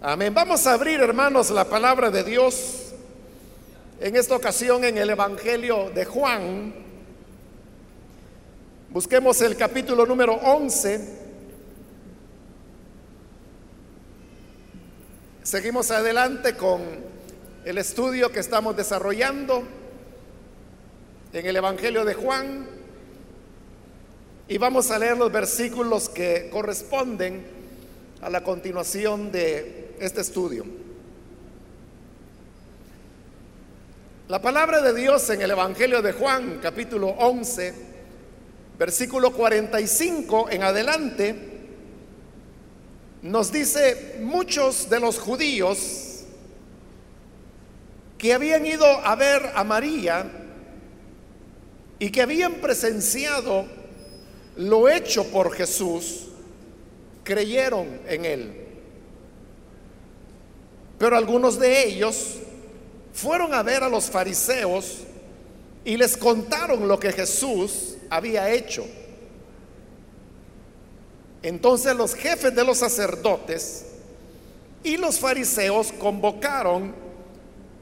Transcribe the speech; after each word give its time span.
Amén. 0.00 0.32
Vamos 0.32 0.64
a 0.68 0.74
abrir, 0.74 1.00
hermanos, 1.00 1.50
la 1.50 1.64
palabra 1.64 2.08
de 2.08 2.22
Dios. 2.22 2.92
En 3.98 4.14
esta 4.14 4.36
ocasión 4.36 4.84
en 4.84 4.96
el 4.96 5.10
Evangelio 5.10 5.90
de 5.90 6.04
Juan. 6.04 6.72
Busquemos 8.90 9.42
el 9.42 9.56
capítulo 9.56 10.06
número 10.06 10.34
11. 10.34 11.00
Seguimos 15.42 15.90
adelante 15.90 16.54
con 16.54 16.80
el 17.64 17.78
estudio 17.78 18.30
que 18.30 18.38
estamos 18.38 18.76
desarrollando 18.76 19.64
en 21.32 21.44
el 21.44 21.56
Evangelio 21.56 22.04
de 22.04 22.14
Juan. 22.14 22.68
Y 24.46 24.58
vamos 24.58 24.92
a 24.92 24.98
leer 25.00 25.18
los 25.18 25.32
versículos 25.32 26.08
que 26.08 26.48
corresponden 26.52 27.44
a 28.22 28.30
la 28.30 28.44
continuación 28.44 29.32
de 29.32 29.87
este 30.00 30.20
estudio. 30.20 30.64
La 34.28 34.42
palabra 34.42 34.82
de 34.82 34.94
Dios 34.94 35.30
en 35.30 35.40
el 35.40 35.50
Evangelio 35.50 36.02
de 36.02 36.12
Juan, 36.12 36.58
capítulo 36.62 37.08
11, 37.08 37.74
versículo 38.78 39.32
45 39.32 40.50
en 40.50 40.62
adelante, 40.62 41.34
nos 43.22 43.50
dice, 43.50 44.18
muchos 44.20 44.90
de 44.90 45.00
los 45.00 45.18
judíos 45.18 46.24
que 48.18 48.34
habían 48.34 48.66
ido 48.66 48.84
a 48.84 49.14
ver 49.16 49.50
a 49.54 49.64
María 49.64 50.30
y 51.98 52.10
que 52.10 52.20
habían 52.20 52.54
presenciado 52.56 53.66
lo 54.56 54.88
hecho 54.88 55.24
por 55.30 55.52
Jesús, 55.54 56.28
creyeron 57.24 58.00
en 58.06 58.24
él. 58.24 58.67
Pero 60.98 61.16
algunos 61.16 61.58
de 61.58 61.86
ellos 61.86 62.34
fueron 63.12 63.54
a 63.54 63.62
ver 63.62 63.82
a 63.84 63.88
los 63.88 64.10
fariseos 64.10 64.98
y 65.84 65.96
les 65.96 66.16
contaron 66.16 66.86
lo 66.88 66.98
que 66.98 67.12
Jesús 67.12 67.96
había 68.10 68.50
hecho. 68.50 68.84
Entonces 71.42 71.94
los 71.94 72.14
jefes 72.14 72.54
de 72.54 72.64
los 72.64 72.78
sacerdotes 72.78 73.86
y 74.82 74.96
los 74.96 75.20
fariseos 75.20 75.92
convocaron 75.92 76.94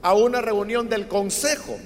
a 0.02 0.14
una 0.14 0.40
reunión 0.42 0.88
del 0.88 1.08
consejo. 1.08 1.76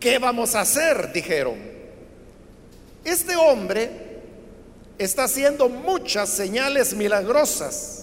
¿Qué 0.00 0.18
vamos 0.18 0.54
a 0.54 0.62
hacer? 0.62 1.12
dijeron. 1.12 1.56
Este 3.04 3.36
hombre 3.36 3.90
está 4.98 5.24
haciendo 5.24 5.68
muchas 5.68 6.28
señales 6.28 6.94
milagrosas 6.94 7.99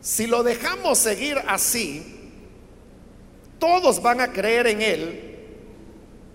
si 0.00 0.26
lo 0.26 0.42
dejamos 0.42 0.98
seguir 0.98 1.38
así, 1.46 2.20
todos 3.58 4.00
van 4.00 4.20
a 4.20 4.32
creer 4.32 4.66
en 4.66 4.82
Él 4.82 5.30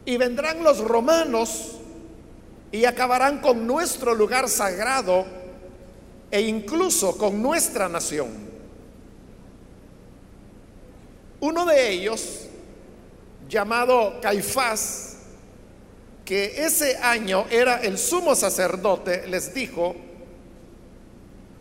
y 0.05 0.17
vendrán 0.17 0.63
los 0.63 0.80
romanos 0.80 1.77
y 2.72 2.85
acabarán 2.85 3.39
con 3.39 3.66
nuestro 3.66 4.13
lugar 4.13 4.47
sagrado 4.47 5.25
e 6.30 6.41
incluso 6.41 7.17
con 7.17 7.41
nuestra 7.41 7.89
nación. 7.89 8.30
Uno 11.39 11.66
de 11.66 11.89
ellos, 11.91 12.47
llamado 13.50 14.19
Caifás, 14.22 15.17
que 16.23 16.66
ese 16.66 16.97
año 16.97 17.45
era 17.50 17.81
el 17.81 17.97
sumo 17.97 18.35
sacerdote, 18.35 19.27
les 19.27 19.53
dijo, 19.53 19.95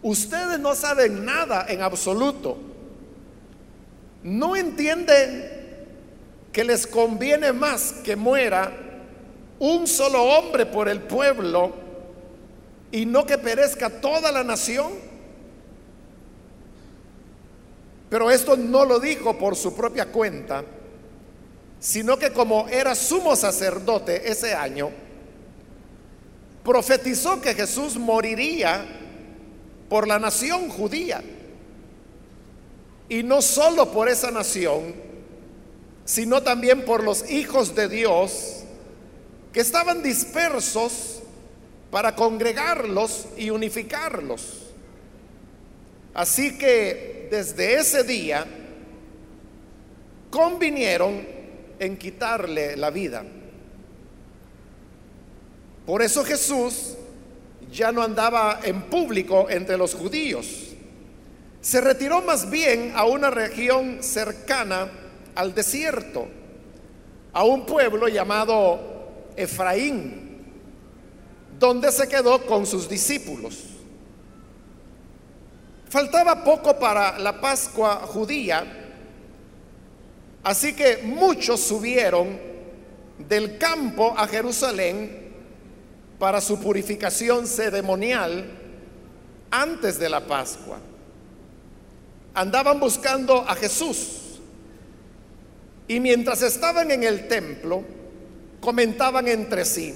Ustedes 0.05 0.61
no 0.61 0.75
saben 0.75 1.25
nada 1.25 1.65
en 1.67 1.81
absoluto. 1.81 2.59
No 4.23 4.55
entienden 4.55 5.51
que 6.53 6.63
les 6.63 6.87
conviene 6.87 7.55
más 7.55 7.95
que 8.05 8.15
muera 8.15 8.71
un 9.59 9.87
solo 9.87 10.23
hombre 10.23 10.67
por 10.67 10.91
el 10.91 11.01
pueblo 11.01 11.73
y 12.93 13.07
no 13.07 13.25
que 13.25 13.39
perezca 13.39 13.89
toda 13.89 14.31
la 14.31 14.45
nación. 14.45 14.93
Pero 18.11 18.31
esto 18.31 18.59
no 18.59 18.85
lo 18.85 19.01
dijo 19.01 19.39
por 19.39 19.57
su 19.57 19.75
propia 19.75 20.13
cuenta, 20.13 20.65
sino 21.81 22.19
que 22.19 22.31
como 22.31 22.69
era 22.69 22.95
sumo 22.95 23.35
sacerdote 23.35 24.31
ese 24.31 24.53
año, 24.53 24.91
profetizó 26.63 27.41
que 27.41 27.55
Jesús 27.55 27.97
moriría 27.97 29.01
por 29.89 30.09
la 30.09 30.19
nación 30.19 30.69
judía. 30.69 31.23
Y 33.09 33.23
no 33.23 33.43
solo 33.43 33.93
por 33.93 34.09
esa 34.09 34.31
nación, 34.31 34.95
sino 36.05 36.43
también 36.43 36.85
por 36.85 37.03
los 37.03 37.31
hijos 37.31 37.75
de 37.75 37.89
Dios 37.89 38.65
que 39.53 39.61
estaban 39.61 40.03
dispersos 40.03 41.23
para 41.91 42.15
congregarlos 42.17 43.27
y 43.37 43.51
unificarlos. 43.51 44.65
Así 46.13 46.59
que 46.59 47.29
desde 47.31 47.75
ese 47.77 48.03
día 48.05 48.47
convinieron 50.31 51.27
en 51.79 51.97
quitarle 51.97 52.77
la 52.77 52.91
vida. 52.91 53.25
Por 55.87 56.03
eso 56.03 56.25
Jesús 56.25 56.97
ya 57.75 57.91
no 57.91 58.03
andaba 58.03 58.61
en 58.63 58.83
público 58.83 59.51
entre 59.51 59.77
los 59.77 59.95
judíos. 59.95 60.47
Se 61.61 61.81
retiró 61.81 62.23
más 62.23 62.49
bien 62.49 62.93
a 62.95 63.05
una 63.05 63.31
región 63.31 64.03
cercana 64.03 64.89
al 65.35 65.55
desierto, 65.55 66.29
a 67.33 67.43
un 67.43 67.67
pueblo 67.67 68.07
llamado 68.07 69.33
Efraín, 69.37 70.39
donde 71.59 71.91
se 71.91 72.09
quedó 72.09 72.47
con 72.47 72.65
sus 72.65 72.89
discípulos. 72.89 73.65
Faltaba 75.89 76.45
poco 76.45 76.79
para 76.79 77.19
la 77.19 77.41
Pascua 77.41 78.03
judía, 78.07 78.65
así 80.45 80.75
que 80.75 80.99
muchos 81.03 81.61
subieron 81.61 82.39
del 83.19 83.59
campo 83.59 84.15
a 84.17 84.29
Jerusalén 84.29 85.24
para 86.25 86.41
su 86.41 86.59
purificación 86.59 87.47
ceremonial 87.47 88.47
antes 89.51 89.99
de 89.99 90.09
la 90.09 90.21
Pascua. 90.21 90.79
Andaban 92.33 92.81
buscando 92.81 93.45
a 93.47 93.55
Jesús 93.55 94.39
y 95.87 96.01
mientras 96.01 96.41
estaban 96.41 96.91
en 96.91 97.05
el 97.05 97.29
templo 97.29 97.85
comentaban 98.59 99.29
entre 99.29 99.67
sí, 99.67 99.95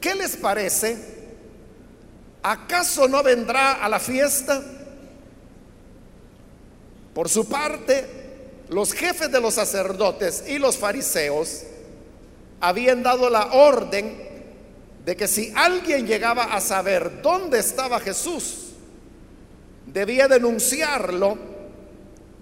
¿qué 0.00 0.14
les 0.14 0.36
parece? 0.36 0.96
¿Acaso 2.44 3.08
no 3.08 3.24
vendrá 3.24 3.84
a 3.84 3.88
la 3.88 3.98
fiesta? 3.98 4.62
Por 7.12 7.28
su 7.28 7.48
parte, 7.48 8.06
los 8.68 8.92
jefes 8.92 9.32
de 9.32 9.40
los 9.40 9.54
sacerdotes 9.54 10.44
y 10.46 10.60
los 10.60 10.76
fariseos 10.76 11.64
habían 12.60 13.02
dado 13.02 13.28
la 13.28 13.46
orden 13.54 14.33
de 15.04 15.16
que 15.16 15.28
si 15.28 15.52
alguien 15.54 16.06
llegaba 16.06 16.44
a 16.44 16.60
saber 16.60 17.20
dónde 17.20 17.58
estaba 17.58 18.00
Jesús, 18.00 18.70
debía 19.86 20.28
denunciarlo 20.28 21.36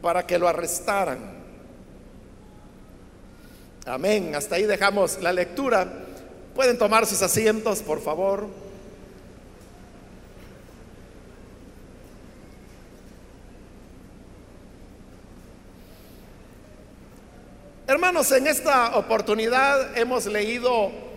para 0.00 0.26
que 0.26 0.38
lo 0.38 0.46
arrestaran. 0.46 1.42
Amén. 3.84 4.34
Hasta 4.36 4.56
ahí 4.56 4.62
dejamos 4.62 5.20
la 5.20 5.32
lectura. 5.32 5.90
Pueden 6.54 6.78
tomar 6.78 7.04
sus 7.04 7.20
asientos, 7.22 7.82
por 7.82 8.00
favor. 8.00 8.46
Hermanos, 17.88 18.30
en 18.30 18.46
esta 18.46 18.96
oportunidad 18.96 19.98
hemos 19.98 20.26
leído 20.26 21.11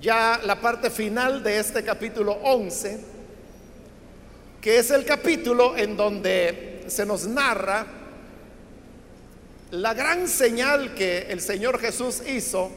ya 0.00 0.40
la 0.44 0.60
parte 0.60 0.90
final 0.90 1.42
de 1.42 1.58
este 1.58 1.82
capítulo 1.82 2.32
11, 2.42 3.00
que 4.60 4.78
es 4.78 4.90
el 4.90 5.04
capítulo 5.04 5.76
en 5.76 5.96
donde 5.96 6.84
se 6.88 7.06
nos 7.06 7.26
narra 7.26 7.86
la 9.70 9.94
gran 9.94 10.28
señal 10.28 10.94
que 10.94 11.26
el 11.30 11.40
Señor 11.40 11.80
Jesús 11.80 12.22
hizo 12.26 12.70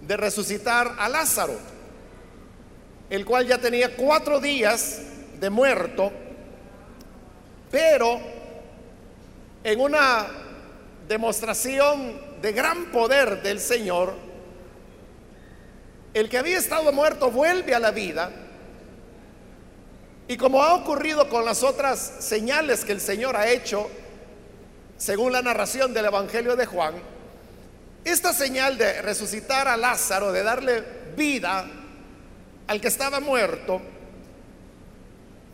de 0.00 0.16
resucitar 0.16 0.94
a 0.98 1.08
Lázaro, 1.08 1.54
el 3.08 3.24
cual 3.24 3.46
ya 3.46 3.58
tenía 3.58 3.96
cuatro 3.96 4.40
días 4.40 5.02
de 5.40 5.50
muerto, 5.50 6.12
pero 7.70 8.20
en 9.64 9.80
una 9.80 10.26
demostración 11.08 12.20
de 12.42 12.52
gran 12.52 12.86
poder 12.86 13.42
del 13.42 13.58
Señor, 13.58 14.25
el 16.20 16.30
que 16.30 16.38
había 16.38 16.56
estado 16.56 16.90
muerto 16.94 17.30
vuelve 17.30 17.74
a 17.74 17.78
la 17.78 17.90
vida. 17.90 18.30
Y 20.28 20.38
como 20.38 20.62
ha 20.62 20.74
ocurrido 20.74 21.28
con 21.28 21.44
las 21.44 21.62
otras 21.62 22.14
señales 22.20 22.86
que 22.86 22.92
el 22.92 23.02
Señor 23.02 23.36
ha 23.36 23.48
hecho, 23.48 23.90
según 24.96 25.30
la 25.30 25.42
narración 25.42 25.92
del 25.92 26.06
Evangelio 26.06 26.56
de 26.56 26.64
Juan, 26.64 26.94
esta 28.02 28.32
señal 28.32 28.78
de 28.78 29.02
resucitar 29.02 29.68
a 29.68 29.76
Lázaro, 29.76 30.32
de 30.32 30.42
darle 30.42 30.82
vida 31.14 31.66
al 32.66 32.80
que 32.80 32.88
estaba 32.88 33.20
muerto, 33.20 33.82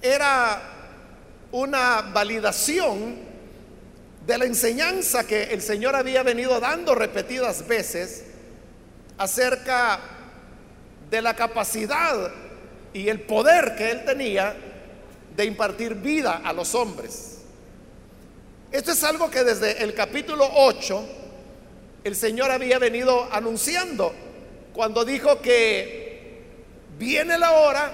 era 0.00 0.62
una 1.50 2.02
validación 2.02 3.16
de 4.24 4.38
la 4.38 4.44
enseñanza 4.44 5.26
que 5.26 5.42
el 5.42 5.60
Señor 5.60 5.96
había 5.96 6.22
venido 6.22 6.60
dando 6.60 6.94
repetidas 6.94 7.66
veces 7.66 8.26
acerca 9.18 10.20
de 11.12 11.20
la 11.20 11.36
capacidad 11.36 12.32
y 12.94 13.10
el 13.10 13.20
poder 13.20 13.76
que 13.76 13.90
él 13.90 14.02
tenía 14.06 14.56
de 15.36 15.44
impartir 15.44 15.94
vida 15.96 16.40
a 16.42 16.54
los 16.54 16.74
hombres. 16.74 17.42
Esto 18.70 18.92
es 18.92 19.04
algo 19.04 19.30
que 19.30 19.44
desde 19.44 19.84
el 19.84 19.92
capítulo 19.92 20.48
8 20.54 21.04
el 22.04 22.16
Señor 22.16 22.50
había 22.50 22.78
venido 22.78 23.28
anunciando 23.30 24.14
cuando 24.72 25.04
dijo 25.04 25.42
que 25.42 26.46
viene 26.98 27.36
la 27.36 27.50
hora 27.52 27.92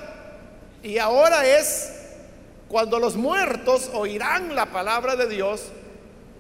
y 0.84 0.98
ahora 0.98 1.44
es 1.44 1.92
cuando 2.68 3.00
los 3.00 3.16
muertos 3.16 3.90
oirán 3.94 4.54
la 4.54 4.66
palabra 4.66 5.16
de 5.16 5.26
Dios 5.26 5.64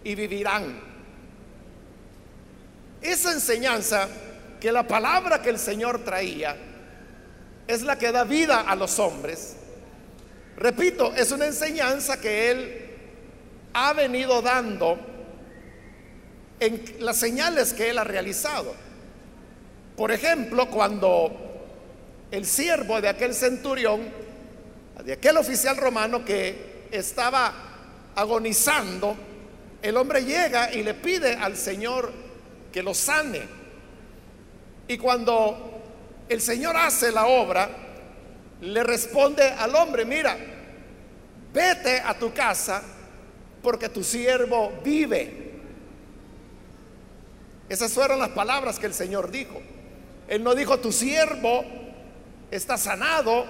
y 0.04 0.14
vivirán. 0.14 0.80
Esa 3.02 3.32
enseñanza 3.32 4.08
que 4.60 4.70
la 4.70 4.86
palabra 4.86 5.42
que 5.42 5.50
el 5.50 5.58
Señor 5.58 6.04
traía 6.04 6.67
es 7.68 7.82
la 7.82 7.98
que 7.98 8.10
da 8.10 8.24
vida 8.24 8.62
a 8.62 8.74
los 8.74 8.98
hombres. 8.98 9.54
Repito, 10.56 11.14
es 11.14 11.30
una 11.30 11.46
enseñanza 11.46 12.20
que 12.20 12.50
Él 12.50 12.86
ha 13.74 13.92
venido 13.92 14.42
dando 14.42 14.98
en 16.58 16.82
las 16.98 17.18
señales 17.18 17.74
que 17.74 17.90
Él 17.90 17.98
ha 17.98 18.04
realizado. 18.04 18.74
Por 19.96 20.10
ejemplo, 20.10 20.68
cuando 20.70 21.30
el 22.30 22.46
siervo 22.46 23.00
de 23.00 23.08
aquel 23.08 23.34
centurión, 23.34 24.00
de 25.04 25.12
aquel 25.12 25.36
oficial 25.36 25.76
romano 25.76 26.24
que 26.24 26.86
estaba 26.90 27.52
agonizando, 28.16 29.14
el 29.82 29.96
hombre 29.96 30.24
llega 30.24 30.72
y 30.72 30.82
le 30.82 30.94
pide 30.94 31.34
al 31.34 31.56
Señor 31.56 32.12
que 32.72 32.82
lo 32.82 32.94
sane. 32.94 33.42
Y 34.88 34.96
cuando 34.96 35.77
el 36.28 36.40
Señor 36.40 36.76
hace 36.76 37.10
la 37.10 37.26
obra, 37.26 37.68
le 38.60 38.82
responde 38.82 39.42
al 39.42 39.74
hombre, 39.74 40.04
mira, 40.04 40.36
vete 41.52 42.00
a 42.00 42.18
tu 42.18 42.32
casa 42.32 42.82
porque 43.62 43.88
tu 43.88 44.02
siervo 44.02 44.72
vive. 44.84 45.48
Esas 47.68 47.92
fueron 47.92 48.18
las 48.18 48.30
palabras 48.30 48.78
que 48.78 48.86
el 48.86 48.94
Señor 48.94 49.30
dijo. 49.30 49.60
Él 50.26 50.42
no 50.42 50.54
dijo, 50.54 50.78
tu 50.78 50.92
siervo 50.92 51.64
está 52.50 52.76
sanado 52.78 53.46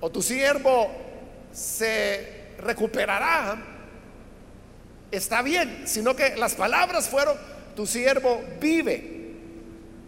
o 0.00 0.10
tu 0.10 0.22
siervo 0.22 0.90
se 1.52 2.54
recuperará. 2.58 3.56
Está 5.10 5.42
bien, 5.42 5.84
sino 5.86 6.14
que 6.16 6.36
las 6.36 6.54
palabras 6.54 7.08
fueron, 7.08 7.36
tu 7.76 7.86
siervo 7.86 8.42
vive. 8.60 9.23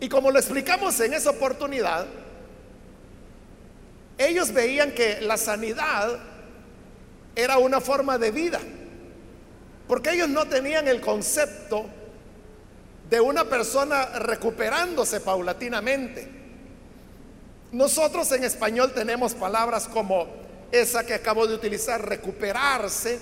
Y 0.01 0.09
como 0.09 0.31
lo 0.31 0.39
explicamos 0.39 0.99
en 1.01 1.15
esa 1.15 1.31
oportunidad, 1.31 2.07
ellos 4.19 4.53
veían 4.53 4.93
que 4.93 5.21
la 5.21 5.37
sanidad 5.37 6.19
era 7.35 7.59
una 7.59 7.81
forma 7.81 8.19
de 8.19 8.31
vida, 8.31 8.61
porque 9.87 10.13
ellos 10.13 10.29
no 10.29 10.47
tenían 10.47 10.89
el 10.89 11.01
concepto 11.01 11.87
de 13.09 13.21
una 13.21 13.45
persona 13.45 14.07
recuperándose 14.19 15.21
paulatinamente. 15.21 16.29
Nosotros 17.73 18.31
en 18.33 18.45
español 18.45 18.93
tenemos 18.93 19.35
palabras 19.35 19.87
como 19.87 20.27
esa 20.73 21.05
que 21.05 21.15
acabo 21.15 21.47
de 21.47 21.55
utilizar, 21.55 22.07
recuperarse. 22.07 23.19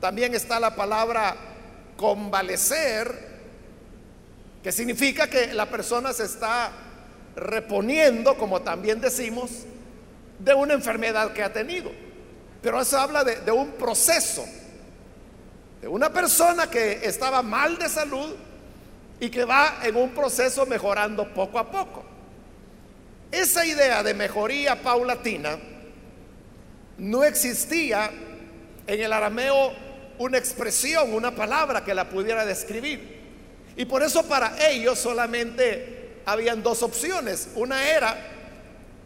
También 0.00 0.34
está 0.34 0.58
la 0.58 0.74
palabra 0.74 1.36
convalecer, 1.96 3.33
que 4.64 4.72
significa 4.72 5.28
que 5.28 5.52
la 5.52 5.68
persona 5.68 6.14
se 6.14 6.24
está 6.24 6.72
reponiendo, 7.36 8.38
como 8.38 8.62
también 8.62 8.98
decimos, 8.98 9.50
de 10.38 10.54
una 10.54 10.72
enfermedad 10.72 11.34
que 11.34 11.42
ha 11.42 11.52
tenido. 11.52 11.92
Pero 12.62 12.80
eso 12.80 12.98
habla 12.98 13.24
de, 13.24 13.52
un 13.52 13.72
proceso, 13.72 14.42
de 15.82 15.86
una 15.86 16.10
persona 16.10 16.70
que 16.70 17.00
estaba 17.02 17.42
mal 17.42 17.76
de 17.76 17.90
salud 17.90 18.36
y 19.20 19.28
que 19.28 19.44
va 19.44 19.80
en 19.82 19.96
un 19.96 20.14
proceso 20.14 20.64
mejorando 20.64 21.28
poco 21.34 21.58
a 21.58 21.70
poco. 21.70 22.02
Esa 23.30 23.66
idea 23.66 24.02
de 24.02 24.14
mejoría 24.14 24.80
paulatina 24.80 25.58
no 26.96 27.22
existía 27.22 28.10
en 28.86 29.00
el 29.02 29.12
arameo 29.12 29.74
una 30.16 30.38
expresión, 30.38 31.12
una 31.12 31.34
palabra 31.34 31.84
que 31.84 31.92
la 31.92 32.08
pudiera 32.08 32.46
describir. 32.46 33.13
Y 33.76 33.84
por 33.86 34.02
eso 34.02 34.22
para 34.24 34.68
ellos 34.68 34.98
solamente 34.98 36.20
habían 36.26 36.62
dos 36.62 36.82
opciones. 36.82 37.48
Una 37.56 37.88
era 37.88 38.16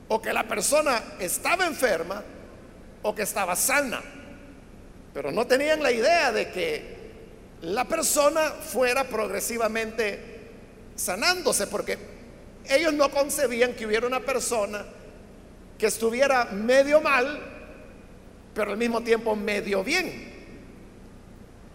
o 0.08 0.20
que 0.20 0.32
la 0.32 0.46
persona 0.46 1.02
estaba 1.18 1.66
enferma 1.66 2.22
o 3.02 3.14
que 3.14 3.22
estaba 3.22 3.56
sana. 3.56 4.02
Pero 5.14 5.32
no 5.32 5.46
tenían 5.46 5.82
la 5.82 5.90
idea 5.90 6.32
de 6.32 6.50
que 6.50 6.98
la 7.62 7.84
persona 7.84 8.50
fuera 8.50 9.04
progresivamente 9.04 10.38
sanándose, 10.94 11.66
porque 11.66 11.98
ellos 12.68 12.92
no 12.92 13.10
concebían 13.10 13.74
que 13.74 13.86
hubiera 13.86 14.06
una 14.06 14.20
persona 14.20 14.84
que 15.78 15.86
estuviera 15.86 16.46
medio 16.46 17.00
mal, 17.00 17.40
pero 18.54 18.72
al 18.72 18.76
mismo 18.76 19.02
tiempo 19.02 19.34
medio 19.34 19.82
bien, 19.82 20.28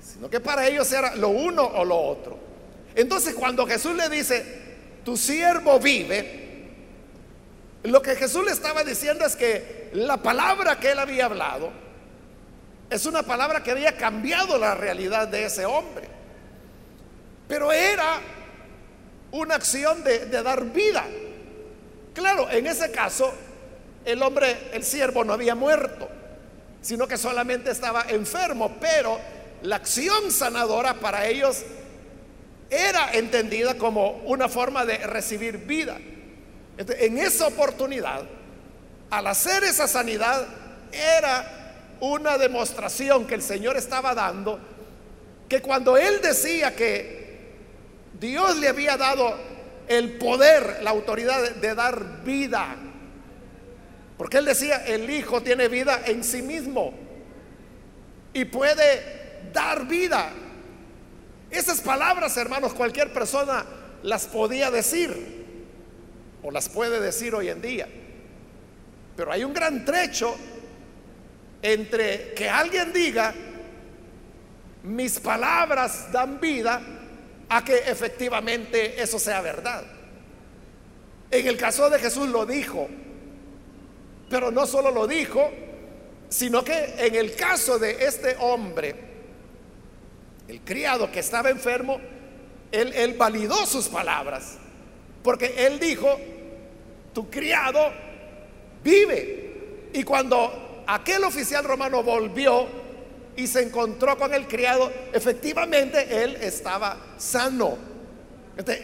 sino 0.01 0.30
que 0.30 0.39
para 0.39 0.68
ellos 0.68 0.92
era 0.92 1.16
lo 1.16 1.30
uno 1.30 1.63
o 1.63 1.86
lo 1.86 1.98
otro. 1.98 2.43
Entonces 2.95 3.34
cuando 3.34 3.66
Jesús 3.66 3.95
le 3.95 4.10
dice, 4.10 4.45
tu 5.04 5.18
siervo 5.18 5.80
vive, 5.80 6.44
lo 7.84 8.01
que 8.01 8.16
Jesús 8.16 8.45
le 8.45 8.51
estaba 8.51 8.84
diciendo 8.84 9.25
es 9.25 9.36
que 9.36 9.90
la 9.94 10.18
palabra 10.18 10.80
que 10.80 10.92
él 10.92 11.00
había 11.00 11.25
hablado 11.25 11.72
es 12.89 13.06
una 13.06 13.24
palabra 13.24 13.63
que 13.63 13.72
había 13.72 13.98
cambiado 13.98 14.58
la 14.58 14.75
realidad 14.75 15.27
de 15.27 15.46
ese 15.46 15.65
hombre. 15.65 16.08
Pero 17.48 17.72
era 17.72 18.22
una 19.32 19.56
acción 19.56 20.03
de, 20.03 20.27
dar 20.27 20.63
vida. 20.65 21.03
Claro, 22.13 22.50
en 22.51 22.68
ese 22.68 22.91
caso, 22.91 23.34
el 24.06 24.22
hombre, 24.22 24.70
el 24.74 24.84
siervo 24.84 25.24
no 25.24 25.34
había 25.34 25.56
muerto, 25.56 26.08
sino 26.82 27.08
que 27.08 27.18
solamente 27.18 27.72
estaba 27.72 28.06
enfermo, 28.10 28.77
pero 28.79 29.20
la 29.63 29.77
acción 29.77 30.32
sanadora 30.32 30.94
para 30.94 31.25
ellos 31.27 31.63
era 32.74 33.12
entendida 33.13 33.75
como 33.75 34.22
una 34.25 34.50
forma 34.50 34.86
de 34.86 34.98
recibir 34.98 35.58
vida. 35.60 35.98
en 36.77 37.18
esa 37.20 37.48
oportunidad, 37.48 38.24
al 39.12 39.27
hacer 39.27 39.63
esa 39.63 39.88
sanidad, 39.88 40.48
era 40.92 41.96
una 42.00 42.38
demostración 42.38 43.27
que 43.27 43.36
el 43.36 43.44
Señor 43.44 43.77
estaba 43.77 44.15
dando, 44.15 44.60
que 45.48 45.62
cuando 45.62 45.98
Él 45.98 46.20
decía 46.22 46.75
que 46.75 47.24
Dios 48.20 48.58
le 48.58 48.68
había 48.68 48.98
dado 48.98 49.36
el 49.88 50.18
poder, 50.18 50.80
la 50.82 50.89
autoridad 50.89 51.51
de 51.51 51.75
dar 51.75 52.24
vida, 52.24 52.75
porque 54.18 54.38
Él 54.38 54.46
decía, 54.46 54.84
el 54.86 55.10
Hijo 55.10 55.42
tiene 55.42 55.68
vida 55.68 56.01
en 56.06 56.24
sí 56.24 56.42
mismo 56.42 56.94
y 58.34 58.46
puede 58.46 59.42
dar 59.53 59.86
vida 59.86 60.32
esas 61.53 61.81
palabras, 61.81 62.36
hermanos, 62.38 62.74
cualquier 62.74 63.13
persona 63.13 63.65
las 64.03 64.25
podía 64.27 64.72
decir 64.72 65.43
o 66.43 66.51
las 66.51 66.69
puede 66.69 67.00
decir 67.00 67.33
hoy 67.33 67.50
en 67.50 67.62
día. 67.62 67.88
Pero 69.15 69.31
hay 69.31 69.43
un 69.43 69.53
gran 69.53 69.86
trecho 69.86 70.36
entre 71.62 72.33
que 72.33 72.50
alguien 72.50 72.91
diga, 72.91 73.33
mis 74.83 75.19
palabras 75.19 76.12
dan 76.12 76.39
vida, 76.39 76.81
a 77.50 77.63
que 77.63 77.77
efectivamente 77.77 79.01
eso 79.01 79.19
sea 79.19 79.41
verdad. 79.41 79.83
En 81.29 81.48
el 81.48 81.57
caso 81.57 81.89
de 81.89 82.00
Jesús 82.00 82.27
lo 82.29 82.45
dijo, 82.45 82.88
pero 84.29 84.51
no 84.51 84.65
solo 84.65 84.91
lo 84.91 85.07
dijo, 85.07 85.51
sino 86.29 86.63
que 86.63 86.95
en 86.98 87.15
el 87.15 87.36
caso 87.36 87.77
de 87.77 88.05
este 88.05 88.36
hombre, 88.39 89.12
el 90.48 90.62
criado 90.62 91.12
que 91.12 91.20
estaba 91.20 91.50
enfermo, 91.50 92.00
él, 92.72 93.16
validó 93.18 93.66
sus 93.66 93.88
palabras, 93.88 94.58
porque 95.24 95.54
él 95.66 95.80
dijo, 95.80 96.18
tu 97.14 97.30
criado 97.30 97.92
vive. 98.84 99.90
Y 99.94 100.04
cuando 100.04 100.84
aquel 100.88 101.24
oficial 101.24 101.64
romano 101.64 102.04
volvió 102.04 102.68
y 103.36 103.48
se 103.48 103.62
encontró 103.62 104.18
con 104.18 104.34
el 104.34 104.48
criado, 104.48 104.92
efectivamente 105.14 106.24
él 106.24 106.38
estaba 106.42 106.98
sano. 107.18 107.78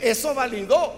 eso 0.02 0.34
validó 0.34 0.94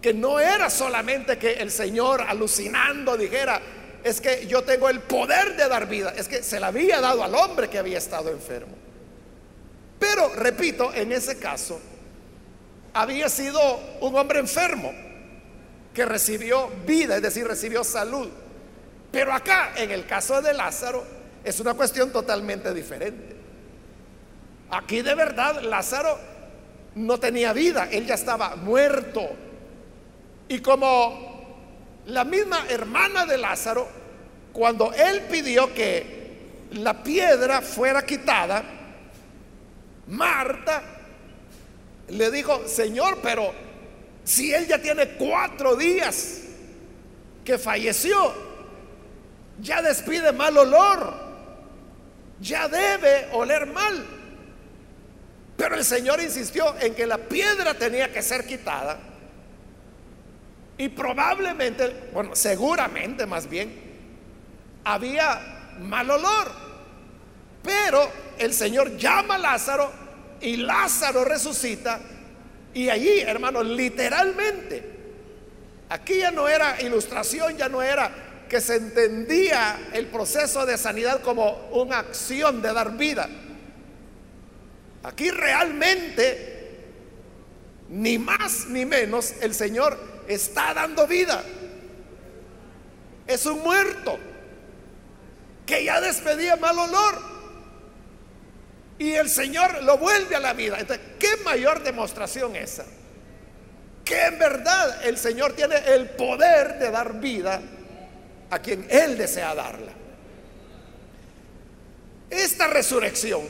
que 0.00 0.14
no 0.14 0.40
era 0.40 0.70
solamente 0.70 1.38
que 1.38 1.54
el 1.54 1.70
Señor 1.70 2.22
alucinando 2.22 3.16
dijera, 3.16 3.60
es 4.02 4.20
que 4.20 4.46
yo 4.46 4.62
tengo 4.62 4.88
el 4.88 5.00
poder 5.00 5.56
de 5.56 5.68
dar 5.68 5.88
vida, 5.88 6.14
es 6.16 6.28
que 6.28 6.42
se 6.42 6.60
la 6.60 6.68
había 6.68 7.00
dado 7.00 7.22
al 7.24 7.34
hombre 7.34 7.68
que 7.68 7.78
había 7.78 7.98
estado 7.98 8.30
enfermo. 8.30 8.85
Pero, 9.98 10.34
repito, 10.34 10.92
en 10.94 11.12
ese 11.12 11.38
caso, 11.38 11.80
había 12.92 13.28
sido 13.28 13.60
un 14.00 14.16
hombre 14.16 14.38
enfermo 14.38 14.92
que 15.92 16.04
recibió 16.04 16.68
vida, 16.86 17.16
es 17.16 17.22
decir, 17.22 17.46
recibió 17.46 17.82
salud. 17.84 18.28
Pero 19.10 19.32
acá, 19.32 19.72
en 19.76 19.90
el 19.90 20.06
caso 20.06 20.42
de 20.42 20.52
Lázaro, 20.52 21.04
es 21.44 21.60
una 21.60 21.74
cuestión 21.74 22.10
totalmente 22.10 22.74
diferente. 22.74 23.36
Aquí 24.70 25.00
de 25.00 25.14
verdad 25.14 25.62
Lázaro 25.62 26.18
no 26.96 27.18
tenía 27.18 27.52
vida, 27.52 27.88
él 27.90 28.06
ya 28.06 28.14
estaba 28.14 28.56
muerto. 28.56 29.22
Y 30.48 30.58
como 30.58 32.02
la 32.06 32.24
misma 32.24 32.66
hermana 32.68 33.26
de 33.26 33.38
Lázaro, 33.38 33.88
cuando 34.52 34.92
él 34.92 35.22
pidió 35.30 35.72
que 35.72 36.66
la 36.72 37.02
piedra 37.02 37.60
fuera 37.62 38.04
quitada, 38.04 38.64
Marta 40.08 40.82
le 42.08 42.30
dijo, 42.30 42.66
Señor, 42.66 43.18
pero 43.22 43.52
si 44.24 44.52
él 44.52 44.66
ya 44.66 44.80
tiene 44.80 45.10
cuatro 45.10 45.76
días 45.76 46.42
que 47.44 47.58
falleció, 47.58 48.32
ya 49.60 49.82
despide 49.82 50.32
mal 50.32 50.56
olor, 50.56 51.14
ya 52.40 52.68
debe 52.68 53.28
oler 53.32 53.66
mal. 53.66 54.04
Pero 55.56 55.74
el 55.74 55.84
Señor 55.84 56.20
insistió 56.20 56.74
en 56.80 56.94
que 56.94 57.06
la 57.06 57.18
piedra 57.18 57.74
tenía 57.74 58.12
que 58.12 58.22
ser 58.22 58.46
quitada 58.46 58.98
y 60.78 60.88
probablemente, 60.90 62.10
bueno, 62.12 62.36
seguramente 62.36 63.24
más 63.26 63.48
bien, 63.48 63.72
había 64.84 65.74
mal 65.80 66.10
olor. 66.10 66.52
Pero 67.62 68.10
el 68.38 68.52
Señor 68.54 68.96
llama 68.96 69.36
a 69.36 69.38
Lázaro 69.38 69.92
y 70.40 70.56
Lázaro 70.56 71.24
resucita. 71.24 72.00
Y 72.74 72.88
allí, 72.90 73.20
hermano, 73.20 73.62
literalmente, 73.62 74.82
aquí 75.88 76.18
ya 76.18 76.30
no 76.30 76.48
era 76.48 76.80
ilustración, 76.82 77.56
ya 77.56 77.68
no 77.68 77.82
era 77.82 78.44
que 78.48 78.60
se 78.60 78.76
entendía 78.76 79.88
el 79.92 80.06
proceso 80.06 80.66
de 80.66 80.78
sanidad 80.78 81.20
como 81.22 81.68
una 81.72 81.98
acción 81.98 82.62
de 82.62 82.72
dar 82.72 82.96
vida. 82.96 83.28
Aquí 85.02 85.30
realmente, 85.30 86.84
ni 87.88 88.18
más 88.18 88.66
ni 88.66 88.84
menos, 88.84 89.34
el 89.40 89.54
Señor 89.54 89.98
está 90.28 90.74
dando 90.74 91.06
vida. 91.06 91.42
Es 93.26 93.46
un 93.46 93.60
muerto 93.60 94.18
que 95.64 95.84
ya 95.84 96.00
despedía 96.00 96.56
mal 96.56 96.78
olor. 96.78 97.35
Y 98.98 99.12
el 99.12 99.28
Señor 99.28 99.82
lo 99.82 99.98
vuelve 99.98 100.36
a 100.36 100.40
la 100.40 100.52
vida. 100.52 100.78
Entonces, 100.78 101.06
¿qué 101.18 101.36
mayor 101.44 101.82
demostración 101.82 102.56
esa? 102.56 102.84
Que 104.04 104.26
en 104.26 104.38
verdad 104.38 105.04
el 105.04 105.18
Señor 105.18 105.52
tiene 105.52 105.76
el 105.86 106.10
poder 106.10 106.78
de 106.78 106.90
dar 106.90 107.20
vida 107.20 107.60
a 108.50 108.58
quien 108.58 108.86
Él 108.88 109.18
desea 109.18 109.54
darla. 109.54 109.92
Esta 112.30 112.68
resurrección 112.68 113.42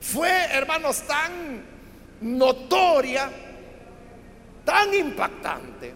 fue, 0.00 0.30
hermanos, 0.30 1.02
tan 1.02 1.64
notoria 2.20 3.30
tan 4.66 4.92
impactante 4.92 5.94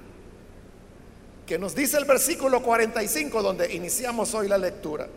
que 1.47 1.59
nos 1.59 1.75
dice 1.75 1.99
el 1.99 2.05
versículo 2.05 2.63
45 2.63 3.43
donde 3.43 3.75
iniciamos 3.75 4.33
hoy 4.35 4.47
la 4.47 4.57
lectura, 4.57 5.09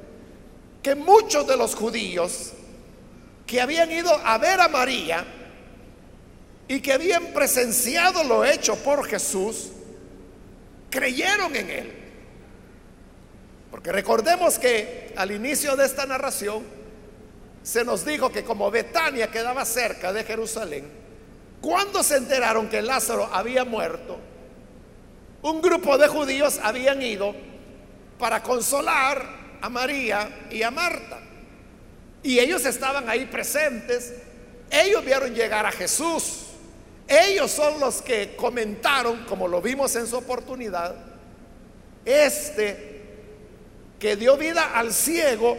que 0.81 0.95
muchos 0.95 1.47
de 1.47 1.55
los 1.55 1.75
judíos 1.75 2.53
que 3.45 3.61
habían 3.61 3.91
ido 3.91 4.11
a 4.23 4.37
ver 4.37 4.59
a 4.59 4.67
María 4.67 5.25
y 6.67 6.79
que 6.79 6.93
habían 6.93 7.27
presenciado 7.27 8.23
lo 8.23 8.45
hecho 8.45 8.75
por 8.77 9.07
Jesús, 9.07 9.71
creyeron 10.89 11.55
en 11.55 11.69
él. 11.69 11.93
Porque 13.69 13.91
recordemos 13.91 14.59
que 14.59 15.13
al 15.15 15.31
inicio 15.31 15.75
de 15.75 15.85
esta 15.85 16.05
narración 16.05 16.63
se 17.63 17.83
nos 17.83 18.05
dijo 18.05 18.31
que 18.31 18.43
como 18.43 18.69
Betania 18.69 19.31
quedaba 19.31 19.65
cerca 19.65 20.13
de 20.13 20.23
Jerusalén, 20.23 20.85
cuando 21.61 22.03
se 22.03 22.17
enteraron 22.17 22.69
que 22.69 22.81
Lázaro 22.81 23.29
había 23.31 23.65
muerto, 23.65 24.19
un 25.41 25.61
grupo 25.61 25.97
de 25.97 26.07
judíos 26.07 26.59
habían 26.61 27.01
ido 27.01 27.35
para 28.19 28.43
consolar 28.43 29.57
a 29.61 29.69
María 29.69 30.47
y 30.51 30.61
a 30.61 30.71
Marta. 30.71 31.19
Y 32.23 32.39
ellos 32.39 32.65
estaban 32.65 33.09
ahí 33.09 33.25
presentes. 33.25 34.13
Ellos 34.71 35.03
vieron 35.03 35.33
llegar 35.35 35.65
a 35.65 35.71
Jesús. 35.71 36.45
Ellos 37.07 37.51
son 37.51 37.79
los 37.79 38.01
que 38.01 38.35
comentaron, 38.35 39.25
como 39.25 39.47
lo 39.47 39.61
vimos 39.61 39.95
en 39.95 40.07
su 40.07 40.17
oportunidad, 40.17 40.95
este 42.05 42.93
que 43.99 44.15
dio 44.15 44.35
vida 44.35 44.71
al 44.73 44.93
ciego 44.93 45.57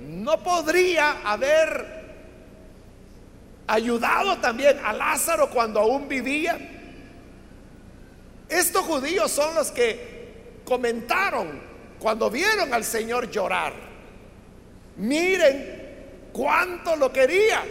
no 0.00 0.42
podría 0.42 1.20
haber 1.22 1.96
ayudado 3.66 4.38
también 4.38 4.78
a 4.82 4.92
Lázaro 4.92 5.50
cuando 5.50 5.80
aún 5.80 6.08
vivía. 6.08 6.58
Estos 8.48 8.82
judíos 8.82 9.30
son 9.30 9.54
los 9.54 9.70
que 9.70 10.60
comentaron 10.64 11.60
cuando 11.98 12.30
vieron 12.30 12.72
al 12.72 12.84
Señor 12.84 13.30
llorar. 13.30 13.74
Miren 14.96 15.75
cuánto 16.36 16.96
lo 16.96 17.12
quería. 17.12 17.64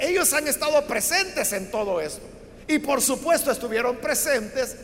Ellos 0.00 0.32
han 0.32 0.46
estado 0.46 0.86
presentes 0.86 1.52
en 1.52 1.70
todo 1.70 2.00
esto. 2.00 2.26
Y 2.68 2.78
por 2.78 3.00
supuesto 3.00 3.50
estuvieron 3.50 3.96
presentes 3.96 4.76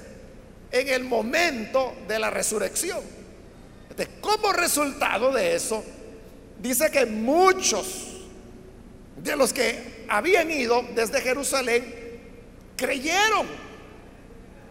en 0.71 0.89
el 0.89 1.05
momento 1.05 1.95
de 2.09 2.19
la 2.19 2.31
resurrección. 2.31 3.01
Como 4.21 4.53
resultado 4.53 5.33
de 5.33 5.55
eso, 5.55 5.85
dice 6.59 6.91
que 6.91 7.05
muchos 7.05 8.07
de 9.17 9.37
los 9.37 9.53
que 9.53 10.07
habían 10.09 10.51
ido 10.51 10.83
desde 10.95 11.21
Jerusalén 11.21 12.21
creyeron. 12.77 13.47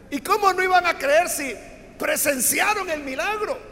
¿Y 0.10 0.20
cómo 0.22 0.52
no 0.54 0.64
iban 0.64 0.88
a 0.88 0.98
creer 0.98 1.30
si 1.30 1.54
presenciaron 2.00 2.90
el 2.90 3.04
milagro? 3.04 3.69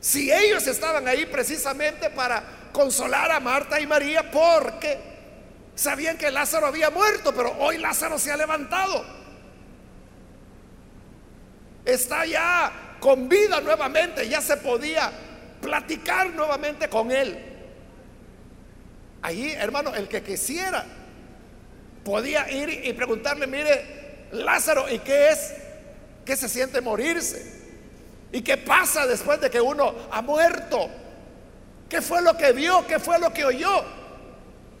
Si 0.00 0.32
ellos 0.32 0.66
estaban 0.66 1.08
ahí 1.08 1.26
precisamente 1.26 2.10
para 2.10 2.42
consolar 2.72 3.30
a 3.32 3.40
Marta 3.40 3.80
y 3.80 3.86
María 3.86 4.30
porque 4.30 4.98
sabían 5.74 6.16
que 6.16 6.30
Lázaro 6.30 6.66
había 6.66 6.90
muerto, 6.90 7.34
pero 7.34 7.56
hoy 7.58 7.78
Lázaro 7.78 8.18
se 8.18 8.30
ha 8.30 8.36
levantado. 8.36 9.04
Está 11.84 12.26
ya 12.26 12.96
con 13.00 13.28
vida 13.28 13.60
nuevamente, 13.60 14.28
ya 14.28 14.40
se 14.40 14.56
podía 14.58 15.10
platicar 15.60 16.30
nuevamente 16.30 16.88
con 16.88 17.10
él. 17.10 17.38
Ahí, 19.22 19.50
hermano, 19.52 19.94
el 19.94 20.06
que 20.06 20.22
quisiera 20.22 20.84
podía 22.04 22.50
ir 22.50 22.86
y 22.86 22.92
preguntarle, 22.92 23.46
mire, 23.46 24.28
Lázaro, 24.32 24.88
¿y 24.88 24.98
qué 25.00 25.30
es? 25.30 25.54
¿Qué 26.24 26.36
se 26.36 26.48
siente 26.48 26.80
morirse? 26.80 27.57
¿Y 28.32 28.42
qué 28.42 28.56
pasa 28.56 29.06
después 29.06 29.40
de 29.40 29.50
que 29.50 29.60
uno 29.60 29.94
ha 30.10 30.20
muerto? 30.22 30.88
¿Qué 31.88 32.02
fue 32.02 32.20
lo 32.20 32.36
que 32.36 32.52
vio? 32.52 32.86
¿Qué 32.86 32.98
fue 32.98 33.18
lo 33.18 33.32
que 33.32 33.44
oyó? 33.44 33.82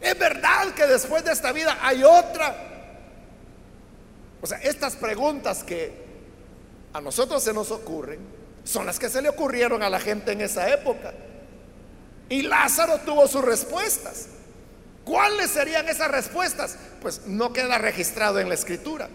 ¿Es 0.00 0.18
verdad 0.18 0.68
que 0.74 0.86
después 0.86 1.24
de 1.24 1.32
esta 1.32 1.52
vida 1.52 1.78
hay 1.80 2.04
otra? 2.04 2.54
O 4.40 4.46
sea, 4.46 4.58
estas 4.58 4.96
preguntas 4.96 5.64
que 5.64 5.92
a 6.92 7.00
nosotros 7.00 7.42
se 7.42 7.52
nos 7.52 7.70
ocurren 7.70 8.20
son 8.64 8.86
las 8.86 8.98
que 8.98 9.08
se 9.08 9.22
le 9.22 9.30
ocurrieron 9.30 9.82
a 9.82 9.90
la 9.90 9.98
gente 9.98 10.32
en 10.32 10.42
esa 10.42 10.68
época. 10.72 11.14
Y 12.28 12.42
Lázaro 12.42 12.98
tuvo 12.98 13.26
sus 13.26 13.42
respuestas. 13.42 14.28
¿Cuáles 15.04 15.50
serían 15.50 15.88
esas 15.88 16.10
respuestas? 16.10 16.76
Pues 17.00 17.22
no 17.26 17.54
queda 17.54 17.78
registrado 17.78 18.38
en 18.40 18.48
la 18.50 18.54
escritura. 18.54 19.08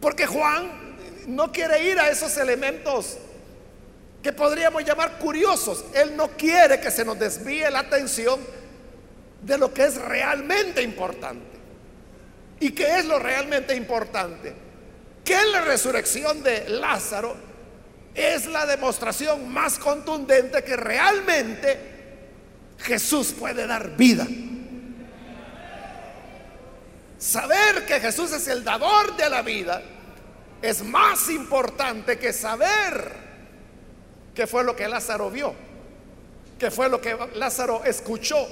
Porque 0.00 0.26
Juan 0.26 0.87
no 1.26 1.50
quiere 1.52 1.84
ir 1.84 1.98
a 1.98 2.08
esos 2.10 2.36
elementos 2.36 3.18
que 4.22 4.32
podríamos 4.32 4.84
llamar 4.84 5.18
curiosos. 5.18 5.84
Él 5.94 6.16
no 6.16 6.28
quiere 6.28 6.80
que 6.80 6.90
se 6.90 7.04
nos 7.04 7.18
desvíe 7.18 7.70
la 7.70 7.80
atención 7.80 8.40
de 9.42 9.58
lo 9.58 9.72
que 9.72 9.84
es 9.84 9.96
realmente 9.96 10.82
importante. 10.82 11.58
¿Y 12.60 12.70
qué 12.72 12.98
es 12.98 13.04
lo 13.04 13.18
realmente 13.18 13.74
importante? 13.74 14.68
que 15.28 15.44
la 15.52 15.60
resurrección 15.60 16.42
de 16.42 16.70
Lázaro 16.70 17.36
es 18.14 18.46
la 18.46 18.64
demostración 18.64 19.46
más 19.52 19.78
contundente 19.78 20.64
que 20.64 20.74
realmente 20.74 21.78
Jesús 22.78 23.34
puede 23.38 23.66
dar 23.66 23.94
vida. 23.94 24.26
Saber 27.18 27.84
que 27.84 28.00
Jesús 28.00 28.32
es 28.32 28.48
el 28.48 28.64
dador 28.64 29.18
de 29.18 29.28
la 29.28 29.42
vida 29.42 29.82
es 30.62 30.82
más 30.82 31.28
importante 31.30 32.18
que 32.18 32.32
saber 32.32 33.14
qué 34.34 34.46
fue 34.46 34.64
lo 34.64 34.74
que 34.74 34.88
Lázaro 34.88 35.30
vio, 35.30 35.54
qué 36.58 36.70
fue 36.70 36.88
lo 36.88 37.00
que 37.00 37.16
Lázaro 37.34 37.84
escuchó, 37.84 38.46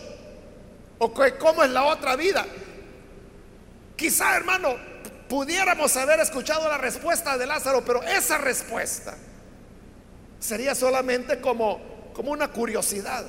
o 0.99 1.13
cómo 1.39 1.63
es 1.63 1.71
la 1.71 1.85
otra 1.85 2.17
vida. 2.17 2.47
Quizá, 3.97 4.37
hermano, 4.37 4.77
pudiéramos 5.29 5.97
haber 5.97 6.21
escuchado 6.21 6.69
la 6.69 6.79
respuesta 6.79 7.37
de 7.37 7.47
Lázaro, 7.47 7.85
pero 7.85 8.03
esa 8.03 8.39
respuesta 8.39 9.17
sería 10.39 10.75
solamente 10.75 11.41
como, 11.41 12.11
como 12.15 12.31
una 12.31 12.49
curiosidad. 12.49 13.25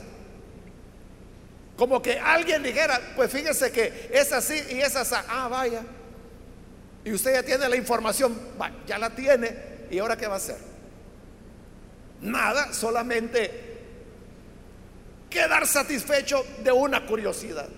Como 1.76 2.02
que 2.02 2.20
alguien 2.20 2.64
dijera, 2.64 3.00
pues 3.16 3.32
fíjese 3.32 3.72
que 3.72 4.10
es 4.12 4.32
así 4.34 4.60
y 4.72 4.82
es 4.82 4.96
así. 4.96 5.16
Ah, 5.30 5.48
vaya. 5.48 5.84
Y 7.08 7.14
usted 7.14 7.36
ya 7.36 7.44
tiene 7.44 7.70
la 7.70 7.78
información, 7.78 8.38
ya 8.86 8.98
la 8.98 9.12
tiene. 9.12 9.56
¿Y 9.90 9.98
ahora 9.98 10.18
qué 10.18 10.28
va 10.28 10.34
a 10.34 10.38
hacer? 10.38 10.58
Nada, 12.20 12.74
solamente 12.74 13.78
quedar 15.30 15.66
satisfecho 15.66 16.46
de 16.62 16.70
una 16.70 17.06
curiosidad. 17.06 17.70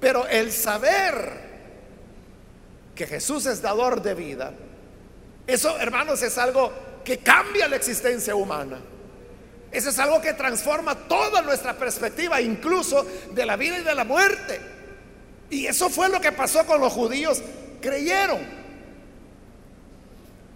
Pero 0.00 0.26
el 0.26 0.50
saber 0.50 1.30
que 2.96 3.06
Jesús 3.06 3.46
es 3.46 3.62
dador 3.62 4.02
de 4.02 4.14
vida, 4.14 4.52
eso, 5.46 5.78
hermanos, 5.78 6.20
es 6.20 6.36
algo 6.38 6.72
que 7.04 7.18
cambia 7.18 7.68
la 7.68 7.76
existencia 7.76 8.34
humana. 8.34 8.80
Eso 9.70 9.90
es 9.90 9.98
algo 10.00 10.20
que 10.20 10.32
transforma 10.32 10.96
toda 11.06 11.40
nuestra 11.42 11.74
perspectiva, 11.74 12.40
incluso 12.40 13.06
de 13.30 13.46
la 13.46 13.54
vida 13.54 13.78
y 13.78 13.84
de 13.84 13.94
la 13.94 14.02
muerte. 14.02 14.60
Y 15.50 15.66
eso 15.66 15.88
fue 15.88 16.08
lo 16.08 16.20
que 16.20 16.32
pasó 16.32 16.66
con 16.66 16.80
los 16.80 16.92
judíos. 16.92 17.40
Creyeron. 17.80 18.58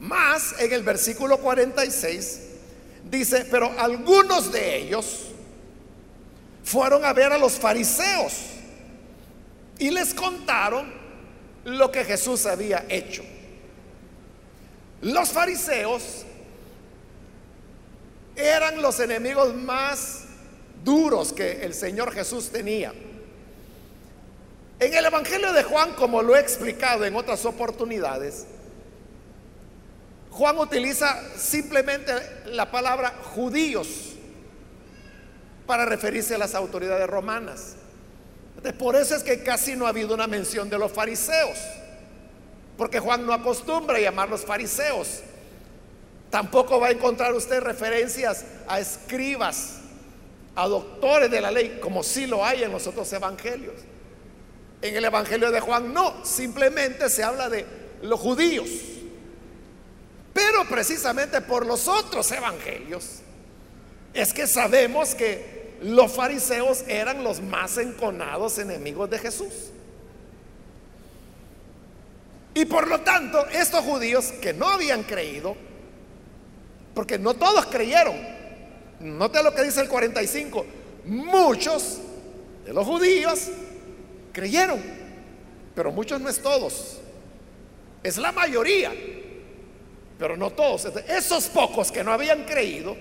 Más 0.01 0.55
en 0.59 0.73
el 0.73 0.83
versículo 0.83 1.39
46 1.39 2.41
dice, 3.09 3.47
pero 3.51 3.73
algunos 3.79 4.51
de 4.51 4.79
ellos 4.79 5.29
fueron 6.65 7.05
a 7.05 7.13
ver 7.13 7.33
a 7.33 7.39
los 7.39 7.53
fariseos 7.53 8.35
y 9.79 9.91
les 9.91 10.15
contaron 10.15 10.93
lo 11.65 11.91
que 11.93 12.05
Jesús 12.05 12.47
había 12.47 12.85
hecho. 12.89 13.23
Los 15.01 15.31
fariseos 15.31 16.25
eran 18.37 18.81
los 18.81 18.99
enemigos 19.01 19.55
más 19.55 20.25
duros 20.85 21.33
que 21.33 21.65
el 21.65 21.75
Señor 21.75 22.13
Jesús 22.13 22.51
tenía. 22.51 22.93
En 24.83 24.93
el 24.93 25.05
Evangelio 25.05 25.53
de 25.53 25.63
Juan, 25.63 25.93
como 25.93 26.23
lo 26.23 26.35
he 26.35 26.41
explicado 26.41 27.05
en 27.05 27.15
otras 27.15 27.45
oportunidades, 27.45 28.47
Juan 30.33 30.59
utiliza 30.59 31.23
simplemente 31.37 32.13
la 32.47 32.69
palabra 32.69 33.15
judíos 33.35 34.15
para 35.69 35.85
referirse 35.85 36.35
a 36.35 36.39
las 36.39 36.57
autoridades 36.57 37.09
romanas. 37.09 37.77
Por 38.77 38.97
eso 38.97 39.15
es 39.15 39.23
que 39.23 39.45
casi 39.45 39.77
no 39.77 39.87
ha 39.87 39.91
habido 39.91 40.15
una 40.15 40.27
mención 40.27 40.69
de 40.69 40.79
los 40.79 40.91
fariseos, 40.91 41.59
porque 42.77 42.99
Juan 42.99 43.25
no 43.25 43.33
acostumbra 43.33 43.99
a 43.99 44.01
llamarlos 44.01 44.45
fariseos, 44.45 45.23
Tampoco 46.29 46.81
va 46.81 46.87
a 46.87 46.91
encontrar 46.93 47.35
usted 47.35 47.61
referencias 47.61 48.47
a 48.67 48.81
escribas, 48.81 49.81
a 50.57 50.67
doctores 50.67 51.31
de 51.31 51.43
la 51.43 51.51
ley, 51.51 51.79
como 51.79 52.03
sí 52.03 52.27
lo 52.27 52.43
hay 52.43 52.63
en 52.63 52.73
los 52.73 52.87
otros 52.87 53.13
evangelios. 53.13 53.75
En 54.83 54.97
el 54.97 55.05
evangelio 55.05 55.53
de 55.53 55.61
Juan 55.61 55.95
no, 55.95 56.25
simplemente 56.25 57.09
se 57.09 57.23
habla 57.23 57.49
de 57.49 57.65
los 58.03 58.19
judíos. 58.19 58.69
Pero 60.35 60.69
precisamente 60.69 61.41
por 61.41 61.65
los 61.67 61.87
otros 61.89 62.31
evangelios 62.33 63.21
es 64.13 64.33
que 64.33 64.47
sabemos 64.47 65.15
que 65.15 65.77
los 65.83 66.13
fariseos 66.13 66.85
eran 66.89 67.23
los 67.23 67.41
más 67.41 67.79
enconados 67.79 68.59
enemigos 68.59 69.09
de 69.09 69.19
Jesús. 69.19 69.53
Y 72.55 72.65
por 72.65 72.89
lo 72.89 73.01
tanto, 73.01 73.47
estos 73.49 73.85
judíos 73.85 74.33
que 74.41 74.53
no 74.53 74.69
habían 74.69 75.05
creído, 75.05 75.57
porque 76.95 77.19
no 77.19 77.35
todos 77.35 77.67
creyeron. 77.67 78.15
Note 79.01 79.43
lo 79.43 79.55
que 79.55 79.63
dice 79.63 79.81
el 79.81 79.89
45. 79.89 80.67
Muchos 81.07 81.99
de 82.65 82.73
los 82.73 82.87
judíos 82.87 83.49
creyeron, 84.33 84.81
pero 85.75 85.93
muchos 85.93 86.21
no 86.21 86.29
es 86.29 86.41
todos. 86.41 86.99
Es 88.03 88.17
la 88.19 88.33
mayoría, 88.33 88.93
pero 90.19 90.37
no 90.37 90.51
todos. 90.51 90.87
Esos 91.09 91.47
pocos 91.47 91.93
que 91.93 92.03
no 92.03 92.13
habían 92.13 92.45
creído, 92.45 92.97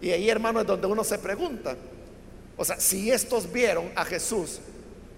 y 0.00 0.10
ahí 0.10 0.28
hermano 0.28 0.60
es 0.60 0.66
donde 0.66 0.86
uno 0.86 1.04
se 1.04 1.18
pregunta, 1.18 1.76
o 2.56 2.64
sea, 2.64 2.80
si 2.80 3.10
estos 3.10 3.50
vieron 3.52 3.90
a 3.94 4.04
Jesús 4.04 4.60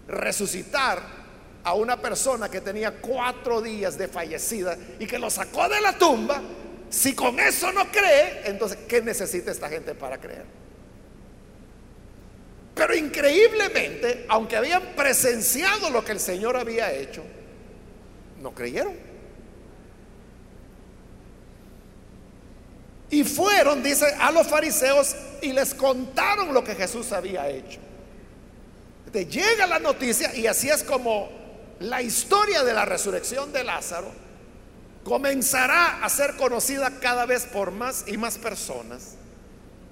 resucitar 0.07 1.00
a 1.62 1.74
una 1.74 2.00
persona 2.00 2.50
que 2.50 2.61
tenía 2.61 3.00
cuatro 3.00 3.61
días 3.61 3.96
de 3.96 4.09
fallecida 4.09 4.76
y 4.98 5.07
que 5.07 5.18
lo 5.18 5.31
sacó 5.31 5.68
de 5.68 5.81
la 5.81 5.96
tumba, 5.96 6.42
si 6.90 7.14
con 7.14 7.38
eso 7.38 7.72
no 7.72 7.87
cree, 7.90 8.42
entonces, 8.44 8.79
¿qué 8.88 9.00
necesita 9.00 9.50
esta 9.50 9.68
gente 9.68 9.94
para 9.94 10.18
creer? 10.18 10.60
Pero 12.81 12.97
increíblemente, 12.97 14.25
aunque 14.27 14.57
habían 14.57 14.83
presenciado 14.97 15.90
lo 15.90 16.03
que 16.03 16.12
el 16.12 16.19
Señor 16.19 16.57
había 16.57 16.90
hecho, 16.90 17.23
no 18.40 18.55
creyeron. 18.55 18.95
Y 23.11 23.23
fueron, 23.23 23.83
dice, 23.83 24.07
a 24.19 24.33
los 24.33 24.47
fariseos 24.47 25.14
y 25.43 25.53
les 25.53 25.75
contaron 25.75 26.55
lo 26.55 26.64
que 26.64 26.75
Jesús 26.75 27.12
había 27.12 27.51
hecho. 27.51 27.81
Te 29.12 29.27
llega 29.27 29.66
la 29.66 29.79
noticia 29.79 30.35
y 30.35 30.47
así 30.47 30.71
es 30.71 30.83
como 30.83 31.29
la 31.81 32.01
historia 32.01 32.64
de 32.64 32.73
la 32.73 32.87
resurrección 32.87 33.53
de 33.53 33.62
Lázaro 33.62 34.11
comenzará 35.05 36.03
a 36.03 36.09
ser 36.09 36.35
conocida 36.37 36.99
cada 36.99 37.27
vez 37.27 37.45
por 37.45 37.73
más 37.73 38.05
y 38.07 38.16
más 38.16 38.38
personas. 38.38 39.16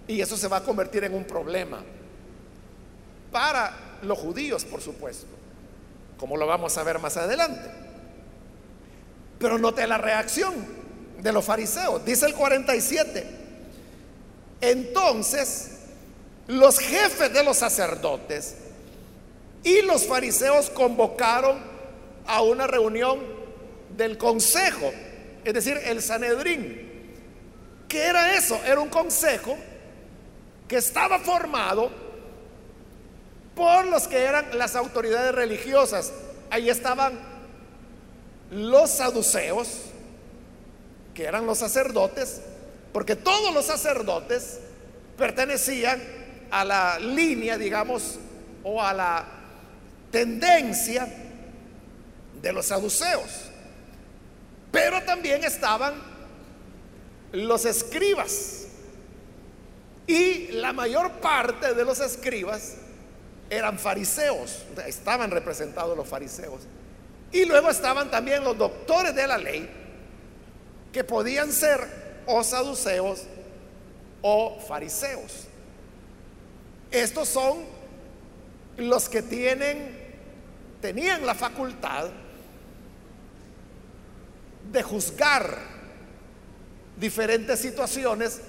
Y 0.06 0.22
eso 0.22 0.38
se 0.38 0.48
va 0.48 0.56
a 0.56 0.64
convertir 0.64 1.04
en 1.04 1.12
un 1.12 1.24
problema 1.24 1.84
para 3.30 3.98
los 4.02 4.18
judíos, 4.18 4.64
por 4.64 4.80
supuesto, 4.80 5.26
como 6.18 6.36
lo 6.36 6.46
vamos 6.46 6.76
a 6.78 6.82
ver 6.82 6.98
más 6.98 7.16
adelante. 7.16 7.70
Pero 9.38 9.58
note 9.58 9.86
la 9.86 9.98
reacción 9.98 10.54
de 11.20 11.32
los 11.32 11.44
fariseos. 11.44 12.04
Dice 12.04 12.26
el 12.26 12.34
47. 12.34 13.26
Entonces, 14.60 15.78
los 16.48 16.78
jefes 16.78 17.32
de 17.32 17.44
los 17.44 17.58
sacerdotes 17.58 18.56
y 19.62 19.82
los 19.82 20.06
fariseos 20.06 20.70
convocaron 20.70 21.58
a 22.26 22.42
una 22.42 22.66
reunión 22.66 23.20
del 23.96 24.18
consejo, 24.18 24.92
es 25.44 25.54
decir, 25.54 25.78
el 25.84 26.02
Sanedrín. 26.02 26.88
¿Qué 27.88 28.02
era 28.02 28.34
eso? 28.34 28.60
Era 28.64 28.80
un 28.80 28.88
consejo 28.88 29.56
que 30.66 30.76
estaba 30.76 31.18
formado 31.18 31.90
por 33.58 33.86
los 33.86 34.06
que 34.06 34.22
eran 34.22 34.56
las 34.56 34.76
autoridades 34.76 35.34
religiosas. 35.34 36.12
Ahí 36.48 36.70
estaban 36.70 37.18
los 38.52 38.88
saduceos, 38.88 39.68
que 41.12 41.24
eran 41.24 41.44
los 41.44 41.58
sacerdotes, 41.58 42.40
porque 42.92 43.16
todos 43.16 43.52
los 43.52 43.66
sacerdotes 43.66 44.60
pertenecían 45.16 46.00
a 46.52 46.64
la 46.64 47.00
línea, 47.00 47.58
digamos, 47.58 48.20
o 48.62 48.80
a 48.80 48.94
la 48.94 49.24
tendencia 50.12 51.08
de 52.40 52.52
los 52.52 52.66
saduceos. 52.66 53.50
Pero 54.70 55.02
también 55.02 55.42
estaban 55.42 55.94
los 57.32 57.64
escribas. 57.64 58.66
Y 60.06 60.52
la 60.52 60.72
mayor 60.72 61.10
parte 61.14 61.74
de 61.74 61.84
los 61.84 61.98
escribas 61.98 62.76
eran 63.50 63.78
fariseos, 63.78 64.64
estaban 64.86 65.30
representados 65.30 65.96
los 65.96 66.06
fariseos. 66.06 66.60
Y 67.32 67.44
luego 67.44 67.70
estaban 67.70 68.10
también 68.10 68.44
los 68.44 68.56
doctores 68.56 69.14
de 69.14 69.26
la 69.26 69.38
ley, 69.38 69.68
que 70.92 71.04
podían 71.04 71.52
ser 71.52 71.86
o 72.26 72.42
saduceos 72.42 73.24
o 74.22 74.58
fariseos. 74.66 75.46
Estos 76.90 77.28
son 77.28 77.64
los 78.78 79.08
que 79.08 79.22
tienen, 79.22 79.96
tenían 80.80 81.26
la 81.26 81.34
facultad 81.34 82.08
de 84.72 84.82
juzgar 84.82 85.58
diferentes 86.98 87.60
situaciones, 87.60 88.40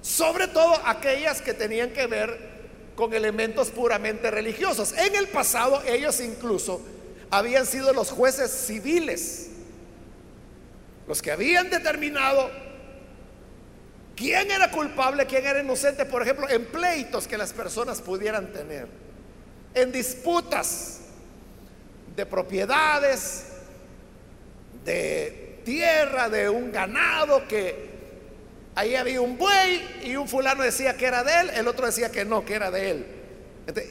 sobre 0.00 0.48
todo 0.48 0.74
aquellas 0.84 1.42
que 1.42 1.54
tenían 1.54 1.90
que 1.90 2.06
ver 2.06 2.49
con 2.94 3.14
elementos 3.14 3.70
puramente 3.70 4.30
religiosos. 4.30 4.92
En 4.92 5.14
el 5.14 5.28
pasado 5.28 5.82
ellos 5.86 6.20
incluso 6.20 6.80
habían 7.30 7.66
sido 7.66 7.92
los 7.92 8.10
jueces 8.10 8.50
civiles, 8.50 9.48
los 11.06 11.22
que 11.22 11.30
habían 11.32 11.70
determinado 11.70 12.50
quién 14.16 14.50
era 14.50 14.70
culpable, 14.70 15.26
quién 15.26 15.46
era 15.46 15.62
inocente, 15.62 16.04
por 16.04 16.22
ejemplo, 16.22 16.48
en 16.48 16.66
pleitos 16.66 17.26
que 17.26 17.38
las 17.38 17.52
personas 17.52 18.00
pudieran 18.02 18.52
tener, 18.52 18.86
en 19.74 19.92
disputas 19.92 21.00
de 22.14 22.26
propiedades, 22.26 23.46
de 24.84 25.60
tierra, 25.64 26.28
de 26.28 26.48
un 26.48 26.72
ganado 26.72 27.46
que 27.46 27.89
Ahí 28.74 28.94
había 28.94 29.20
un 29.20 29.36
buey 29.36 30.00
y 30.04 30.16
un 30.16 30.28
fulano 30.28 30.62
decía 30.62 30.96
que 30.96 31.06
era 31.06 31.24
de 31.24 31.40
él, 31.40 31.50
el 31.54 31.68
otro 31.68 31.86
decía 31.86 32.10
que 32.10 32.24
no, 32.24 32.44
que 32.44 32.54
era 32.54 32.70
de 32.70 32.90
él. 32.90 33.06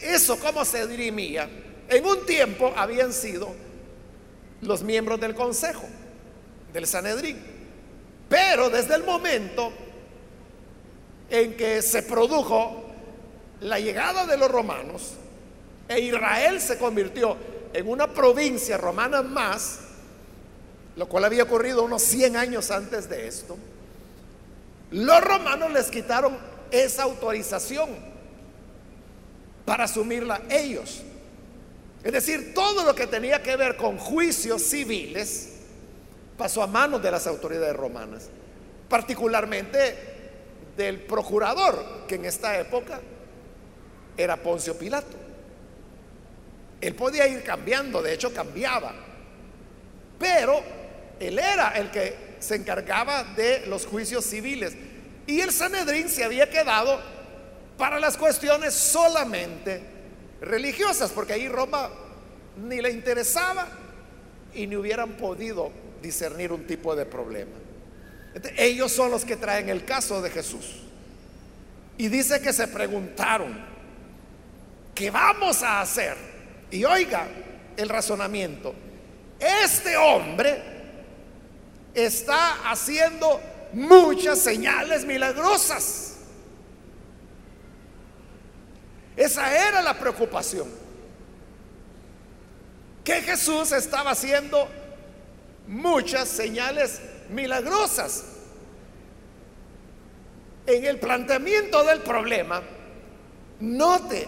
eso 0.02 0.40
cómo 0.40 0.64
se 0.66 0.88
dirimía. 0.88 1.50
En 1.90 2.06
un 2.06 2.26
tiempo 2.26 2.74
habían 2.76 3.12
sido 3.12 3.54
los 4.62 4.84
miembros 4.84 5.20
del 5.20 5.36
consejo, 5.36 5.88
del 6.72 6.88
Sanedrín. 6.88 7.38
Pero 8.30 8.70
desde 8.70 8.96
el 8.96 9.04
momento 9.04 9.72
en 11.30 11.56
que 11.58 11.82
se 11.82 12.04
produjo 12.04 12.86
la 13.62 13.80
llegada 13.80 14.26
de 14.26 14.38
los 14.38 14.50
romanos 14.50 15.14
e 15.88 16.00
Israel 16.00 16.62
se 16.62 16.78
convirtió 16.78 17.36
en 17.74 17.88
una 17.88 18.14
provincia 18.14 18.78
romana 18.78 19.22
más, 19.22 19.80
lo 20.96 21.08
cual 21.08 21.26
había 21.26 21.44
ocurrido 21.44 21.84
unos 21.84 22.02
100 22.04 22.38
años 22.38 22.72
antes 22.72 23.10
de 23.10 23.28
esto, 23.28 23.58
los 24.92 25.22
romanos 25.22 25.72
les 25.72 25.90
quitaron 25.90 26.38
esa 26.72 27.04
autorización 27.04 27.90
para 29.66 29.84
asumirla 29.84 30.42
ellos. 30.50 31.04
Es 32.04 32.12
decir, 32.12 32.54
todo 32.54 32.84
lo 32.84 32.96
que 32.96 33.08
tenía 33.08 33.44
que 33.44 33.56
ver 33.56 33.76
con 33.76 33.98
juicios 33.98 34.64
civiles 34.64 35.54
pasó 36.38 36.64
a 36.64 36.68
manos 36.68 37.02
de 37.04 37.12
las 37.12 37.28
autoridades 37.28 37.76
romanas, 37.76 38.30
particularmente 38.88 39.96
del 40.78 41.02
procurador, 41.02 42.06
que 42.08 42.16
en 42.16 42.26
esta 42.26 42.58
época 42.58 43.02
era 44.16 44.38
Poncio 44.38 44.78
Pilato. 44.78 45.18
Él 46.82 46.96
podía 46.96 47.28
ir 47.28 47.44
cambiando, 47.44 48.02
de 48.02 48.14
hecho 48.14 48.34
cambiaba, 48.34 48.94
pero 50.18 50.62
él 51.20 51.38
era 51.38 51.72
el 51.72 51.92
que 51.92 52.29
se 52.40 52.56
encargaba 52.56 53.24
de 53.24 53.66
los 53.68 53.86
juicios 53.86 54.26
civiles. 54.26 54.74
Y 55.28 55.42
el 55.42 55.52
Sanedrín 55.52 56.10
se 56.10 56.24
había 56.24 56.50
quedado 56.50 57.00
para 57.78 58.00
las 58.00 58.18
cuestiones 58.18 58.74
solamente 58.74 59.82
religiosas, 60.42 61.12
porque 61.12 61.34
ahí 61.34 61.48
Roma 61.48 61.90
ni 62.58 62.82
le 62.82 62.92
interesaba 62.92 63.68
y 64.54 64.68
ni 64.68 64.76
hubieran 64.76 65.12
podido 65.12 65.72
discernir 66.02 66.52
un 66.52 66.66
tipo 66.66 66.96
de 66.96 67.06
problema. 67.06 67.52
ellos 68.58 68.92
son 68.92 69.12
los 69.12 69.26
que 69.26 69.36
traen 69.36 69.70
el 69.70 69.86
caso 69.86 70.22
de 70.22 70.30
Jesús. 70.30 70.84
Y 71.98 72.08
dice 72.08 72.40
que 72.42 72.54
se 72.54 72.68
preguntaron, 72.68 73.60
¿qué 74.96 75.12
vamos 75.12 75.62
a 75.64 75.82
hacer? 75.82 76.16
Y 76.72 76.86
oiga 76.86 77.28
el 77.76 77.90
razonamiento, 77.90 78.74
este 79.40 79.98
hombre 79.98 80.79
está 81.94 82.70
haciendo 82.70 83.40
muchas 83.74 84.40
señales 84.40 85.06
milagrosas. 85.06 86.16
Esa 89.16 89.68
era 89.68 89.82
la 89.82 89.98
preocupación. 89.98 90.68
Que 93.04 93.22
Jesús 93.22 93.72
estaba 93.72 94.12
haciendo 94.12 94.68
muchas 95.68 96.30
señales 96.30 97.02
milagrosas. 97.30 98.24
En 100.66 100.86
el 100.86 101.00
planteamiento 101.00 101.84
del 101.84 102.02
problema, 102.02 102.62
note 103.60 104.28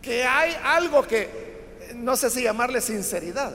que 0.00 0.24
hay 0.24 0.56
algo 0.62 1.02
que, 1.06 1.90
no 1.96 2.16
sé 2.16 2.30
si 2.30 2.42
llamarle 2.42 2.80
sinceridad, 2.80 3.54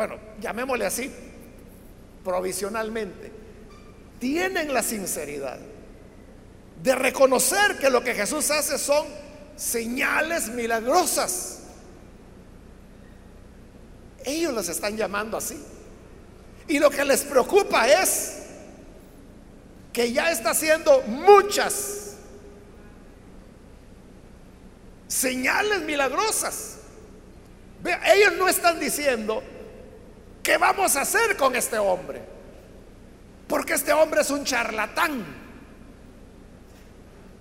bueno, 0.00 0.16
llamémosle 0.40 0.86
así, 0.86 1.12
provisionalmente, 2.24 3.30
tienen 4.18 4.72
la 4.72 4.82
sinceridad 4.82 5.58
de 6.82 6.94
reconocer 6.94 7.78
que 7.78 7.90
lo 7.90 8.02
que 8.02 8.14
Jesús 8.14 8.50
hace 8.50 8.78
son 8.78 9.06
señales 9.56 10.48
milagrosas. 10.48 11.64
Ellos 14.24 14.54
las 14.54 14.70
están 14.70 14.96
llamando 14.96 15.36
así. 15.36 15.62
Y 16.66 16.78
lo 16.78 16.88
que 16.88 17.04
les 17.04 17.20
preocupa 17.20 17.86
es 17.86 18.44
que 19.92 20.14
ya 20.14 20.30
está 20.30 20.52
haciendo 20.52 21.02
muchas 21.02 22.14
señales 25.08 25.82
milagrosas. 25.82 26.78
ellos 27.84 28.32
no 28.38 28.48
están 28.48 28.80
diciendo 28.80 29.42
¿Qué 30.50 30.58
vamos 30.58 30.96
a 30.96 31.02
hacer 31.02 31.36
con 31.36 31.54
este 31.54 31.78
hombre? 31.78 32.20
Porque 33.46 33.74
este 33.74 33.92
hombre 33.92 34.22
es 34.22 34.30
un 34.32 34.42
charlatán. 34.42 35.24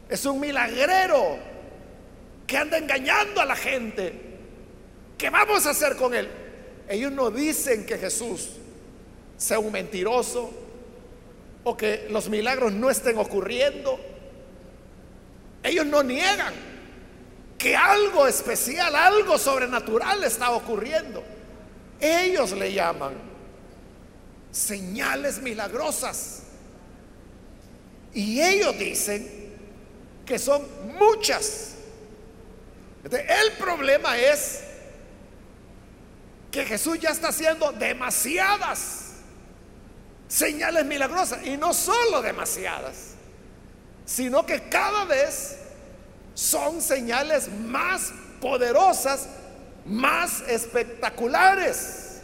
Es 0.07 0.27
un 0.27 0.39
milagrero 0.39 1.39
que 2.45 2.55
anda 2.55 2.77
engañando 2.77 3.41
a 3.41 3.45
la 3.45 3.55
gente. 3.55 4.13
¿Qué 5.17 5.31
vamos 5.31 5.65
a 5.65 5.71
hacer 5.71 5.95
con 5.95 6.13
él? 6.13 6.29
Ellos 6.87 7.11
no 7.11 7.31
dicen 7.31 7.83
que 7.83 7.97
Jesús 7.97 8.51
sea 9.37 9.57
un 9.57 9.71
mentiroso 9.71 10.51
o 11.63 11.75
que 11.75 12.05
los 12.11 12.29
milagros 12.29 12.73
no 12.73 12.91
estén 12.91 13.17
ocurriendo. 13.17 13.99
Ellos 15.63 15.87
no 15.87 16.03
niegan 16.03 16.53
que 17.57 17.75
algo 17.75 18.27
especial, 18.27 18.95
algo 18.95 19.39
sobrenatural 19.39 20.23
está 20.23 20.51
ocurriendo. 20.51 21.23
Ellos 21.99 22.51
le 22.51 22.73
llaman 22.73 23.13
señales 24.51 25.41
milagrosas. 25.41 26.43
Y 28.13 28.41
ellos 28.41 28.77
dicen 28.77 29.27
que 30.25 30.39
son 30.39 30.65
muchas. 30.97 31.75
El 33.03 33.51
problema 33.53 34.17
es 34.17 34.61
que 36.51 36.65
Jesús 36.65 36.99
ya 36.99 37.09
está 37.09 37.29
haciendo 37.29 37.71
demasiadas 37.71 39.13
señales 40.27 40.85
milagrosas. 40.85 41.45
Y 41.45 41.57
no 41.57 41.73
solo 41.73 42.21
demasiadas, 42.21 43.15
sino 44.05 44.45
que 44.45 44.69
cada 44.69 45.05
vez 45.05 45.57
son 46.33 46.81
señales 46.81 47.49
más 47.51 48.11
poderosas 48.41 49.27
más 49.85 50.41
espectaculares. 50.47 52.21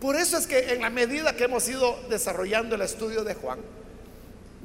Por 0.00 0.16
eso 0.16 0.38
es 0.38 0.46
que 0.46 0.72
en 0.72 0.80
la 0.80 0.90
medida 0.90 1.36
que 1.36 1.44
hemos 1.44 1.68
ido 1.68 1.98
desarrollando 2.08 2.74
el 2.74 2.82
estudio 2.82 3.22
de 3.22 3.34
Juan, 3.34 3.60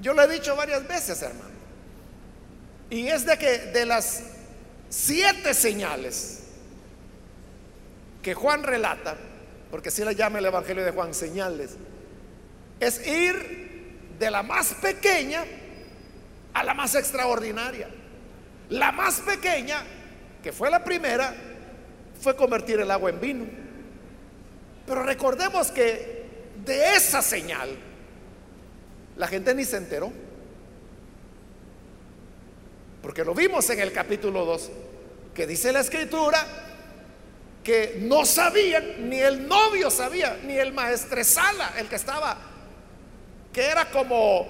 yo 0.01 0.13
lo 0.13 0.21
he 0.21 0.27
dicho 0.27 0.55
varias 0.55 0.87
veces, 0.87 1.21
hermano, 1.21 1.55
y 2.89 3.07
es 3.07 3.25
de 3.25 3.37
que 3.37 3.57
de 3.57 3.85
las 3.85 4.23
siete 4.89 5.53
señales 5.53 6.43
que 8.21 8.33
Juan 8.33 8.63
relata, 8.63 9.17
porque 9.71 9.91
si 9.91 10.03
le 10.03 10.15
llama 10.15 10.39
el 10.39 10.45
Evangelio 10.45 10.83
de 10.83 10.91
Juan 10.91 11.13
señales, 11.13 11.71
es 12.79 13.05
ir 13.05 13.65
de 14.17 14.31
la 14.31 14.43
más 14.43 14.73
pequeña 14.75 15.43
a 16.53 16.63
la 16.63 16.73
más 16.73 16.95
extraordinaria. 16.95 17.89
La 18.69 18.91
más 18.91 19.19
pequeña 19.19 19.83
que 20.45 20.51
fue 20.51 20.69
la 20.69 20.83
primera, 20.83 21.33
fue 22.21 22.35
convertir 22.35 22.79
el 22.79 22.91
agua 22.91 23.09
en 23.09 23.19
vino. 23.19 23.45
Pero 24.85 25.01
recordemos 25.01 25.71
que 25.71 26.23
de 26.63 26.93
esa 26.93 27.23
señal 27.23 27.75
la 29.17 29.27
gente 29.27 29.55
ni 29.55 29.65
se 29.65 29.77
enteró. 29.77 30.13
Porque 33.01 33.25
lo 33.25 33.33
vimos 33.33 33.67
en 33.71 33.79
el 33.79 33.91
capítulo 33.91 34.45
2, 34.45 34.71
que 35.33 35.47
dice 35.47 35.73
la 35.73 35.79
escritura 35.79 36.45
que 37.63 37.97
no 38.01 38.23
sabían, 38.23 39.09
ni 39.09 39.19
el 39.19 39.47
novio 39.47 39.89
sabía, 39.89 40.37
ni 40.43 40.59
el 40.59 40.73
maestresala, 40.73 41.73
el 41.79 41.87
que 41.87 41.95
estaba, 41.95 42.37
que 43.51 43.65
era 43.65 43.89
como 43.89 44.45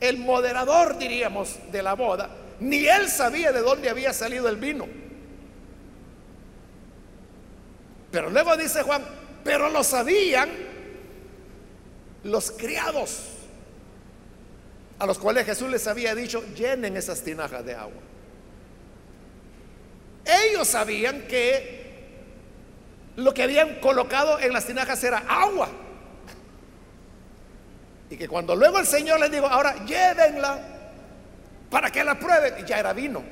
el 0.00 0.16
moderador, 0.16 0.96
diríamos, 0.96 1.58
de 1.70 1.82
la 1.82 1.92
boda, 1.92 2.45
ni 2.60 2.86
él 2.86 3.08
sabía 3.08 3.52
de 3.52 3.60
dónde 3.60 3.90
había 3.90 4.12
salido 4.12 4.48
el 4.48 4.56
vino. 4.56 4.86
Pero 8.10 8.30
luego 8.30 8.56
dice 8.56 8.82
Juan, 8.82 9.04
pero 9.44 9.68
lo 9.68 9.84
sabían 9.84 10.48
los 12.24 12.50
criados, 12.50 13.20
a 14.98 15.06
los 15.06 15.18
cuales 15.18 15.46
Jesús 15.46 15.70
les 15.70 15.86
había 15.86 16.14
dicho, 16.14 16.42
llenen 16.54 16.96
esas 16.96 17.22
tinajas 17.22 17.64
de 17.64 17.74
agua. 17.74 18.02
Ellos 20.24 20.66
sabían 20.66 21.22
que 21.28 21.84
lo 23.16 23.32
que 23.32 23.42
habían 23.42 23.80
colocado 23.80 24.40
en 24.40 24.52
las 24.52 24.66
tinajas 24.66 25.02
era 25.04 25.18
agua. 25.18 25.68
Y 28.10 28.16
que 28.16 28.28
cuando 28.28 28.54
luego 28.56 28.78
el 28.78 28.86
Señor 28.86 29.20
les 29.20 29.30
dijo, 29.30 29.46
ahora 29.46 29.84
llévenla 29.84 30.75
para 31.70 31.90
que 31.90 32.04
la 32.04 32.18
prueben, 32.18 32.54
y 32.58 32.68
ya 32.68 32.78
era 32.78 32.92
vino. 32.92 33.22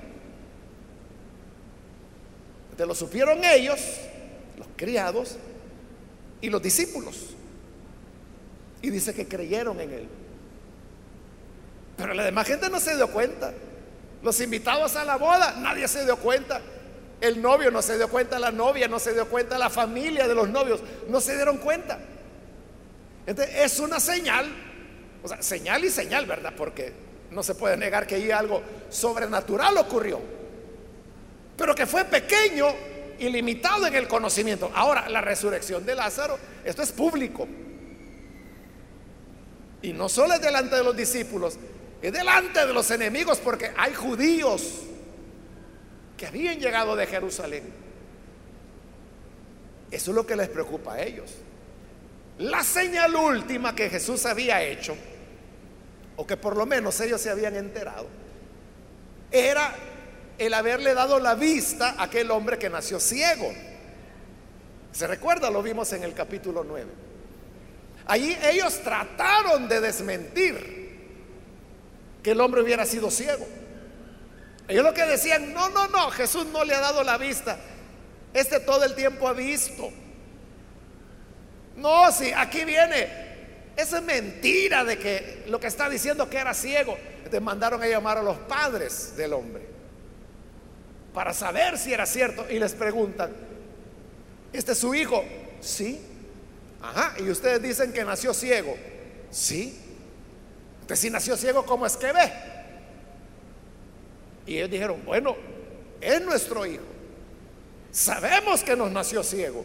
Entonces 2.70 2.88
lo 2.88 2.94
supieron 2.94 3.44
ellos, 3.44 3.80
los 4.58 4.66
criados 4.76 5.36
y 6.40 6.50
los 6.50 6.60
discípulos. 6.60 7.34
Y 8.82 8.90
dice 8.90 9.14
que 9.14 9.28
creyeron 9.28 9.80
en 9.80 9.90
él. 9.92 10.08
Pero 11.96 12.14
la 12.14 12.24
demás 12.24 12.46
gente 12.46 12.68
no 12.68 12.80
se 12.80 12.96
dio 12.96 13.08
cuenta. 13.10 13.52
Los 14.22 14.40
invitados 14.40 14.96
a 14.96 15.04
la 15.04 15.16
boda, 15.16 15.54
nadie 15.58 15.86
se 15.86 16.04
dio 16.04 16.16
cuenta. 16.16 16.60
El 17.20 17.40
novio 17.40 17.70
no 17.70 17.80
se 17.80 17.96
dio 17.96 18.08
cuenta, 18.08 18.38
la 18.38 18.50
novia 18.50 18.88
no 18.88 18.98
se 18.98 19.14
dio 19.14 19.28
cuenta, 19.28 19.56
la 19.56 19.70
familia 19.70 20.26
de 20.26 20.34
los 20.34 20.48
novios 20.48 20.80
no 21.08 21.20
se 21.20 21.36
dieron 21.36 21.58
cuenta. 21.58 21.98
Entonces, 23.26 23.54
es 23.56 23.78
una 23.78 24.00
señal, 24.00 24.46
o 25.22 25.28
sea, 25.28 25.40
señal 25.40 25.84
y 25.84 25.90
señal, 25.90 26.26
¿verdad? 26.26 26.52
Porque 26.56 26.92
no 27.34 27.42
se 27.42 27.54
puede 27.54 27.76
negar 27.76 28.06
que 28.06 28.14
ahí 28.14 28.30
algo 28.30 28.62
sobrenatural 28.88 29.76
ocurrió, 29.76 30.20
pero 31.56 31.74
que 31.74 31.84
fue 31.84 32.04
pequeño 32.04 32.66
y 33.18 33.28
limitado 33.28 33.86
en 33.86 33.94
el 33.94 34.06
conocimiento. 34.08 34.70
Ahora, 34.74 35.08
la 35.08 35.20
resurrección 35.20 35.84
de 35.84 35.94
Lázaro, 35.94 36.38
esto 36.64 36.82
es 36.82 36.92
público. 36.92 37.46
Y 39.82 39.92
no 39.92 40.08
solo 40.08 40.34
es 40.34 40.40
delante 40.40 40.76
de 40.76 40.84
los 40.84 40.96
discípulos, 40.96 41.58
es 42.00 42.12
delante 42.12 42.64
de 42.66 42.72
los 42.72 42.90
enemigos, 42.90 43.38
porque 43.38 43.72
hay 43.76 43.94
judíos 43.94 44.82
que 46.16 46.26
habían 46.26 46.58
llegado 46.58 46.94
de 46.94 47.06
Jerusalén. 47.06 47.64
Eso 49.90 50.10
es 50.10 50.14
lo 50.14 50.26
que 50.26 50.36
les 50.36 50.48
preocupa 50.48 50.94
a 50.94 51.02
ellos. 51.02 51.34
La 52.38 52.62
señal 52.62 53.14
última 53.14 53.74
que 53.74 53.90
Jesús 53.90 54.24
había 54.26 54.62
hecho, 54.62 54.96
o 56.16 56.26
que 56.26 56.36
por 56.36 56.56
lo 56.56 56.66
menos 56.66 57.00
ellos 57.00 57.20
se 57.20 57.30
habían 57.30 57.56
enterado, 57.56 58.06
era 59.30 59.74
el 60.38 60.54
haberle 60.54 60.94
dado 60.94 61.18
la 61.18 61.34
vista 61.34 61.94
a 61.98 62.04
aquel 62.04 62.30
hombre 62.30 62.58
que 62.58 62.70
nació 62.70 63.00
ciego. 63.00 63.52
¿Se 64.92 65.06
recuerda? 65.06 65.50
Lo 65.50 65.62
vimos 65.62 65.92
en 65.92 66.04
el 66.04 66.14
capítulo 66.14 66.64
9. 66.64 66.86
Allí 68.06 68.36
ellos 68.42 68.80
trataron 68.82 69.68
de 69.68 69.80
desmentir 69.80 70.84
que 72.22 72.30
el 72.30 72.40
hombre 72.40 72.62
hubiera 72.62 72.86
sido 72.86 73.10
ciego. 73.10 73.46
Ellos 74.68 74.84
lo 74.84 74.94
que 74.94 75.04
decían, 75.04 75.52
no, 75.52 75.68
no, 75.70 75.88
no, 75.88 76.10
Jesús 76.10 76.46
no 76.46 76.64
le 76.64 76.74
ha 76.74 76.80
dado 76.80 77.02
la 77.02 77.18
vista. 77.18 77.58
Este 78.32 78.60
todo 78.60 78.84
el 78.84 78.94
tiempo 78.94 79.28
ha 79.28 79.32
visto. 79.32 79.90
No, 81.76 82.10
si 82.12 82.32
aquí 82.32 82.64
viene, 82.64 83.33
esa 83.76 83.98
es 83.98 84.04
mentira 84.04 84.84
de 84.84 84.98
que 84.98 85.44
lo 85.48 85.58
que 85.58 85.66
está 85.66 85.88
diciendo 85.88 86.28
que 86.30 86.38
era 86.38 86.54
ciego. 86.54 86.96
Entonces 87.18 87.42
mandaron 87.42 87.82
a 87.82 87.86
llamar 87.86 88.18
a 88.18 88.22
los 88.22 88.36
padres 88.38 89.16
del 89.16 89.32
hombre 89.32 89.62
para 91.12 91.32
saber 91.32 91.78
si 91.78 91.92
era 91.92 92.06
cierto 92.06 92.44
y 92.50 92.58
les 92.58 92.74
preguntan, 92.74 93.32
¿este 94.52 94.72
es 94.72 94.78
su 94.78 94.94
hijo? 94.94 95.24
Sí. 95.60 96.00
Ajá, 96.82 97.14
y 97.18 97.30
ustedes 97.30 97.62
dicen 97.62 97.92
que 97.92 98.04
nació 98.04 98.34
ciego. 98.34 98.76
Sí. 99.30 99.78
Entonces 100.82 100.98
si 100.98 101.10
nació 101.10 101.36
ciego, 101.36 101.64
¿cómo 101.64 101.86
es 101.86 101.96
que 101.96 102.12
ve? 102.12 102.32
Y 104.46 104.56
ellos 104.58 104.70
dijeron, 104.70 105.02
bueno, 105.04 105.36
es 106.00 106.20
nuestro 106.20 106.66
hijo. 106.66 106.84
Sabemos 107.90 108.62
que 108.62 108.76
nos 108.76 108.90
nació 108.90 109.22
ciego. 109.22 109.64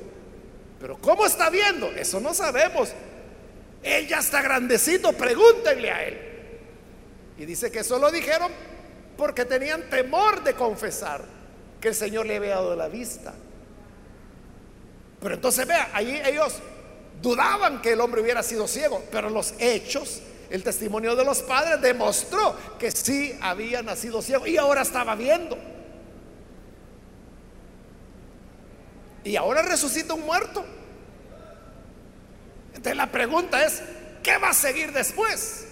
Pero 0.80 0.98
¿cómo 1.00 1.26
está 1.26 1.50
viendo? 1.50 1.88
Eso 1.88 2.20
no 2.20 2.34
sabemos. 2.34 2.94
Él 3.84 4.08
ya 4.08 4.20
está 4.20 4.42
grandecito, 4.42 5.14
pregúntenle 5.14 5.92
a 5.92 6.04
él. 6.06 6.18
Y 7.38 7.46
dice 7.46 7.72
que 7.72 7.80
eso 7.80 7.98
lo 8.00 8.12
dijeron 8.12 8.52
porque 9.18 9.46
tenían 9.46 9.90
temor 9.90 10.44
de 10.44 10.54
confesar 10.54 11.24
que 11.80 11.90
el 11.90 11.96
Señor 11.96 12.26
le 12.26 12.38
había 12.38 12.56
dado 12.56 12.76
la 12.76 12.88
vista. 12.88 13.34
Pero 15.22 15.36
entonces 15.36 15.66
vea, 15.66 15.90
ahí 15.94 16.22
ellos 16.26 16.56
dudaban 17.22 17.82
que 17.82 17.94
el 17.94 18.02
hombre 18.02 18.22
hubiera 18.22 18.44
sido 18.44 18.68
ciego, 18.68 19.04
pero 19.12 19.30
los 19.30 19.54
hechos 19.60 20.22
el 20.50 20.64
testimonio 20.64 21.16
de 21.16 21.24
los 21.24 21.42
padres 21.44 21.80
demostró 21.82 22.56
que 22.80 22.90
sí 22.92 23.38
había 23.42 23.84
nacido 23.84 24.22
ciego 24.22 24.48
y 24.48 24.58
ahora 24.58 24.82
estaba 24.82 25.16
viendo. 25.16 25.58
Y 29.24 29.36
ahora 29.36 29.62
resucita 29.62 30.14
un 30.14 30.26
muerto. 30.26 30.66
Entonces 32.80 32.96
la 32.96 33.12
pregunta 33.12 33.66
es, 33.66 33.84
¿qué 34.24 34.38
va 34.38 34.52
a 34.52 34.54
seguir 34.54 34.94
después? 34.94 35.68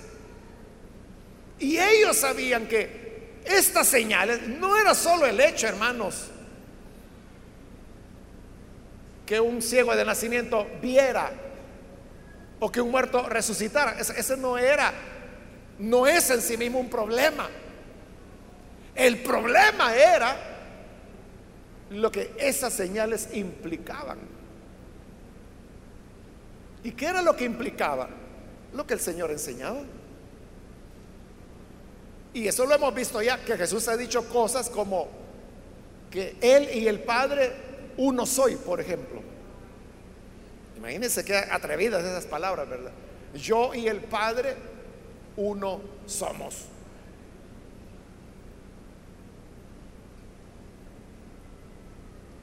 Y 1.57 1.77
ellos 1.77 2.17
sabían 2.17 2.67
que 2.67 3.39
estas 3.45 3.87
señales 3.87 4.45
no 4.45 4.75
era 4.77 4.93
solo 4.93 5.25
el 5.25 5.39
hecho, 5.39 5.67
hermanos, 5.67 6.25
que 9.25 9.39
un 9.39 9.61
ciego 9.61 9.95
de 9.95 10.03
nacimiento 10.03 10.67
viera 10.81 11.31
o 12.59 12.69
que 12.69 12.81
un 12.81 12.91
muerto 12.91 13.29
resucitara. 13.29 13.97
Ese, 13.97 14.35
no 14.35 14.57
era, 14.57 14.91
no 15.79 16.07
es 16.07 16.29
en 16.29 16.41
sí 16.41 16.57
mismo 16.57 16.77
un 16.77 16.89
problema. 16.89 17.47
El 18.93 19.19
problema 19.19 19.95
era 19.95 20.35
lo 21.89 22.11
que 22.11 22.33
esas 22.37 22.73
señales 22.73 23.29
implicaban. 23.31 24.36
¿Y 26.83 26.91
qué 26.91 27.07
era 27.07 27.21
lo 27.21 27.35
que 27.35 27.45
implicaba? 27.45 28.09
Lo 28.73 28.85
que 28.85 28.93
el 28.93 28.99
Señor 28.99 29.31
enseñaba. 29.31 29.81
Y 32.33 32.47
eso 32.47 32.65
lo 32.65 32.75
hemos 32.75 32.93
visto 32.93 33.21
ya, 33.21 33.37
que 33.43 33.57
Jesús 33.57 33.87
ha 33.87 33.97
dicho 33.97 34.27
cosas 34.29 34.69
como 34.69 35.07
que 36.11 36.35
Él 36.41 36.69
y 36.73 36.87
el 36.87 36.99
Padre 36.99 37.53
uno 37.97 38.25
soy, 38.25 38.55
por 38.55 38.79
ejemplo. 38.79 39.21
Imagínense 40.77 41.25
qué 41.25 41.35
atrevidas 41.35 42.05
esas 42.05 42.25
palabras, 42.25 42.69
¿verdad? 42.69 42.91
Yo 43.33 43.73
y 43.73 43.87
el 43.87 44.01
Padre, 44.01 44.55
uno 45.35 45.81
somos. 46.05 46.65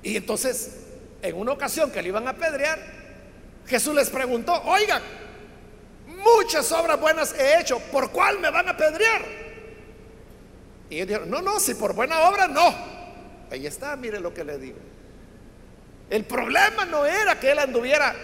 Y 0.02 0.16
entonces, 0.16 0.76
en 1.22 1.36
una 1.36 1.52
ocasión 1.52 1.90
que 1.90 2.02
le 2.02 2.08
iban 2.08 2.26
a 2.26 2.30
apedrear, 2.30 3.03
Jesús 3.66 3.94
les 3.94 4.10
preguntó, 4.10 4.52
oigan, 4.64 5.02
muchas 6.06 6.70
obras 6.72 7.00
buenas 7.00 7.34
he 7.38 7.60
hecho, 7.60 7.78
¿por 7.78 8.10
cuál 8.10 8.38
me 8.38 8.50
van 8.50 8.68
a 8.68 8.72
apedrear? 8.72 9.22
Y 10.90 10.96
ellos 10.96 11.08
dijeron, 11.08 11.30
no, 11.30 11.40
no, 11.40 11.58
si 11.58 11.74
por 11.74 11.94
buena 11.94 12.28
obra, 12.28 12.46
no. 12.46 12.74
Ahí 13.50 13.66
está, 13.66 13.96
mire 13.96 14.20
lo 14.20 14.34
que 14.34 14.44
le 14.44 14.58
digo. 14.58 14.78
El 16.10 16.24
problema 16.24 16.84
no 16.84 17.06
era 17.06 17.40
que 17.40 17.50
él 17.50 17.58
anduviera 17.58 18.14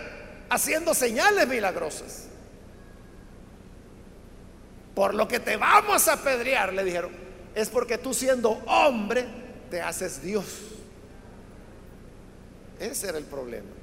haciendo 0.50 0.92
señales 0.92 1.48
milagrosas. 1.48 2.26
Por 4.94 5.14
lo 5.14 5.26
que 5.26 5.40
te 5.40 5.56
vamos 5.56 6.08
a 6.08 6.14
apedrear, 6.14 6.72
le 6.72 6.84
dijeron, 6.84 7.12
es 7.54 7.68
porque 7.68 7.96
tú 7.96 8.12
siendo 8.12 8.50
hombre 8.66 9.24
te 9.70 9.80
haces 9.80 10.22
Dios. 10.22 10.44
Ese 12.78 13.08
era 13.08 13.18
el 13.18 13.24
problema. 13.24 13.79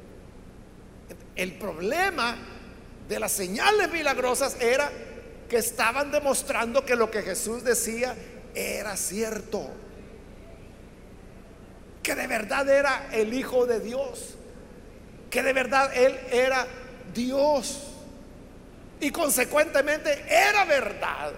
El 1.37 1.53
problema 1.53 2.35
de 3.07 3.19
las 3.19 3.31
señales 3.31 3.91
milagrosas 3.91 4.57
era 4.59 4.91
que 5.47 5.57
estaban 5.57 6.11
demostrando 6.11 6.83
que 6.83 6.95
lo 6.95 7.09
que 7.09 7.21
Jesús 7.21 7.63
decía 7.63 8.15
era 8.53 8.97
cierto. 8.97 9.69
Que 12.01 12.15
de 12.15 12.27
verdad 12.27 12.67
era 12.67 13.09
el 13.11 13.33
Hijo 13.33 13.67
de 13.67 13.79
Dios, 13.79 14.35
que 15.29 15.43
de 15.43 15.53
verdad 15.53 15.95
Él 15.95 16.19
era 16.31 16.65
Dios. 17.13 17.83
Y 18.99 19.11
consecuentemente 19.11 20.25
era 20.27 20.65
verdad. 20.65 21.33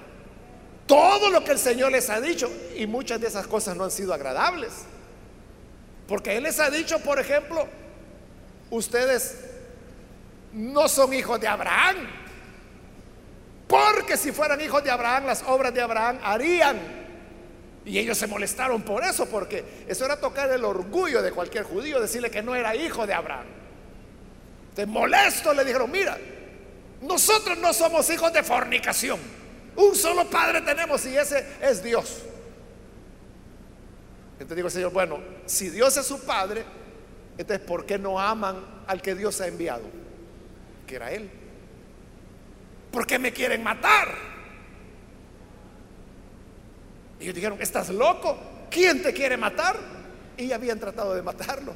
Todo 0.88 1.30
lo 1.30 1.44
que 1.44 1.52
el 1.52 1.60
Señor 1.60 1.92
les 1.92 2.10
ha 2.10 2.22
dicho. 2.22 2.50
Y 2.76 2.88
muchas 2.88 3.20
de 3.20 3.28
esas 3.28 3.48
cosas 3.48 3.76
no 3.76 3.84
han 3.84 3.92
sido 3.92 4.14
agradables. 4.14 4.72
Porque 6.08 6.38
Él 6.38 6.44
les 6.44 6.60
ha 6.60 6.70
dicho, 6.70 7.00
por 7.00 7.20
ejemplo, 7.20 7.68
ustedes 8.72 9.49
no 10.60 10.90
son 10.90 11.14
hijos 11.14 11.40
de 11.40 11.48
Abraham. 11.48 11.96
Porque 13.68 14.18
si 14.18 14.32
fueran 14.32 14.60
hijos 14.62 14.84
de 14.84 14.92
Abraham, 14.92 15.26
las 15.26 15.44
obras 15.44 15.74
de 15.74 15.82
Abraham 15.82 16.20
harían. 16.24 16.78
Y 17.86 17.98
ellos 17.98 18.18
se 18.18 18.28
molestaron 18.28 18.82
por 18.82 19.04
eso, 19.04 19.28
porque 19.28 19.86
eso 19.88 20.06
era 20.06 20.20
tocar 20.20 20.52
el 20.52 20.66
orgullo 20.66 21.22
de 21.22 21.32
cualquier 21.32 21.64
judío, 21.64 22.00
decirle 22.02 22.30
que 22.30 22.42
no 22.42 22.56
era 22.56 22.76
hijo 22.76 23.08
de 23.08 23.14
Abraham. 23.14 23.46
De 24.76 24.86
molesto 24.86 25.54
le 25.54 25.64
dijeron, 25.64 25.90
mira, 25.90 26.18
nosotros 27.02 27.58
no 27.58 27.74
somos 27.74 28.10
hijos 28.10 28.34
de 28.34 28.44
fornicación. 28.44 29.20
Un 29.76 29.96
solo 29.96 30.30
padre 30.30 30.62
tenemos 30.62 31.06
y 31.06 31.16
ese 31.16 31.46
es 31.62 31.82
Dios. 31.82 32.24
Entonces 34.34 34.56
digo 34.56 34.70
Señor, 34.70 34.92
bueno, 34.92 35.20
si 35.46 35.70
Dios 35.70 35.96
es 35.98 36.06
su 36.06 36.22
padre, 36.22 36.66
entonces 37.38 37.66
¿por 37.66 37.86
qué 37.86 37.98
no 37.98 38.20
aman 38.20 38.84
al 38.88 39.02
que 39.02 39.16
Dios 39.16 39.40
ha 39.42 39.48
enviado? 39.48 39.84
Que 40.90 40.96
era 40.96 41.12
Él. 41.12 41.30
¿Por 42.92 43.06
qué 43.06 43.20
me 43.20 43.32
quieren 43.32 43.62
matar? 43.62 44.08
Ellos 47.20 47.36
dijeron, 47.36 47.62
¿estás 47.62 47.90
loco? 47.90 48.40
¿Quién 48.72 49.04
te 49.04 49.14
quiere 49.14 49.38
matar? 49.38 49.78
Y 50.36 50.52
habían 50.52 50.80
tratado 50.80 51.14
de 51.14 51.22
matarlo. 51.22 51.76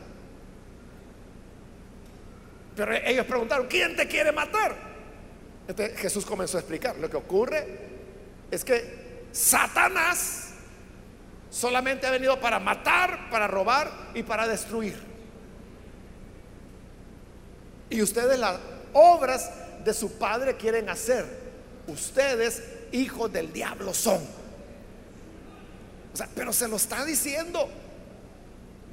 Pero 2.76 2.92
ellos 2.92 3.28
preguntaron, 3.28 3.68
¿quién 3.68 3.96
te 3.96 4.08
quiere 4.08 4.32
matar? 4.32 4.76
Entonces 5.68 5.96
Jesús 6.00 6.26
comenzó 6.26 6.58
a 6.58 6.62
explicar. 6.62 6.96
Lo 6.98 7.08
que 7.08 7.18
ocurre 7.18 7.68
es 8.50 8.66
que 8.66 9.26
Satanás 9.32 10.56
solamente 11.52 12.08
ha 12.08 12.12
venido 12.12 12.40
para 12.40 12.60
matar, 12.60 13.30
para 13.30 13.46
robar 13.46 13.92
y 14.16 14.24
para 14.24 14.48
destruir. 14.48 15.00
Y 17.92 18.02
ustedes 18.02 18.40
las 18.40 18.73
obras 18.94 19.50
de 19.84 19.94
su 19.94 20.14
padre 20.14 20.56
quieren 20.56 20.90
hacer. 20.90 21.26
Ustedes, 21.88 22.64
hijos 22.92 23.32
del 23.32 23.52
diablo, 23.52 23.94
son. 23.94 24.22
O 26.14 26.18
sea, 26.18 26.30
pero 26.36 26.54
se 26.54 26.68
lo 26.68 26.76
está 26.76 27.04
diciendo 27.04 27.70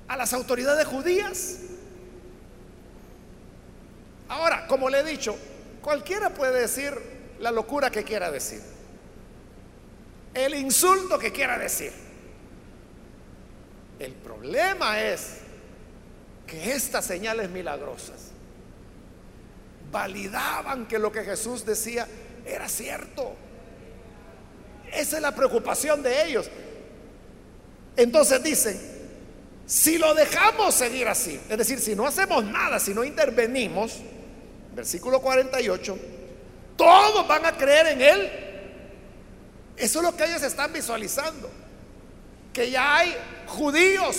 a 0.08 0.16
las 0.16 0.32
autoridades 0.32 0.86
judías. 0.86 1.56
Ahora, 4.28 4.66
como 4.66 4.88
le 4.88 5.00
he 5.00 5.04
dicho, 5.04 5.36
cualquiera 5.82 6.30
puede 6.30 6.60
decir 6.60 6.94
la 7.40 7.50
locura 7.50 7.90
que 7.90 8.04
quiera 8.04 8.30
decir, 8.30 8.60
el 10.34 10.54
insulto 10.54 11.18
que 11.18 11.32
quiera 11.32 11.58
decir. 11.58 11.92
El 13.98 14.12
problema 14.12 15.00
es 15.02 15.38
que 16.46 16.72
estas 16.72 17.04
señales 17.04 17.50
milagrosas 17.50 18.29
validaban 19.90 20.86
que 20.86 20.98
lo 20.98 21.10
que 21.10 21.22
Jesús 21.22 21.64
decía 21.64 22.06
era 22.44 22.68
cierto. 22.68 23.34
Esa 24.92 25.16
es 25.16 25.22
la 25.22 25.34
preocupación 25.34 26.02
de 26.02 26.24
ellos. 26.24 26.50
Entonces 27.96 28.42
dicen, 28.42 28.80
si 29.66 29.98
lo 29.98 30.14
dejamos 30.14 30.74
seguir 30.74 31.06
así, 31.08 31.40
es 31.48 31.58
decir, 31.58 31.80
si 31.80 31.94
no 31.94 32.06
hacemos 32.06 32.44
nada, 32.44 32.78
si 32.80 32.94
no 32.94 33.04
intervenimos, 33.04 33.98
versículo 34.74 35.20
48, 35.20 35.98
todos 36.76 37.28
van 37.28 37.46
a 37.46 37.56
creer 37.56 37.86
en 37.88 38.00
Él. 38.00 38.30
Eso 39.76 39.98
es 40.00 40.04
lo 40.04 40.16
que 40.16 40.24
ellos 40.24 40.42
están 40.42 40.72
visualizando. 40.72 41.50
Que 42.52 42.70
ya 42.70 42.96
hay 42.96 43.16
judíos, 43.46 44.16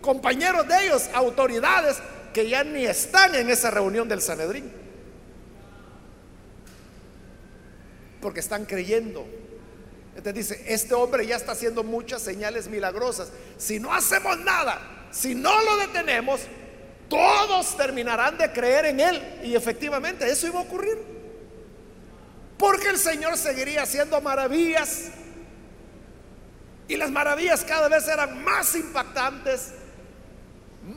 compañeros 0.00 0.66
de 0.66 0.86
ellos, 0.86 1.08
autoridades, 1.14 1.98
que 2.34 2.48
ya 2.48 2.64
ni 2.64 2.84
están 2.84 3.34
en 3.34 3.50
esa 3.50 3.70
reunión 3.70 4.08
del 4.08 4.20
Sanedrín. 4.20 4.81
Porque 8.22 8.40
están 8.40 8.64
creyendo. 8.64 9.26
Entonces 10.16 10.48
dice, 10.48 10.64
este 10.72 10.94
hombre 10.94 11.26
ya 11.26 11.36
está 11.36 11.52
haciendo 11.52 11.82
muchas 11.82 12.22
señales 12.22 12.68
milagrosas. 12.68 13.32
Si 13.58 13.80
no 13.80 13.92
hacemos 13.92 14.38
nada, 14.38 15.08
si 15.10 15.34
no 15.34 15.62
lo 15.62 15.76
detenemos, 15.78 16.40
todos 17.08 17.76
terminarán 17.76 18.38
de 18.38 18.50
creer 18.52 18.86
en 18.86 19.00
él. 19.00 19.40
Y 19.42 19.54
efectivamente 19.54 20.30
eso 20.30 20.46
iba 20.46 20.60
a 20.60 20.62
ocurrir. 20.62 20.96
Porque 22.56 22.88
el 22.88 22.98
Señor 22.98 23.36
seguiría 23.36 23.82
haciendo 23.82 24.20
maravillas. 24.20 25.08
Y 26.86 26.96
las 26.96 27.10
maravillas 27.10 27.64
cada 27.64 27.88
vez 27.88 28.06
eran 28.06 28.44
más 28.44 28.74
impactantes, 28.76 29.72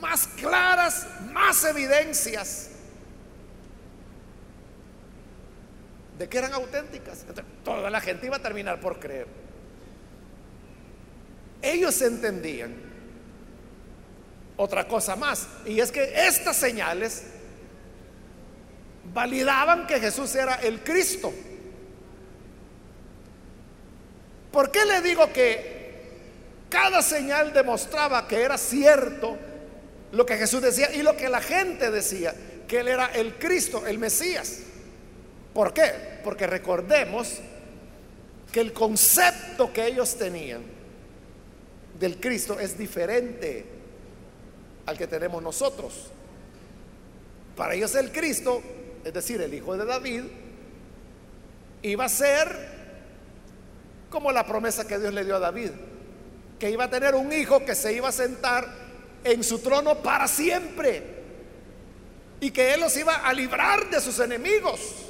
más 0.00 0.28
claras, 0.28 1.06
más 1.32 1.64
evidencias 1.64 2.70
de 6.18 6.28
que 6.28 6.38
eran 6.38 6.52
auténticas. 6.54 7.24
toda 7.64 7.90
la 7.90 8.00
gente 8.00 8.26
iba 8.26 8.36
a 8.36 8.42
terminar 8.42 8.80
por 8.80 8.98
creer. 8.98 9.26
Ellos 11.62 12.00
entendían 12.02 12.74
otra 14.56 14.88
cosa 14.88 15.16
más, 15.16 15.46
y 15.66 15.80
es 15.80 15.92
que 15.92 16.26
estas 16.26 16.56
señales 16.56 17.24
validaban 19.12 19.86
que 19.86 20.00
Jesús 20.00 20.34
era 20.34 20.54
el 20.56 20.80
Cristo. 20.82 21.32
¿Por 24.50 24.70
qué 24.70 24.84
le 24.86 25.02
digo 25.02 25.30
que 25.32 25.76
cada 26.70 27.02
señal 27.02 27.52
demostraba 27.52 28.26
que 28.26 28.42
era 28.42 28.56
cierto 28.56 29.36
lo 30.12 30.24
que 30.24 30.36
Jesús 30.36 30.62
decía 30.62 30.94
y 30.94 31.02
lo 31.02 31.16
que 31.16 31.28
la 31.28 31.42
gente 31.42 31.90
decía, 31.90 32.34
que 32.66 32.80
Él 32.80 32.88
era 32.88 33.06
el 33.06 33.34
Cristo, 33.34 33.86
el 33.86 33.98
Mesías? 33.98 34.60
¿Por 35.56 35.72
qué? 35.72 36.20
Porque 36.22 36.46
recordemos 36.46 37.38
que 38.52 38.60
el 38.60 38.74
concepto 38.74 39.72
que 39.72 39.86
ellos 39.86 40.14
tenían 40.18 40.60
del 41.98 42.20
Cristo 42.20 42.60
es 42.60 42.76
diferente 42.76 43.64
al 44.84 44.98
que 44.98 45.06
tenemos 45.06 45.42
nosotros. 45.42 46.08
Para 47.56 47.72
ellos 47.72 47.94
el 47.94 48.12
Cristo, 48.12 48.62
es 49.02 49.14
decir, 49.14 49.40
el 49.40 49.54
Hijo 49.54 49.74
de 49.78 49.86
David, 49.86 50.24
iba 51.80 52.04
a 52.04 52.10
ser 52.10 52.54
como 54.10 54.32
la 54.32 54.44
promesa 54.44 54.86
que 54.86 54.98
Dios 54.98 55.14
le 55.14 55.24
dio 55.24 55.36
a 55.36 55.40
David, 55.40 55.70
que 56.58 56.70
iba 56.70 56.84
a 56.84 56.90
tener 56.90 57.14
un 57.14 57.32
hijo 57.32 57.64
que 57.64 57.74
se 57.74 57.94
iba 57.94 58.10
a 58.10 58.12
sentar 58.12 58.68
en 59.24 59.42
su 59.42 59.60
trono 59.60 60.02
para 60.02 60.28
siempre 60.28 61.02
y 62.40 62.50
que 62.50 62.74
él 62.74 62.80
los 62.80 62.94
iba 62.98 63.26
a 63.26 63.32
librar 63.32 63.88
de 63.88 64.02
sus 64.02 64.20
enemigos. 64.20 65.05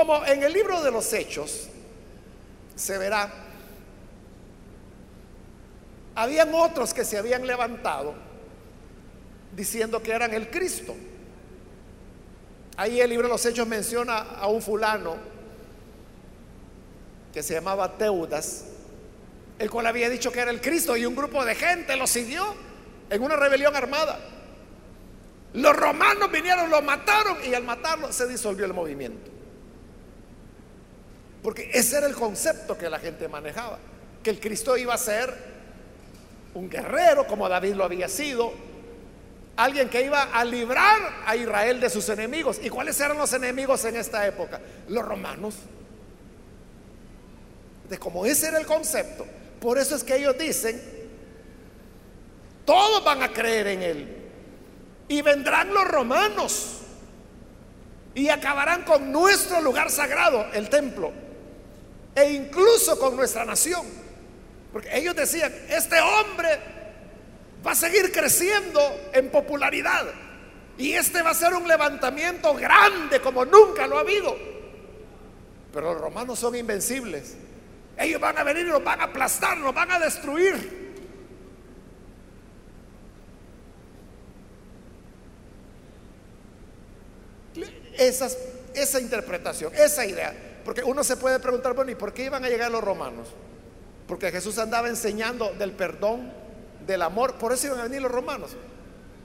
Como 0.00 0.24
en 0.24 0.42
el 0.42 0.54
libro 0.54 0.82
de 0.82 0.90
los 0.90 1.12
Hechos 1.12 1.68
se 2.74 2.96
verá, 2.96 3.30
habían 6.14 6.54
otros 6.54 6.94
que 6.94 7.04
se 7.04 7.18
habían 7.18 7.46
levantado 7.46 8.14
diciendo 9.54 10.02
que 10.02 10.12
eran 10.12 10.32
el 10.32 10.48
Cristo. 10.48 10.96
Ahí 12.78 12.98
el 12.98 13.10
libro 13.10 13.26
de 13.26 13.34
los 13.34 13.44
Hechos 13.44 13.68
menciona 13.68 14.20
a 14.20 14.46
un 14.46 14.62
fulano 14.62 15.18
que 17.34 17.42
se 17.42 17.52
llamaba 17.52 17.98
Teudas, 17.98 18.68
el 19.58 19.68
cual 19.68 19.86
había 19.86 20.08
dicho 20.08 20.32
que 20.32 20.40
era 20.40 20.50
el 20.50 20.62
Cristo 20.62 20.96
y 20.96 21.04
un 21.04 21.14
grupo 21.14 21.44
de 21.44 21.54
gente 21.54 21.94
lo 21.96 22.06
siguió 22.06 22.54
en 23.10 23.22
una 23.22 23.36
rebelión 23.36 23.76
armada. 23.76 24.18
Los 25.52 25.76
romanos 25.76 26.32
vinieron, 26.32 26.70
lo 26.70 26.80
mataron 26.80 27.36
y 27.46 27.52
al 27.52 27.64
matarlo 27.64 28.10
se 28.14 28.26
disolvió 28.26 28.64
el 28.64 28.72
movimiento. 28.72 29.39
Porque 31.42 31.70
ese 31.72 31.98
era 31.98 32.06
el 32.06 32.14
concepto 32.14 32.76
que 32.76 32.90
la 32.90 32.98
gente 32.98 33.26
manejaba, 33.28 33.78
que 34.22 34.30
el 34.30 34.40
Cristo 34.40 34.76
iba 34.76 34.92
a 34.92 34.98
ser 34.98 35.32
un 36.54 36.68
guerrero 36.68 37.26
como 37.26 37.48
David 37.48 37.74
lo 37.74 37.84
había 37.84 38.08
sido, 38.08 38.52
alguien 39.56 39.88
que 39.88 40.04
iba 40.04 40.22
a 40.22 40.44
librar 40.44 41.22
a 41.24 41.36
Israel 41.36 41.80
de 41.80 41.88
sus 41.88 42.08
enemigos. 42.08 42.60
¿Y 42.62 42.68
cuáles 42.68 43.00
eran 43.00 43.16
los 43.16 43.32
enemigos 43.32 43.84
en 43.84 43.96
esta 43.96 44.26
época? 44.26 44.60
Los 44.88 45.04
romanos. 45.04 45.54
De 47.88 47.98
como 47.98 48.26
ese 48.26 48.48
era 48.48 48.58
el 48.58 48.66
concepto, 48.66 49.26
por 49.60 49.78
eso 49.78 49.96
es 49.96 50.04
que 50.04 50.16
ellos 50.16 50.36
dicen, 50.38 50.80
todos 52.64 53.02
van 53.02 53.22
a 53.22 53.32
creer 53.32 53.66
en 53.68 53.82
él. 53.82 54.16
Y 55.08 55.22
vendrán 55.22 55.74
los 55.74 55.88
romanos 55.88 56.76
y 58.14 58.28
acabarán 58.28 58.84
con 58.84 59.10
nuestro 59.10 59.60
lugar 59.60 59.90
sagrado, 59.90 60.46
el 60.52 60.68
templo 60.68 61.12
e 62.14 62.30
incluso 62.32 62.98
con 62.98 63.16
nuestra 63.16 63.44
nación. 63.44 63.86
Porque 64.72 64.96
ellos 64.96 65.14
decían, 65.16 65.52
este 65.68 66.00
hombre 66.00 66.60
va 67.66 67.72
a 67.72 67.74
seguir 67.74 68.12
creciendo 68.12 68.80
en 69.12 69.30
popularidad 69.30 70.06
y 70.78 70.92
este 70.92 71.22
va 71.22 71.30
a 71.30 71.34
ser 71.34 71.54
un 71.54 71.66
levantamiento 71.66 72.54
grande 72.54 73.20
como 73.20 73.44
nunca 73.44 73.86
lo 73.86 73.98
ha 73.98 74.00
habido. 74.00 74.36
Pero 75.72 75.92
los 75.92 76.00
romanos 76.00 76.38
son 76.38 76.56
invencibles. 76.56 77.36
Ellos 77.96 78.20
van 78.20 78.38
a 78.38 78.44
venir 78.44 78.66
y 78.66 78.70
nos 78.70 78.82
van 78.82 79.00
a 79.00 79.04
aplastar, 79.04 79.58
nos 79.58 79.74
van 79.74 79.90
a 79.90 79.98
destruir. 79.98 80.80
esa 88.72 88.98
interpretación, 88.98 89.74
esa 89.74 90.06
idea 90.06 90.49
Porque 90.64 90.82
uno 90.82 91.02
se 91.04 91.16
puede 91.16 91.38
preguntar, 91.38 91.74
bueno, 91.74 91.90
¿y 91.90 91.94
por 91.94 92.12
qué 92.12 92.24
iban 92.24 92.44
a 92.44 92.48
llegar 92.48 92.70
los 92.70 92.82
romanos? 92.82 93.28
Porque 94.06 94.30
Jesús 94.30 94.58
andaba 94.58 94.88
enseñando 94.88 95.52
del 95.58 95.72
perdón, 95.72 96.32
del 96.86 97.02
amor, 97.02 97.34
por 97.34 97.52
eso 97.52 97.68
iban 97.68 97.80
a 97.80 97.84
venir 97.84 98.02
los 98.02 98.10
romanos. 98.10 98.56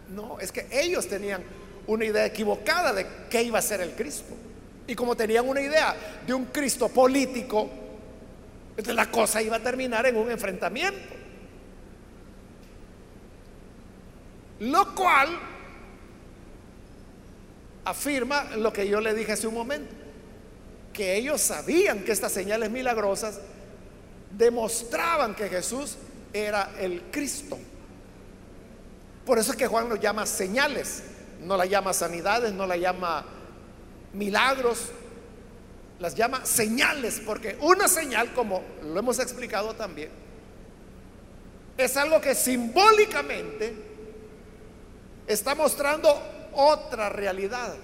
No, 0.10 0.40
es 0.40 0.52
que 0.52 0.68
ellos 0.72 1.08
tenían 1.08 1.44
una 1.88 2.06
idea 2.06 2.26
equivocada 2.26 2.94
de 2.94 3.06
qué 3.30 3.44
iba 3.44 3.60
a 3.60 3.62
ser 3.62 3.82
el 3.82 3.92
Cristo. 3.92 4.34
Y 4.88 4.96
como 4.96 5.16
tenían 5.16 5.48
una 5.48 5.62
idea 5.62 5.96
de 6.26 6.34
un 6.34 6.46
Cristo 6.46 6.90
político, 6.90 7.70
entonces 8.72 8.96
la 8.96 9.10
cosa 9.10 9.42
iba 9.42 9.56
a 9.56 9.60
terminar 9.60 10.06
en 10.06 10.16
un 10.16 10.30
enfrentamiento. 10.30 11.16
Lo 14.60 14.94
cual 14.96 15.30
afirma 17.84 18.56
lo 18.56 18.72
que 18.72 18.88
yo 18.88 19.02
le 19.02 19.14
dije 19.14 19.34
hace 19.34 19.48
un 19.48 19.54
momento, 19.54 19.94
que 20.96 21.18
ellos 21.18 21.42
sabían 21.42 22.06
que 22.06 22.14
estas 22.14 22.32
señales 22.32 22.72
milagrosas 22.72 23.40
demostraban 24.32 25.36
que 25.36 25.50
Jesús 25.50 25.98
era 26.32 26.72
el 26.80 27.04
Cristo. 27.12 27.58
Por 29.26 29.38
eso 29.38 29.52
es 29.52 29.58
que 29.58 29.68
Juan 29.68 29.90
lo 29.90 29.98
llama 29.98 30.26
señales, 30.26 31.04
no 31.42 31.58
la 31.58 31.66
llama 31.66 31.94
sanidades, 31.94 32.54
no 32.54 32.66
la 32.66 32.78
llama 32.78 33.26
milagros, 34.14 34.90
las 36.00 36.16
llama 36.16 36.46
señales, 36.46 37.22
porque 37.26 37.58
una 37.60 37.90
señal, 37.90 38.34
como 38.34 38.64
lo 38.82 38.98
hemos 38.98 39.20
explicado 39.20 39.74
también, 39.76 40.10
es 41.78 41.98
algo 41.98 42.22
que 42.22 42.36
simbólicamente 42.36 43.74
está 45.28 45.56
mostrando 45.56 46.18
otra 46.54 47.10
realidad. 47.10 47.76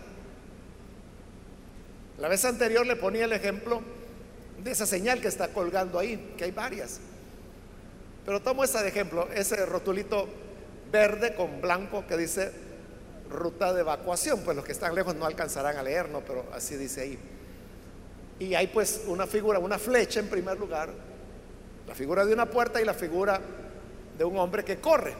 La 2.21 2.27
vez 2.27 2.45
anterior 2.45 2.85
le 2.85 2.95
ponía 2.95 3.25
el 3.25 3.33
ejemplo 3.33 3.81
de 4.63 4.69
esa 4.69 4.85
señal 4.85 5.19
que 5.19 5.27
está 5.27 5.47
colgando 5.47 5.97
ahí, 5.97 6.35
que 6.37 6.43
hay 6.43 6.51
varias. 6.51 6.99
Pero 8.23 8.39
tomo 8.43 8.63
esta 8.63 8.83
de 8.83 8.89
ejemplo, 8.89 9.27
ese 9.33 9.65
rotulito 9.65 10.29
verde 10.91 11.33
con 11.33 11.61
blanco 11.61 12.05
que 12.05 12.15
dice 12.17 12.51
ruta 13.27 13.73
de 13.73 13.81
evacuación, 13.81 14.41
pues 14.41 14.55
los 14.55 14.63
que 14.63 14.71
están 14.71 14.93
lejos 14.93 15.15
no 15.15 15.25
alcanzarán 15.25 15.77
a 15.77 15.81
leer, 15.81 16.09
¿no? 16.09 16.19
Pero 16.19 16.45
así 16.53 16.75
dice 16.75 17.01
ahí. 17.01 17.17
Y 18.37 18.53
hay 18.53 18.67
pues 18.67 19.01
una 19.07 19.25
figura, 19.25 19.57
una 19.57 19.79
flecha 19.79 20.19
en 20.19 20.27
primer 20.27 20.59
lugar, 20.59 20.91
la 21.87 21.95
figura 21.95 22.23
de 22.23 22.33
una 22.35 22.45
puerta 22.45 22.79
y 22.79 22.85
la 22.85 22.93
figura 22.93 23.41
de 24.15 24.23
un 24.23 24.37
hombre 24.37 24.63
que 24.63 24.77
corre. 24.77 25.15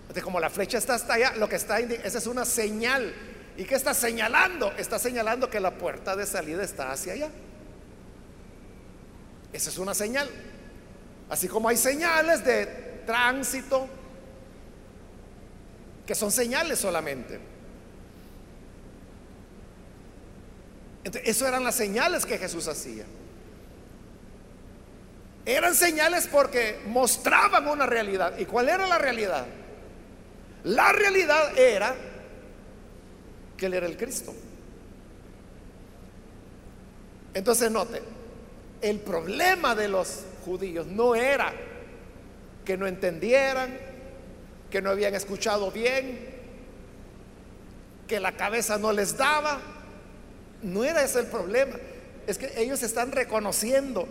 Entonces, 0.00 0.24
como 0.24 0.40
la 0.40 0.48
flecha 0.48 0.78
está 0.78 0.94
hasta 0.94 1.12
allá, 1.12 1.36
lo 1.36 1.46
que 1.46 1.56
está, 1.56 1.78
esa 1.78 2.16
es 2.16 2.26
una 2.26 2.46
señal. 2.46 3.12
¿Y 3.58 3.64
qué 3.64 3.74
está 3.74 3.92
señalando? 3.92 4.72
Está 4.78 5.00
señalando 5.00 5.50
que 5.50 5.58
la 5.58 5.72
puerta 5.72 6.14
de 6.14 6.24
salida 6.26 6.62
está 6.62 6.92
hacia 6.92 7.14
allá. 7.14 7.28
Esa 9.52 9.70
es 9.70 9.78
una 9.78 9.94
señal. 9.94 10.30
Así 11.28 11.48
como 11.48 11.68
hay 11.68 11.76
señales 11.76 12.44
de 12.44 12.66
tránsito, 13.04 13.88
que 16.06 16.14
son 16.14 16.30
señales 16.30 16.78
solamente. 16.78 17.40
Entonces, 21.02 21.28
eso 21.28 21.44
eran 21.48 21.64
las 21.64 21.74
señales 21.74 22.24
que 22.24 22.38
Jesús 22.38 22.68
hacía. 22.68 23.06
Eran 25.44 25.74
señales 25.74 26.28
porque 26.28 26.80
mostraban 26.86 27.66
una 27.66 27.86
realidad. 27.86 28.38
¿Y 28.38 28.44
cuál 28.44 28.68
era 28.68 28.86
la 28.86 28.98
realidad? 28.98 29.46
La 30.62 30.92
realidad 30.92 31.58
era 31.58 31.96
que 33.58 33.66
Él 33.66 33.74
era 33.74 33.86
el 33.86 33.98
Cristo. 33.98 34.34
Entonces 37.34 37.70
note, 37.70 38.00
el 38.80 39.00
problema 39.00 39.74
de 39.74 39.88
los 39.88 40.24
judíos 40.44 40.86
no 40.86 41.14
era 41.14 41.52
que 42.64 42.76
no 42.76 42.86
entendieran, 42.86 43.76
que 44.70 44.80
no 44.80 44.90
habían 44.90 45.14
escuchado 45.14 45.70
bien, 45.70 46.26
que 48.06 48.20
la 48.20 48.36
cabeza 48.36 48.78
no 48.78 48.92
les 48.92 49.16
daba. 49.16 49.60
No 50.62 50.84
era 50.84 51.02
ese 51.02 51.20
el 51.20 51.26
problema. 51.26 51.76
Es 52.26 52.38
que 52.38 52.52
ellos 52.56 52.82
están 52.82 53.12
reconociendo. 53.12 54.08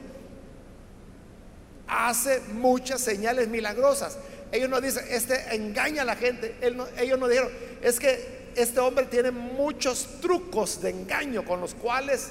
Hace 1.88 2.42
muchas 2.54 3.02
señales 3.02 3.48
milagrosas. 3.48 4.18
Ellos 4.52 4.70
no 4.70 4.80
dicen, 4.80 5.06
este 5.10 5.56
engaña 5.56 6.04
a 6.04 6.06
la 6.06 6.16
gente. 6.16 6.56
ellos 6.98 7.20
no 7.20 7.28
dijeron, 7.28 7.52
es 7.82 8.00
que 8.00 8.37
este 8.58 8.80
hombre 8.80 9.06
tiene 9.06 9.30
muchos 9.30 10.20
trucos 10.20 10.82
de 10.82 10.90
engaño 10.90 11.46
con 11.46 11.62
los 11.62 11.76
cuales 11.76 12.30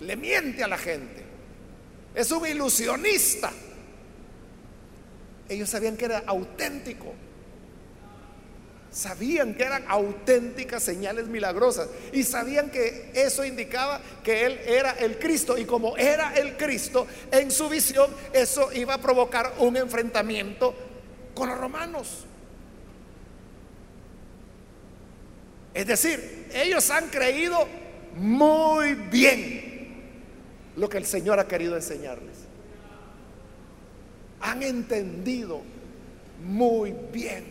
le 0.00 0.16
miente 0.16 0.62
a 0.62 0.68
la 0.68 0.76
gente. 0.76 1.22
Es 2.14 2.30
un 2.30 2.46
ilusionista. 2.46 3.50
Ellos 5.48 5.70
sabían 5.70 5.96
que 5.96 6.04
era 6.04 6.24
auténtico. 6.26 7.14
Sabían 8.90 9.54
que 9.54 9.64
eran 9.64 9.84
auténticas 9.88 10.82
señales 10.82 11.26
milagrosas 11.26 11.88
y 12.12 12.22
sabían 12.22 12.70
que 12.70 13.10
eso 13.14 13.44
indicaba 13.44 14.00
que 14.22 14.46
Él 14.46 14.60
era 14.66 14.92
el 14.92 15.18
Cristo 15.18 15.58
y 15.58 15.64
como 15.64 15.96
era 15.96 16.34
el 16.34 16.56
Cristo, 16.56 17.04
en 17.32 17.50
su 17.50 17.68
visión 17.68 18.08
eso 18.32 18.72
iba 18.72 18.94
a 18.94 19.00
provocar 19.00 19.54
un 19.58 19.76
enfrentamiento 19.76 20.74
con 21.34 21.48
los 21.48 21.58
romanos. 21.58 22.26
Es 25.74 25.86
decir, 25.88 26.46
ellos 26.54 26.88
han 26.90 27.08
creído 27.08 27.66
muy 28.16 28.94
bien 28.94 29.74
lo 30.76 30.88
que 30.88 30.98
el 30.98 31.04
Señor 31.04 31.40
ha 31.40 31.48
querido 31.48 31.74
enseñarles. 31.74 32.36
Han 34.40 34.62
entendido 34.62 35.62
muy 36.44 36.94
bien 37.12 37.44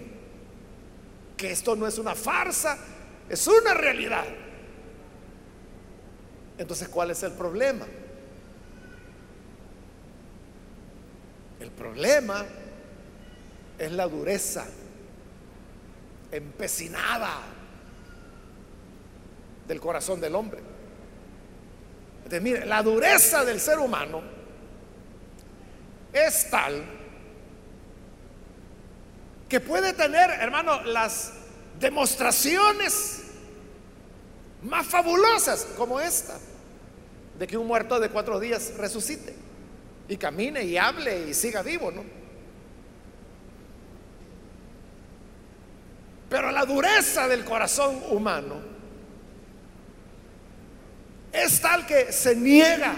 que 1.35 1.51
esto 1.51 1.75
no 1.75 1.85
es 1.85 1.97
una 1.97 2.15
farsa, 2.15 2.77
es 3.27 3.45
una 3.45 3.73
realidad. 3.73 4.25
Entonces, 6.57 6.87
¿cuál 6.87 7.11
es 7.11 7.23
el 7.23 7.33
problema? 7.33 7.85
El 11.59 11.71
problema 11.71 12.45
es 13.77 13.91
la 13.91 14.07
dureza 14.07 14.65
empecinada 16.31 17.52
del 19.67 19.79
corazón 19.79 20.19
del 20.19 20.35
hombre. 20.35 20.61
Entonces, 22.17 22.41
mire, 22.41 22.65
la 22.65 22.81
dureza 22.81 23.43
del 23.43 23.59
ser 23.59 23.79
humano 23.79 24.21
es 26.11 26.49
tal 26.49 26.83
que 29.49 29.59
puede 29.59 29.93
tener, 29.93 30.29
hermano, 30.31 30.83
las 30.83 31.33
demostraciones 31.79 33.23
más 34.63 34.87
fabulosas 34.87 35.67
como 35.77 35.99
esta, 35.99 36.39
de 37.37 37.47
que 37.47 37.57
un 37.57 37.67
muerto 37.67 37.99
de 37.99 38.09
cuatro 38.09 38.39
días 38.39 38.73
resucite 38.77 39.35
y 40.07 40.17
camine 40.17 40.63
y 40.63 40.77
hable 40.77 41.29
y 41.29 41.33
siga 41.33 41.61
vivo, 41.61 41.91
¿no? 41.91 42.03
Pero 46.29 46.51
la 46.51 46.65
dureza 46.65 47.27
del 47.27 47.45
corazón 47.45 48.01
humano 48.09 48.72
es 51.33 51.59
tal 51.59 51.85
que 51.87 52.13
se 52.13 52.35
niega 52.35 52.95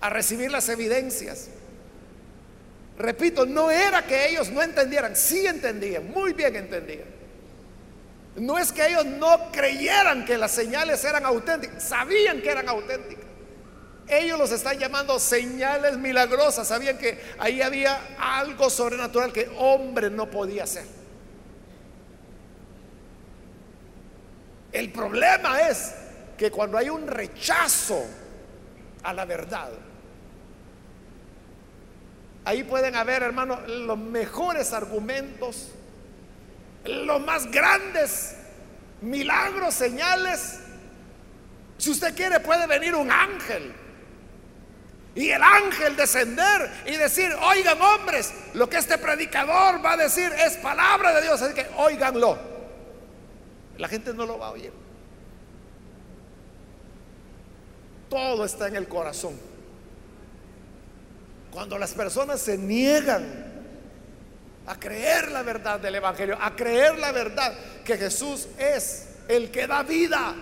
a 0.00 0.10
recibir 0.10 0.50
las 0.50 0.68
evidencias. 0.68 1.48
Repito, 2.98 3.46
no 3.46 3.70
era 3.70 4.06
que 4.06 4.28
ellos 4.28 4.50
no 4.50 4.62
entendieran, 4.62 5.16
sí 5.16 5.46
entendían, 5.46 6.10
muy 6.10 6.34
bien 6.34 6.54
entendían. 6.54 7.10
No 8.36 8.58
es 8.58 8.72
que 8.72 8.86
ellos 8.86 9.06
no 9.06 9.50
creyeran 9.50 10.24
que 10.26 10.36
las 10.36 10.52
señales 10.52 11.02
eran 11.04 11.24
auténticas, 11.24 11.82
sabían 11.82 12.42
que 12.42 12.50
eran 12.50 12.68
auténticas. 12.68 13.24
Ellos 14.08 14.38
los 14.38 14.52
están 14.52 14.78
llamando 14.78 15.18
señales 15.18 15.96
milagrosas, 15.96 16.68
sabían 16.68 16.98
que 16.98 17.18
ahí 17.38 17.62
había 17.62 18.16
algo 18.18 18.68
sobrenatural 18.68 19.32
que 19.32 19.50
hombre 19.56 20.10
no 20.10 20.30
podía 20.30 20.64
hacer. 20.64 20.84
El 24.72 24.90
problema 24.92 25.68
es 25.68 25.94
que 26.36 26.50
cuando 26.50 26.78
hay 26.78 26.88
un 26.88 27.06
rechazo 27.06 28.04
a 29.02 29.12
la 29.12 29.24
verdad, 29.24 29.70
ahí 32.44 32.64
pueden 32.64 32.96
haber, 32.96 33.22
hermano, 33.22 33.60
los 33.66 33.98
mejores 33.98 34.72
argumentos, 34.72 35.70
los 36.84 37.20
más 37.20 37.50
grandes 37.50 38.36
milagros, 39.00 39.74
señales. 39.74 40.60
Si 41.78 41.90
usted 41.90 42.14
quiere, 42.14 42.40
puede 42.40 42.66
venir 42.66 42.94
un 42.94 43.10
ángel. 43.10 43.72
Y 45.14 45.28
el 45.28 45.42
ángel 45.42 45.94
descender 45.94 46.70
y 46.86 46.96
decir, 46.96 47.30
oigan 47.42 47.80
hombres, 47.82 48.32
lo 48.54 48.68
que 48.68 48.78
este 48.78 48.96
predicador 48.96 49.84
va 49.84 49.92
a 49.92 49.96
decir 49.98 50.32
es 50.32 50.56
palabra 50.56 51.12
de 51.12 51.22
Dios, 51.22 51.42
así 51.42 51.54
que 51.54 51.66
oiganlo. 51.76 52.38
La 53.76 53.88
gente 53.88 54.14
no 54.14 54.24
lo 54.24 54.38
va 54.38 54.48
a 54.48 54.50
oír. 54.52 54.72
Todo 58.12 58.44
está 58.44 58.68
en 58.68 58.76
el 58.76 58.88
corazón. 58.88 59.40
Cuando 61.50 61.78
las 61.78 61.94
personas 61.94 62.42
se 62.42 62.58
niegan 62.58 63.24
a 64.66 64.78
creer 64.78 65.32
la 65.32 65.42
verdad 65.42 65.80
del 65.80 65.94
Evangelio, 65.94 66.36
a 66.38 66.54
creer 66.54 66.98
la 66.98 67.10
verdad 67.10 67.54
que 67.82 67.96
Jesús 67.96 68.48
es 68.58 69.08
el 69.28 69.50
que 69.50 69.66
da 69.66 69.82
vida. 69.82 70.34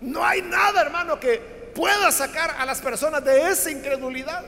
No 0.00 0.24
hay 0.24 0.40
nada, 0.40 0.80
hermano, 0.80 1.20
que 1.20 1.36
pueda 1.74 2.10
sacar 2.10 2.56
a 2.58 2.64
las 2.64 2.80
personas 2.80 3.22
de 3.22 3.50
esa 3.50 3.70
incredulidad. 3.70 4.46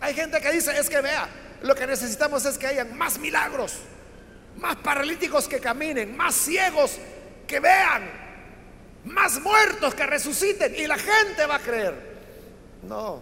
Hay 0.00 0.12
gente 0.12 0.40
que 0.40 0.50
dice, 0.50 0.76
es 0.76 0.90
que 0.90 1.00
vea, 1.00 1.28
lo 1.62 1.76
que 1.76 1.86
necesitamos 1.86 2.44
es 2.46 2.58
que 2.58 2.66
hayan 2.66 2.98
más 2.98 3.16
milagros, 3.16 3.76
más 4.58 4.74
paralíticos 4.74 5.46
que 5.46 5.60
caminen, 5.60 6.16
más 6.16 6.34
ciegos 6.34 6.98
que 7.46 7.60
vean, 7.60 8.24
más 9.04 9.40
muertos 9.40 9.94
que 9.94 10.06
resuciten 10.06 10.74
y 10.76 10.86
la 10.86 10.98
gente 10.98 11.46
va 11.46 11.56
a 11.56 11.60
creer. 11.60 11.94
No. 12.82 13.20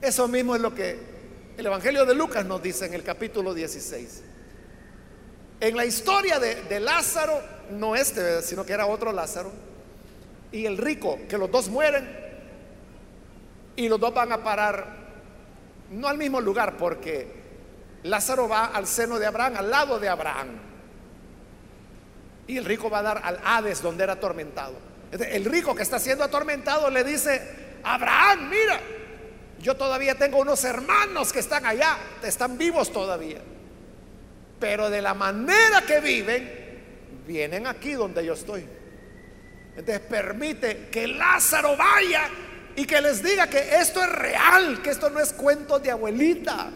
Eso 0.00 0.28
mismo 0.28 0.54
es 0.54 0.62
lo 0.62 0.74
que 0.74 0.98
el 1.56 1.66
Evangelio 1.66 2.06
de 2.06 2.14
Lucas 2.14 2.44
nos 2.44 2.62
dice 2.62 2.86
en 2.86 2.94
el 2.94 3.02
capítulo 3.02 3.52
16. 3.52 4.22
En 5.60 5.76
la 5.76 5.84
historia 5.84 6.38
de, 6.38 6.78
Lázaro, 6.78 7.42
no 7.72 7.96
este, 7.96 8.42
sino 8.42 8.64
que 8.64 8.72
era 8.72 8.86
otro 8.86 9.12
Lázaro, 9.12 9.50
y 10.52 10.66
el 10.66 10.78
rico, 10.78 11.18
que 11.28 11.36
los 11.36 11.50
dos 11.50 11.68
mueren 11.68 12.08
y 13.74 13.88
los 13.88 13.98
dos 13.98 14.14
van 14.14 14.30
a 14.32 14.42
parar, 14.42 14.86
no 15.90 16.06
al 16.06 16.16
mismo 16.16 16.40
lugar, 16.40 16.76
porque 16.76 17.26
Lázaro 18.04 18.48
va 18.48 18.66
al 18.66 18.86
seno 18.86 19.18
de 19.18 19.26
Abraham, 19.26 19.54
al 19.56 19.70
lado 19.70 19.98
de 19.98 20.08
Abraham, 20.08 20.67
y 22.48 22.56
el 22.56 22.64
rico 22.64 22.90
va 22.90 23.00
a 23.00 23.02
dar 23.02 23.20
al 23.22 23.38
Hades 23.44 23.80
donde 23.82 24.02
era 24.02 24.14
atormentado. 24.14 24.74
El 25.12 25.44
rico 25.44 25.74
que 25.74 25.82
está 25.82 25.98
siendo 25.98 26.24
atormentado 26.24 26.90
le 26.90 27.04
dice, 27.04 27.40
Abraham, 27.84 28.48
mira, 28.50 28.80
yo 29.60 29.76
todavía 29.76 30.14
tengo 30.16 30.38
unos 30.38 30.64
hermanos 30.64 31.32
que 31.32 31.40
están 31.40 31.66
allá, 31.66 31.98
están 32.22 32.56
vivos 32.56 32.90
todavía. 32.90 33.38
Pero 34.58 34.88
de 34.88 35.02
la 35.02 35.14
manera 35.14 35.82
que 35.86 36.00
viven, 36.00 37.22
vienen 37.26 37.66
aquí 37.66 37.92
donde 37.92 38.24
yo 38.24 38.32
estoy. 38.32 38.66
Entonces 39.76 40.00
permite 40.00 40.88
que 40.90 41.06
Lázaro 41.06 41.76
vaya 41.76 42.28
y 42.74 42.86
que 42.86 43.00
les 43.02 43.22
diga 43.22 43.46
que 43.46 43.76
esto 43.76 44.02
es 44.02 44.10
real, 44.10 44.80
que 44.82 44.90
esto 44.90 45.10
no 45.10 45.20
es 45.20 45.34
cuento 45.34 45.78
de 45.78 45.90
abuelita, 45.90 46.70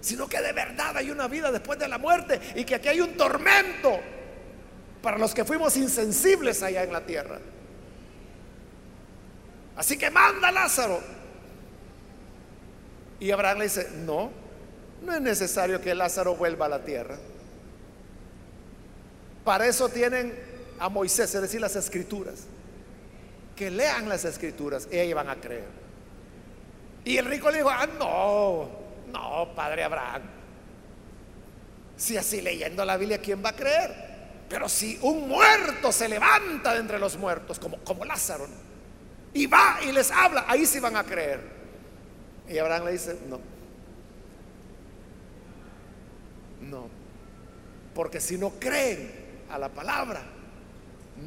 sino 0.00 0.28
que 0.28 0.40
de 0.40 0.52
verdad 0.52 0.96
hay 0.96 1.10
una 1.10 1.26
vida 1.26 1.50
después 1.50 1.78
de 1.78 1.88
la 1.88 1.98
muerte 1.98 2.40
y 2.54 2.64
que 2.64 2.76
aquí 2.76 2.88
hay 2.88 3.00
un 3.00 3.16
tormento 3.16 4.00
para 5.02 5.18
los 5.18 5.34
que 5.34 5.44
fuimos 5.44 5.76
insensibles 5.76 6.62
allá 6.62 6.82
en 6.82 6.92
la 6.92 7.00
tierra. 7.04 7.38
Así 9.76 9.96
que 9.96 10.10
manda 10.10 10.50
Lázaro. 10.50 11.00
Y 13.18 13.30
Abraham 13.30 13.58
le 13.58 13.64
dice, 13.64 13.88
no, 14.04 14.30
no 15.02 15.14
es 15.14 15.20
necesario 15.20 15.80
que 15.80 15.94
Lázaro 15.94 16.36
vuelva 16.36 16.66
a 16.66 16.68
la 16.68 16.84
tierra. 16.84 17.16
Para 19.44 19.66
eso 19.66 19.88
tienen 19.88 20.38
a 20.78 20.88
Moisés, 20.88 21.34
es 21.34 21.40
decir, 21.40 21.60
las 21.60 21.76
escrituras. 21.76 22.44
Que 23.56 23.70
lean 23.70 24.08
las 24.08 24.24
escrituras 24.24 24.88
y 24.90 24.96
ahí 24.96 25.12
van 25.12 25.28
a 25.28 25.36
creer. 25.36 25.68
Y 27.04 27.16
el 27.16 27.24
rico 27.24 27.50
le 27.50 27.58
dijo, 27.58 27.70
ah, 27.70 27.86
no, 27.98 28.68
no, 29.12 29.54
padre 29.54 29.84
Abraham. 29.84 30.22
Si 31.96 32.16
así 32.16 32.40
leyendo 32.40 32.84
la 32.84 32.96
Biblia, 32.96 33.18
¿quién 33.18 33.42
va 33.44 33.50
a 33.50 33.56
creer? 33.56 34.09
Pero 34.50 34.68
si 34.68 34.98
un 35.00 35.28
muerto 35.28 35.92
se 35.92 36.08
levanta 36.08 36.74
de 36.74 36.80
entre 36.80 36.98
los 36.98 37.16
muertos, 37.16 37.58
como, 37.58 37.78
como 37.78 38.04
Lázaro, 38.04 38.46
y 39.32 39.46
va 39.46 39.78
y 39.82 39.92
les 39.92 40.10
habla, 40.10 40.44
ahí 40.48 40.66
sí 40.66 40.80
van 40.80 40.96
a 40.96 41.04
creer. 41.04 41.40
Y 42.48 42.58
Abraham 42.58 42.86
le 42.86 42.92
dice, 42.92 43.16
no, 43.28 43.40
No, 46.60 46.88
porque 47.94 48.20
si 48.20 48.36
no 48.36 48.50
creen 48.50 49.10
a 49.50 49.58
la 49.58 49.70
palabra, 49.70 50.22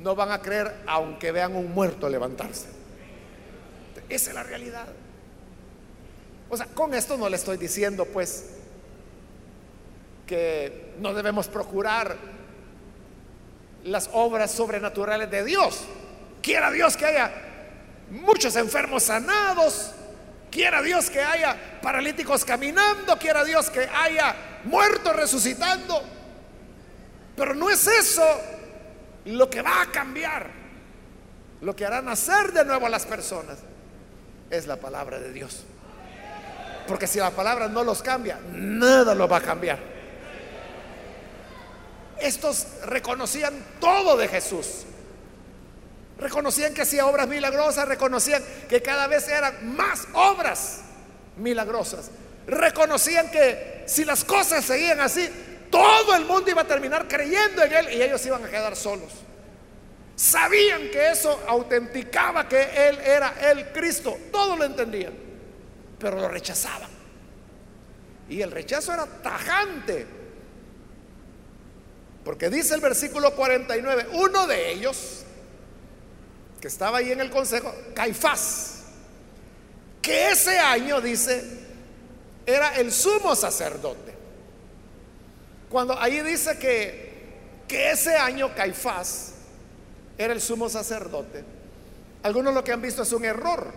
no 0.01 0.15
van 0.15 0.31
a 0.31 0.41
creer 0.41 0.83
aunque 0.85 1.31
vean 1.31 1.55
un 1.55 1.73
muerto 1.73 2.07
levantarse. 2.09 2.67
Esa 4.09 4.29
es 4.29 4.35
la 4.35 4.43
realidad. 4.43 4.87
O 6.49 6.57
sea, 6.57 6.67
con 6.67 6.93
esto 6.93 7.17
no 7.17 7.29
le 7.29 7.35
estoy 7.37 7.57
diciendo 7.57 8.05
pues 8.05 8.51
que 10.27 10.93
no 10.99 11.13
debemos 11.13 11.47
procurar 11.47 12.15
las 13.83 14.09
obras 14.13 14.51
sobrenaturales 14.51 15.29
de 15.29 15.43
Dios. 15.43 15.81
Quiera 16.41 16.71
Dios 16.71 16.97
que 16.97 17.05
haya 17.05 17.31
muchos 18.09 18.55
enfermos 18.55 19.03
sanados, 19.03 19.91
quiera 20.51 20.81
Dios 20.81 21.09
que 21.09 21.21
haya 21.21 21.79
paralíticos 21.81 22.45
caminando, 22.45 23.17
quiera 23.17 23.43
Dios 23.43 23.69
que 23.69 23.87
haya 23.87 24.35
muertos 24.65 25.15
resucitando. 25.15 26.01
Pero 27.35 27.55
no 27.55 27.69
es 27.69 27.87
eso 27.87 28.23
lo 29.25 29.49
que 29.49 29.61
va 29.61 29.81
a 29.81 29.85
cambiar, 29.87 30.49
lo 31.61 31.75
que 31.75 31.85
hará 31.85 32.01
nacer 32.01 32.51
de 32.51 32.65
nuevo 32.65 32.85
a 32.85 32.89
las 32.89 33.05
personas, 33.05 33.59
es 34.49 34.67
la 34.67 34.75
palabra 34.75 35.19
de 35.19 35.31
Dios. 35.31 35.63
Porque 36.87 37.07
si 37.07 37.19
la 37.19 37.31
palabra 37.31 37.67
no 37.67 37.83
los 37.83 38.01
cambia, 38.01 38.39
nada 38.51 39.15
lo 39.15 39.27
va 39.27 39.37
a 39.37 39.41
cambiar. 39.41 39.92
Estos 42.19 42.67
reconocían 42.85 43.53
todo 43.79 44.17
de 44.17 44.27
Jesús. 44.27 44.85
Reconocían 46.17 46.73
que 46.73 46.83
hacía 46.83 47.05
obras 47.05 47.27
milagrosas, 47.27 47.87
reconocían 47.87 48.43
que 48.69 48.81
cada 48.81 49.07
vez 49.07 49.27
eran 49.27 49.75
más 49.75 50.07
obras 50.13 50.81
milagrosas. 51.37 52.11
Reconocían 52.47 53.31
que 53.31 53.83
si 53.87 54.05
las 54.05 54.23
cosas 54.23 54.63
seguían 54.63 54.99
así, 54.99 55.29
todo 55.69 56.15
el 56.15 56.25
mundo 56.25 56.51
iba 56.51 56.61
a 56.61 56.67
terminar 56.67 57.07
creyendo 57.07 57.63
en 57.63 57.73
Él 57.73 57.93
y 57.93 58.01
ellos 58.01 58.25
iban 58.25 58.43
a 58.45 58.49
quedar 58.49 58.75
solos. 58.75 59.11
Sabían 60.15 60.91
que 60.91 61.09
eso 61.11 61.43
autenticaba 61.47 62.47
que 62.47 62.61
Él 62.61 62.99
era 62.99 63.33
el 63.49 63.71
Cristo. 63.71 64.17
Todo 64.31 64.55
lo 64.55 64.63
entendían, 64.65 65.13
pero 65.97 66.17
lo 66.17 66.27
rechazaban. 66.27 66.89
Y 68.29 68.41
el 68.41 68.51
rechazo 68.51 68.93
era 68.93 69.05
tajante. 69.05 70.22
Porque 72.23 72.49
dice 72.49 72.75
el 72.75 72.81
versículo 72.81 73.35
49, 73.35 74.07
uno 74.13 74.47
de 74.47 74.71
ellos, 74.71 75.23
que 76.61 76.67
estaba 76.67 76.99
ahí 76.99 77.11
en 77.11 77.19
el 77.19 77.29
consejo, 77.29 77.73
Caifás, 77.93 78.83
que 80.01 80.31
ese 80.31 80.57
año 80.57 81.01
dice, 81.01 81.43
era 82.45 82.75
el 82.75 82.91
sumo 82.91 83.35
sacerdote. 83.35 84.13
Cuando 85.69 85.99
ahí 85.99 86.21
dice 86.21 86.57
que, 86.57 87.63
que 87.67 87.91
ese 87.91 88.15
año 88.15 88.53
Caifás 88.55 89.33
era 90.17 90.33
el 90.33 90.41
sumo 90.41 90.69
sacerdote, 90.69 91.43
algunos 92.21 92.53
lo 92.53 92.63
que 92.63 92.71
han 92.71 92.81
visto 92.81 93.03
es 93.03 93.11
un 93.11 93.25
error. 93.25 93.73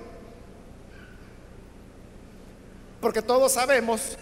Porque 3.01 3.23
todos 3.23 3.53
sabemos 3.53 4.17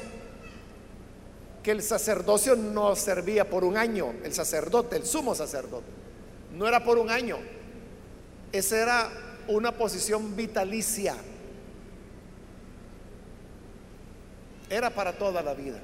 que 1.64 1.72
el 1.72 1.82
sacerdocio 1.82 2.54
no 2.54 2.94
servía 2.94 3.48
por 3.48 3.64
un 3.64 3.76
año, 3.76 4.12
el 4.22 4.34
sacerdote, 4.34 4.96
el 4.96 5.06
sumo 5.06 5.34
sacerdote, 5.34 5.86
no 6.52 6.68
era 6.68 6.84
por 6.84 6.98
un 6.98 7.10
año, 7.10 7.38
esa 8.52 8.78
era 8.80 9.10
una 9.48 9.72
posición 9.72 10.36
vitalicia. 10.36 11.16
Era 14.70 14.90
para 14.90 15.12
toda 15.12 15.42
la 15.42 15.54
vida. 15.54 15.80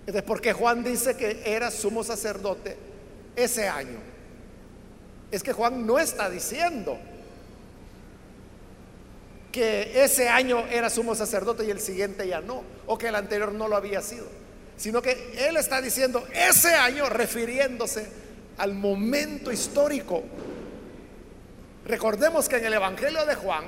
Entonces, 0.00 0.22
porque 0.22 0.52
Juan 0.52 0.82
dice 0.82 1.16
que 1.16 1.42
era 1.44 1.70
sumo 1.70 2.02
sacerdote 2.02 2.76
ese 3.36 3.68
año? 3.68 3.98
Es 5.30 5.42
que 5.42 5.52
Juan 5.52 5.86
no 5.86 5.98
está 5.98 6.28
diciendo 6.28 6.98
que 9.52 10.02
ese 10.02 10.30
año 10.30 10.66
era 10.70 10.88
sumo 10.88 11.14
sacerdote 11.14 11.64
y 11.64 11.70
el 11.70 11.78
siguiente 11.78 12.26
ya 12.26 12.40
no, 12.40 12.62
o 12.86 12.96
que 12.96 13.08
el 13.08 13.14
anterior 13.14 13.52
no 13.52 13.68
lo 13.68 13.76
había 13.76 14.00
sido, 14.00 14.24
sino 14.76 15.02
que 15.02 15.34
él 15.46 15.58
está 15.58 15.82
diciendo 15.82 16.26
ese 16.32 16.74
año 16.74 17.08
refiriéndose 17.10 18.06
al 18.56 18.72
momento 18.74 19.52
histórico. 19.52 20.22
Recordemos 21.84 22.48
que 22.48 22.56
en 22.56 22.64
el 22.64 22.72
Evangelio 22.72 23.26
de 23.26 23.34
Juan, 23.34 23.64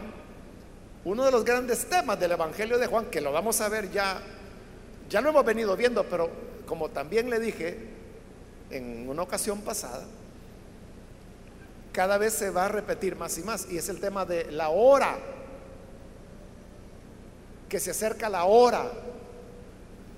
uno 1.05 1.25
de 1.25 1.31
los 1.31 1.45
grandes 1.45 1.85
temas 1.85 2.19
del 2.19 2.33
Evangelio 2.33 2.79
de 2.79 2.87
Juan, 2.87 3.07
que 3.07 3.21
lo 3.21 3.31
vamos 3.31 3.61
a 3.61 3.69
ver 3.69 3.91
ya, 3.93 4.23
ya 5.11 5.21
lo 5.21 5.29
hemos 5.29 5.45
venido 5.45 5.77
viendo, 5.77 6.05
pero 6.05 6.31
como 6.65 6.89
también 6.89 7.29
le 7.29 7.39
dije 7.39 7.77
en 8.71 9.07
una 9.09 9.23
ocasión 9.23 9.61
pasada, 9.61 10.05
cada 11.93 12.17
vez 12.17 12.33
se 12.33 12.51
va 12.51 12.65
a 12.65 12.69
repetir 12.69 13.17
más 13.17 13.37
y 13.37 13.43
más, 13.43 13.67
y 13.71 13.77
es 13.77 13.89
el 13.91 14.01
tema 14.01 14.25
de 14.25 14.51
la 14.51 14.71
hora, 14.71 15.19
que 17.69 17.81
se 17.81 17.91
acerca 17.91 18.29
la 18.29 18.45
hora, 18.45 18.91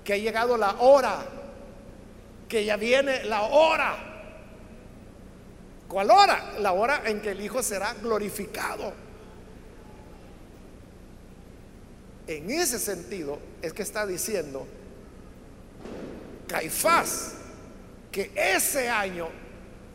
que 0.03 0.13
ha 0.13 0.17
llegado 0.17 0.57
la 0.57 0.75
hora 0.79 1.37
que 2.47 2.65
ya 2.65 2.77
viene 2.77 3.23
la 3.25 3.43
hora. 3.43 3.97
¿Cuál 5.87 6.11
hora? 6.11 6.59
La 6.59 6.73
hora 6.73 7.03
en 7.05 7.21
que 7.21 7.31
el 7.31 7.41
Hijo 7.41 7.61
será 7.63 7.93
glorificado. 7.93 8.93
En 12.27 12.49
ese 12.49 12.77
sentido 12.77 13.39
es 13.61 13.71
que 13.71 13.83
está 13.83 14.05
diciendo 14.05 14.67
Caifás 16.47 17.35
que 18.11 18.31
ese 18.35 18.89
año, 18.89 19.29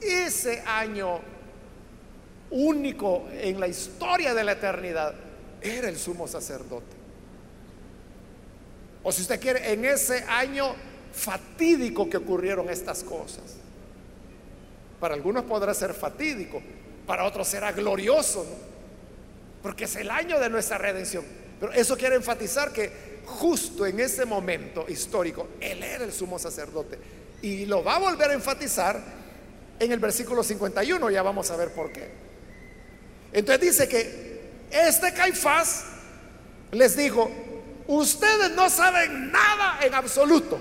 ese 0.01 0.61
año 0.61 1.21
único 2.51 3.27
en 3.33 3.61
la 3.61 3.69
historia 3.69 4.33
de 4.35 4.45
la 4.45 4.53
eternidad, 4.53 5.15
era 5.61 5.89
el 5.89 5.99
sumo 5.99 6.27
sacerdote. 6.27 7.02
O 9.03 9.13
si 9.13 9.23
usted 9.23 9.41
quiere, 9.41 9.73
en 9.73 9.85
ese 9.85 10.25
año 10.29 10.75
fatídico 11.13 12.09
que 12.09 12.17
ocurrieron 12.17 12.71
estas 12.71 13.03
cosas. 13.03 13.45
Para 15.01 15.15
algunos 15.15 15.45
podrá 15.45 15.75
ser 15.75 15.95
fatídico, 15.95 16.63
para 17.07 17.25
otros 17.25 17.49
será 17.49 17.73
glorioso, 17.73 18.47
porque 19.63 19.85
es 19.85 19.97
el 19.97 20.11
año 20.11 20.39
de 20.39 20.49
nuestra 20.49 20.79
redención. 20.79 21.25
Pero 21.61 21.73
eso 21.73 21.97
quiere 21.97 22.17
enfatizar 22.17 22.73
que 22.73 23.21
justo 23.25 23.87
en 23.87 24.01
ese 24.01 24.25
momento 24.25 24.85
histórico, 24.89 25.49
Él 25.61 25.83
era 25.83 26.05
el 26.05 26.13
sumo 26.13 26.39
sacerdote. 26.39 26.99
Y 27.43 27.67
lo 27.67 27.83
va 27.83 27.97
a 27.97 27.99
volver 27.99 28.31
a 28.31 28.35
enfatizar 28.35 29.01
en 29.79 29.91
el 29.91 29.99
versículo 29.99 30.45
51, 30.45 31.11
ya 31.11 31.23
vamos 31.23 31.51
a 31.51 31.57
ver 31.57 31.73
por 31.73 31.93
qué. 31.93 32.09
Entonces 33.33 33.61
dice 33.61 33.89
que 33.89 34.41
este 34.71 35.13
Caifás 35.13 35.85
les 36.71 36.97
dijo, 36.97 37.31
ustedes 37.97 38.51
no 38.53 38.71
saben 38.71 39.31
nada 39.31 39.79
en 39.83 39.95
absoluto. 39.95 40.61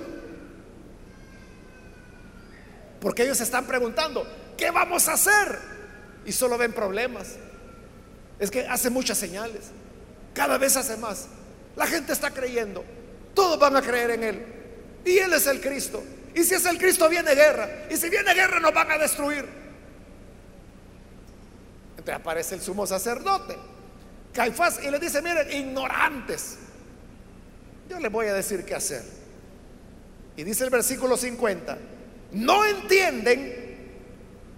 Porque 3.00 3.24
ellos 3.24 3.40
están 3.40 3.66
preguntando, 3.66 4.26
¿qué 4.56 4.70
vamos 4.70 5.08
a 5.08 5.14
hacer? 5.14 5.58
Y 6.24 6.32
solo 6.32 6.56
ven 6.56 6.72
problemas. 6.72 7.36
Es 8.38 8.50
que 8.50 8.66
hace 8.66 8.90
muchas 8.90 9.18
señales. 9.18 9.70
Cada 10.34 10.58
vez 10.58 10.76
hace 10.76 10.96
más. 10.96 11.26
La 11.76 11.86
gente 11.86 12.12
está 12.12 12.30
creyendo. 12.30 12.84
Todos 13.34 13.58
van 13.58 13.76
a 13.76 13.82
creer 13.82 14.10
en 14.10 14.22
Él. 14.22 14.46
Y 15.04 15.18
Él 15.18 15.32
es 15.32 15.46
el 15.46 15.60
Cristo. 15.60 16.02
Y 16.34 16.44
si 16.44 16.54
es 16.54 16.64
el 16.64 16.78
Cristo 16.78 17.08
viene 17.08 17.34
guerra. 17.34 17.86
Y 17.90 17.96
si 17.96 18.08
viene 18.08 18.32
guerra 18.34 18.60
nos 18.60 18.72
van 18.72 18.90
a 18.90 18.98
destruir. 18.98 19.46
Entonces 21.90 22.14
aparece 22.14 22.54
el 22.54 22.62
sumo 22.62 22.86
sacerdote. 22.86 23.56
Caifás 24.32 24.82
y 24.82 24.90
le 24.90 24.98
dice, 24.98 25.20
miren, 25.22 25.50
ignorantes. 25.50 26.58
Yo 27.92 28.00
les 28.00 28.10
voy 28.10 28.26
a 28.26 28.32
decir 28.32 28.64
qué 28.64 28.74
hacer. 28.74 29.02
Y 30.34 30.44
dice 30.44 30.64
el 30.64 30.70
versículo 30.70 31.14
50, 31.14 31.76
no 32.32 32.64
entienden 32.64 33.90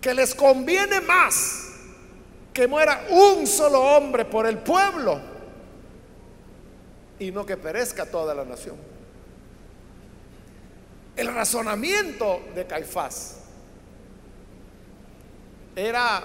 que 0.00 0.14
les 0.14 0.36
conviene 0.36 1.00
más 1.00 1.68
que 2.52 2.68
muera 2.68 3.08
un 3.10 3.44
solo 3.48 3.80
hombre 3.80 4.24
por 4.24 4.46
el 4.46 4.58
pueblo 4.58 5.20
y 7.18 7.32
no 7.32 7.44
que 7.44 7.56
perezca 7.56 8.06
toda 8.06 8.36
la 8.36 8.44
nación. 8.44 8.76
El 11.16 11.34
razonamiento 11.34 12.40
de 12.54 12.66
Caifás 12.68 13.38
era 15.74 16.22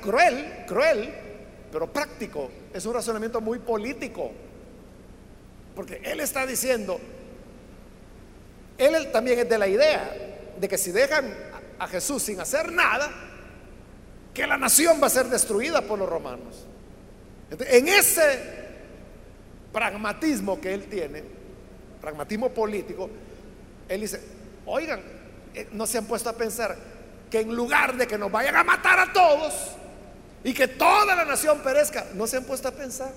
cruel, 0.00 0.64
cruel, 0.64 1.12
pero 1.72 1.92
práctico. 1.92 2.52
Es 2.72 2.86
un 2.86 2.94
razonamiento 2.94 3.40
muy 3.40 3.58
político. 3.58 4.30
Porque 5.74 6.00
él 6.04 6.20
está 6.20 6.46
diciendo, 6.46 7.00
él 8.78 9.10
también 9.12 9.38
es 9.40 9.48
de 9.48 9.58
la 9.58 9.68
idea 9.68 10.14
de 10.58 10.68
que 10.68 10.76
si 10.76 10.92
dejan 10.92 11.32
a 11.78 11.86
Jesús 11.88 12.22
sin 12.22 12.40
hacer 12.40 12.72
nada, 12.72 13.10
que 14.34 14.46
la 14.46 14.56
nación 14.56 15.00
va 15.02 15.06
a 15.06 15.10
ser 15.10 15.26
destruida 15.26 15.82
por 15.82 15.98
los 15.98 16.08
romanos. 16.08 16.66
en 17.50 17.88
ese 17.88 18.62
pragmatismo 19.72 20.60
que 20.60 20.72
él 20.72 20.84
tiene, 20.84 21.22
pragmatismo 22.00 22.50
político, 22.50 23.10
él 23.88 24.00
dice, 24.00 24.20
oigan, 24.66 25.00
eh, 25.54 25.68
no 25.72 25.86
se 25.86 25.98
han 25.98 26.06
puesto 26.06 26.30
a 26.30 26.32
pensar 26.34 26.76
que 27.30 27.40
en 27.40 27.54
lugar 27.54 27.96
de 27.96 28.06
que 28.06 28.16
nos 28.16 28.30
vayan 28.30 28.56
a 28.56 28.64
matar 28.64 28.98
a 29.00 29.12
todos 29.12 29.52
y 30.44 30.54
que 30.54 30.68
toda 30.68 31.14
la 31.14 31.24
nación 31.24 31.60
perezca, 31.60 32.06
no 32.14 32.26
se 32.26 32.38
han 32.38 32.44
puesto 32.44 32.68
a 32.68 32.72
pensar 32.72 33.12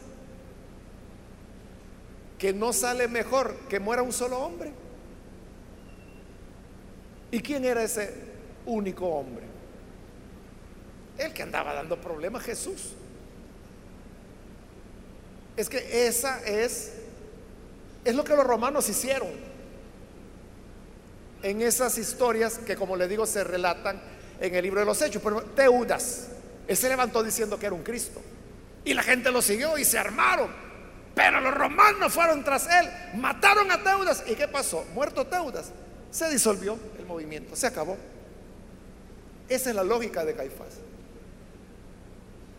que 2.37 2.53
no 2.53 2.73
sale 2.73 3.07
mejor 3.07 3.55
que 3.69 3.79
muera 3.79 4.01
un 4.01 4.13
solo 4.13 4.39
hombre. 4.39 4.71
¿Y 7.31 7.39
quién 7.41 7.65
era 7.65 7.83
ese 7.83 8.13
único 8.65 9.07
hombre? 9.07 9.45
El 11.17 11.33
que 11.33 11.43
andaba 11.43 11.73
dando 11.73 11.99
problemas, 11.99 12.43
Jesús. 12.43 12.93
Es 15.55 15.69
que 15.69 16.07
esa 16.07 16.43
es, 16.45 16.93
es 18.03 18.15
lo 18.15 18.23
que 18.23 18.35
los 18.35 18.45
romanos 18.45 18.89
hicieron 18.89 19.29
en 21.41 21.61
esas 21.61 21.97
historias 21.97 22.57
que 22.57 22.75
como 22.75 22.95
le 22.95 23.07
digo 23.07 23.25
se 23.25 23.43
relatan 23.43 24.01
en 24.41 24.55
el 24.55 24.63
libro 24.63 24.79
de 24.81 24.85
los 24.85 25.01
Hechos. 25.01 25.21
Pero 25.23 25.41
Teudas, 25.41 26.27
él 26.67 26.75
se 26.75 26.89
levantó 26.89 27.23
diciendo 27.23 27.57
que 27.57 27.67
era 27.67 27.75
un 27.75 27.83
Cristo. 27.83 28.21
Y 28.83 28.93
la 28.93 29.03
gente 29.03 29.31
lo 29.31 29.41
siguió 29.41 29.77
y 29.77 29.85
se 29.85 29.97
armaron. 29.97 30.64
Pero 31.15 31.39
los 31.39 31.53
romanos 31.53 32.13
fueron 32.13 32.43
tras 32.43 32.67
él, 32.67 32.89
mataron 33.15 33.71
a 33.71 33.81
Teudas. 33.81 34.23
¿Y 34.27 34.35
qué 34.35 34.47
pasó? 34.47 34.85
Muerto 34.93 35.25
Teudas, 35.25 35.71
se 36.11 36.29
disolvió 36.29 36.77
el 36.99 37.05
movimiento, 37.05 37.55
se 37.55 37.67
acabó. 37.67 37.97
Esa 39.47 39.69
es 39.69 39.75
la 39.75 39.83
lógica 39.83 40.25
de 40.25 40.35
Caifás. 40.35 40.75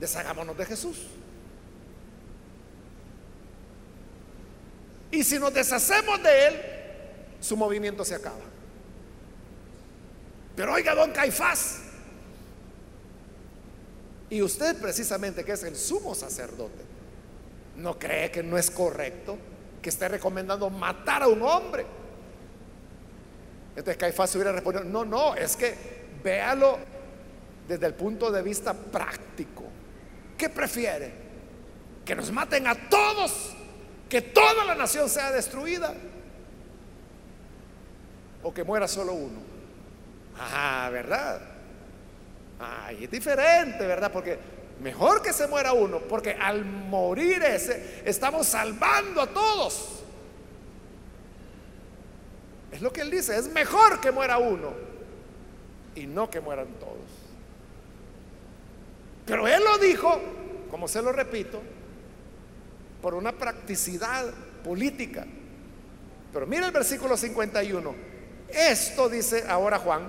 Deshagámonos 0.01 0.57
de 0.57 0.65
Jesús. 0.65 1.07
Y 5.11 5.23
si 5.23 5.39
nos 5.39 5.53
deshacemos 5.53 6.23
de 6.23 6.47
él, 6.47 6.63
su 7.41 7.57
movimiento 7.57 8.05
se 8.05 8.15
acaba. 8.15 8.37
Pero 10.57 10.73
oiga, 10.73 10.95
don 10.95 11.13
Caifás, 11.13 11.81
y 14.31 14.43
usted 14.43 14.77
precisamente 14.81 15.45
que 15.45 15.53
es 15.53 15.63
el 15.63 15.77
sumo 15.77 16.15
sacerdote, 16.15 16.96
¿no 17.77 17.99
cree 17.99 18.31
que 18.31 18.43
no 18.43 18.59
es 18.59 18.71
correcto 18.71 19.37
que 19.83 19.89
esté 19.89 20.09
recomendando 20.09 20.71
matar 20.71 21.23
a 21.23 21.29
un 21.29 21.43
hombre? 21.43 21.87
Entonces 23.71 23.97
Caifás 23.97 24.35
hubiera 24.35 24.53
respondido, 24.53 24.85
no, 24.85 25.05
no, 25.05 25.35
es 25.35 25.57
que 25.57 25.75
véalo 26.23 26.79
desde 27.69 27.87
el 27.87 27.95
punto 27.95 28.31
de 28.31 28.43
vista 28.43 28.73
práctico. 28.73 29.65
¿Qué 30.37 30.49
prefiere? 30.49 31.13
¿Que 32.05 32.15
nos 32.15 32.31
maten 32.31 32.67
a 32.67 32.89
todos 32.89 33.57
que 34.09 34.23
toda 34.23 34.65
la 34.65 34.75
nación 34.75 35.09
sea 35.09 35.33
destruida 35.33 35.95
o 38.43 38.55
que 38.55 38.63
muera 38.63 38.87
solo 38.87 39.13
uno. 39.13 39.41
Ah, 40.39 40.89
¿verdad? 40.93 41.41
Ay, 42.61 43.05
es 43.05 43.11
diferente, 43.11 43.87
¿verdad? 43.87 44.13
Porque 44.13 44.39
mejor 44.81 45.23
que 45.23 45.33
se 45.33 45.47
muera 45.47 45.73
uno, 45.73 46.01
porque 46.01 46.33
al 46.33 46.65
morir 46.65 47.43
ese 47.43 48.03
estamos 48.05 48.47
salvando 48.47 49.21
a 49.21 49.27
todos. 49.29 50.03
Es 52.73 52.83
lo 52.83 52.93
que 52.93 53.01
él 53.01 53.11
dice, 53.11 53.37
es 53.37 53.49
mejor 53.49 54.01
que 54.01 54.11
muera 54.11 54.39
uno 54.39 54.73
y 55.95 56.07
no 56.07 56.29
que 56.29 56.41
mueran 56.41 56.69
todos. 56.79 56.97
Pero 59.25 59.49
él 59.49 59.63
lo 59.65 59.79
dijo, 59.79 60.21
como 60.71 60.87
se 60.87 61.03
lo 61.03 61.11
repito, 61.13 61.61
por 63.01 63.15
una 63.15 63.33
practicidad 63.33 64.27
política. 64.63 65.27
Pero 66.33 66.47
mira 66.47 66.67
el 66.67 66.73
versículo 66.73 67.17
51. 67.17 67.95
Esto 68.49 69.09
dice 69.09 69.45
ahora 69.49 69.79
Juan, 69.79 70.09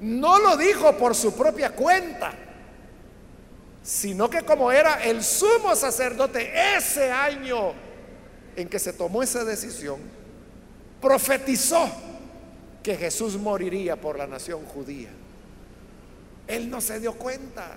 no 0.00 0.38
lo 0.38 0.56
dijo 0.56 0.96
por 0.96 1.14
su 1.14 1.34
propia 1.36 1.70
cuenta, 1.70 2.34
sino 3.84 4.30
que 4.30 4.42
como 4.42 4.72
era 4.72 5.04
el 5.04 5.22
sumo 5.22 5.76
sacerdote 5.76 6.50
ese 6.74 7.12
año 7.12 7.74
en 8.56 8.66
que 8.66 8.78
se 8.78 8.94
tomó 8.94 9.22
esa 9.22 9.44
decisión, 9.44 10.00
profetizó 11.02 11.86
que 12.82 12.96
Jesús 12.96 13.36
moriría 13.36 13.96
por 13.96 14.16
la 14.16 14.26
nación 14.26 14.64
judía. 14.64 15.10
Él 16.46 16.70
no 16.70 16.80
se 16.80 16.98
dio 16.98 17.12
cuenta. 17.12 17.76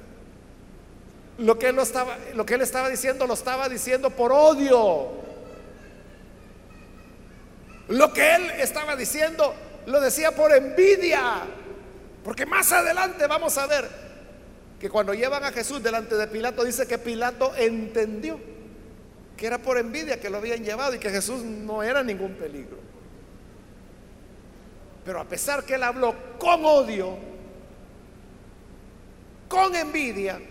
Lo 1.39 1.59
que, 1.59 1.67
él 1.69 1.79
estaba, 1.79 2.17
lo 2.33 2.45
que 2.45 2.53
él 2.53 2.61
estaba 2.61 2.89
diciendo 2.89 3.27
lo 3.27 3.33
estaba 3.33 3.67
diciendo 3.67 4.09
por 4.09 4.31
odio. 4.31 5.09
Lo 7.89 8.13
que 8.13 8.35
él 8.35 8.49
estaba 8.59 8.95
diciendo 8.95 9.53
lo 9.85 9.99
decía 9.99 10.33
por 10.33 10.53
envidia. 10.53 11.43
Porque 12.23 12.45
más 12.45 12.71
adelante 12.71 13.27
vamos 13.27 13.57
a 13.57 13.67
ver 13.67 14.06
que 14.79 14.89
cuando 14.89 15.13
llevan 15.13 15.43
a 15.43 15.51
Jesús 15.51 15.81
delante 15.81 16.15
de 16.15 16.27
Pilato 16.27 16.63
dice 16.63 16.87
que 16.87 16.97
Pilato 16.97 17.55
entendió 17.55 18.39
que 19.35 19.45
era 19.45 19.59
por 19.59 19.77
envidia 19.77 20.19
que 20.19 20.29
lo 20.29 20.37
habían 20.37 20.63
llevado 20.63 20.95
y 20.95 20.99
que 20.99 21.09
Jesús 21.09 21.43
no 21.43 21.83
era 21.83 22.03
ningún 22.03 22.33
peligro. 22.33 22.77
Pero 25.05 25.21
a 25.21 25.25
pesar 25.25 25.63
que 25.63 25.75
él 25.75 25.83
habló 25.83 26.15
con 26.37 26.65
odio, 26.65 27.17
con 29.47 29.73
envidia 29.75 30.41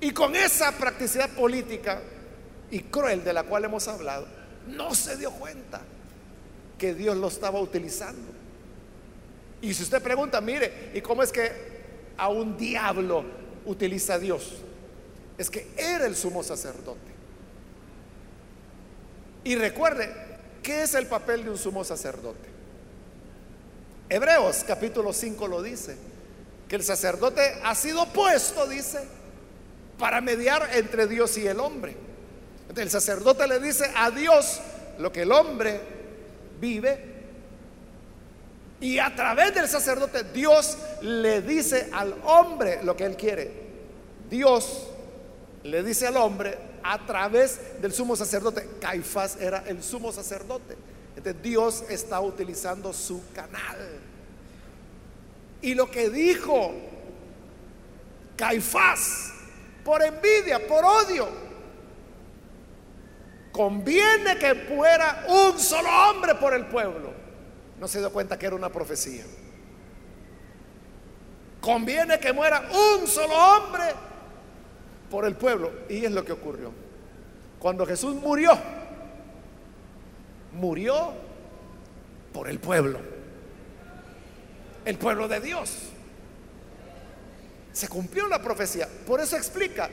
y 0.00 0.12
con 0.12 0.34
esa 0.34 0.72
practicidad 0.72 1.28
política 1.30 2.00
y 2.70 2.80
cruel 2.80 3.24
de 3.24 3.32
la 3.32 3.42
cual 3.42 3.64
hemos 3.64 3.86
hablado, 3.88 4.26
no 4.68 4.94
se 4.94 5.16
dio 5.16 5.32
cuenta 5.32 5.82
que 6.78 6.94
Dios 6.94 7.16
lo 7.16 7.28
estaba 7.28 7.60
utilizando. 7.60 8.32
Y 9.60 9.74
si 9.74 9.82
usted 9.82 10.00
pregunta, 10.00 10.40
mire, 10.40 10.92
¿y 10.94 11.00
cómo 11.00 11.22
es 11.22 11.32
que 11.32 11.77
a 12.18 12.28
un 12.28 12.56
diablo 12.56 13.24
utiliza 13.64 14.18
Dios? 14.18 14.56
Es 15.38 15.48
que 15.48 15.68
era 15.76 16.06
el 16.06 16.16
sumo 16.16 16.42
sacerdote. 16.42 17.08
Y 19.44 19.54
recuerde, 19.54 20.12
¿qué 20.62 20.82
es 20.82 20.94
el 20.94 21.06
papel 21.06 21.44
de 21.44 21.50
un 21.50 21.58
sumo 21.58 21.84
sacerdote? 21.84 22.48
Hebreos 24.10 24.64
capítulo 24.66 25.12
5 25.12 25.48
lo 25.48 25.62
dice, 25.62 25.96
que 26.68 26.76
el 26.76 26.82
sacerdote 26.82 27.60
ha 27.62 27.74
sido 27.74 28.06
puesto, 28.12 28.66
dice, 28.66 28.98
para 29.98 30.20
mediar 30.20 30.68
entre 30.74 31.06
Dios 31.06 31.36
y 31.38 31.46
el 31.46 31.60
hombre. 31.60 31.96
El 32.76 32.90
sacerdote 32.90 33.46
le 33.48 33.58
dice 33.60 33.90
a 33.96 34.10
Dios 34.10 34.60
lo 34.98 35.10
que 35.10 35.22
el 35.22 35.32
hombre 35.32 35.80
vive 36.60 37.17
y 38.80 38.98
a 38.98 39.14
través 39.14 39.54
del 39.54 39.68
sacerdote 39.68 40.24
Dios 40.32 40.78
le 41.02 41.42
dice 41.42 41.88
al 41.92 42.14
hombre 42.24 42.80
lo 42.84 42.96
que 42.96 43.04
él 43.04 43.16
quiere. 43.16 43.50
Dios 44.30 44.88
le 45.64 45.82
dice 45.82 46.06
al 46.06 46.16
hombre 46.16 46.56
a 46.82 47.04
través 47.04 47.80
del 47.80 47.92
sumo 47.92 48.14
sacerdote. 48.14 48.68
Caifás 48.80 49.36
era 49.36 49.64
el 49.66 49.82
sumo 49.82 50.12
sacerdote. 50.12 50.76
Entonces 51.16 51.42
Dios 51.42 51.84
está 51.88 52.20
utilizando 52.20 52.92
su 52.92 53.20
canal. 53.32 53.78
Y 55.60 55.74
lo 55.74 55.90
que 55.90 56.08
dijo 56.08 56.72
Caifás, 58.36 59.32
por 59.84 60.04
envidia, 60.04 60.64
por 60.68 60.84
odio, 60.84 61.28
conviene 63.50 64.38
que 64.38 64.54
fuera 64.54 65.26
un 65.28 65.58
solo 65.58 65.88
hombre 66.10 66.36
por 66.36 66.54
el 66.54 66.66
pueblo 66.66 67.17
no 67.80 67.88
se 67.88 67.98
dio 67.98 68.12
cuenta 68.12 68.38
que 68.38 68.46
era 68.46 68.56
una 68.56 68.70
profecía. 68.70 69.24
Conviene 71.60 72.18
que 72.18 72.32
muera 72.32 72.68
un 72.70 73.06
solo 73.06 73.34
hombre 73.34 73.84
por 75.10 75.24
el 75.24 75.36
pueblo. 75.36 75.70
Y 75.88 76.04
es 76.04 76.12
lo 76.12 76.24
que 76.24 76.32
ocurrió. 76.32 76.72
Cuando 77.58 77.84
Jesús 77.86 78.14
murió, 78.14 78.56
murió 80.52 81.12
por 82.32 82.48
el 82.48 82.58
pueblo. 82.58 83.00
El 84.84 84.96
pueblo 84.96 85.28
de 85.28 85.40
Dios. 85.40 85.70
Se 87.72 87.88
cumplió 87.88 88.28
la 88.28 88.40
profecía. 88.40 88.88
Por 89.06 89.20
eso 89.20 89.36
explica 89.36 89.88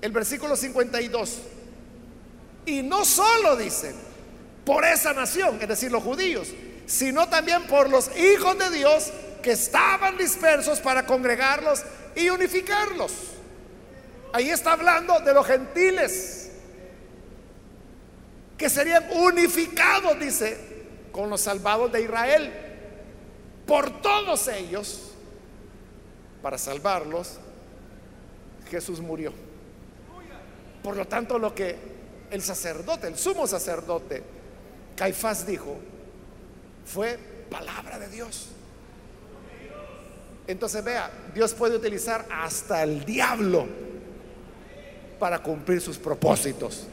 el 0.00 0.12
versículo 0.12 0.56
52. 0.56 1.38
Y 2.66 2.82
no 2.82 3.04
solo 3.04 3.56
dice, 3.56 3.94
por 4.64 4.84
esa 4.84 5.12
nación, 5.12 5.58
es 5.60 5.68
decir, 5.68 5.92
los 5.92 6.02
judíos, 6.02 6.48
sino 6.86 7.28
también 7.28 7.64
por 7.66 7.88
los 7.88 8.10
hijos 8.16 8.58
de 8.58 8.70
Dios 8.70 9.12
que 9.42 9.52
estaban 9.52 10.16
dispersos 10.16 10.80
para 10.80 11.06
congregarlos 11.06 11.82
y 12.14 12.30
unificarlos. 12.30 13.12
Ahí 14.32 14.50
está 14.50 14.72
hablando 14.72 15.20
de 15.20 15.32
los 15.32 15.46
gentiles, 15.46 16.50
que 18.58 18.68
serían 18.68 19.06
unificados, 19.12 20.18
dice, 20.18 20.56
con 21.12 21.30
los 21.30 21.40
salvados 21.40 21.92
de 21.92 22.02
Israel. 22.02 22.52
Por 23.66 24.02
todos 24.02 24.48
ellos, 24.48 25.12
para 26.42 26.58
salvarlos, 26.58 27.38
Jesús 28.70 29.00
murió. 29.00 29.32
Por 30.82 30.96
lo 30.96 31.06
tanto, 31.06 31.38
lo 31.38 31.54
que 31.54 31.76
el 32.30 32.42
sacerdote, 32.42 33.06
el 33.06 33.16
sumo 33.16 33.46
sacerdote, 33.46 34.22
Caifás 34.96 35.46
dijo, 35.46 35.78
fue 36.84 37.18
palabra 37.50 37.98
de 37.98 38.08
Dios. 38.08 38.48
Entonces 40.46 40.84
vea, 40.84 41.10
Dios 41.34 41.54
puede 41.54 41.76
utilizar 41.76 42.26
hasta 42.30 42.82
el 42.82 43.04
diablo 43.04 43.66
para 45.18 45.38
cumplir 45.38 45.80
sus 45.80 45.96
propósitos, 45.96 46.86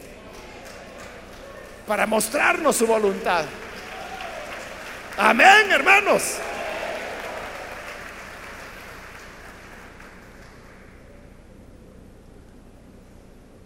para 1.86 2.06
mostrarnos 2.06 2.76
su 2.78 2.88
voluntad. 2.88 3.46
Amén, 5.18 5.70
hermanos. 5.70 6.38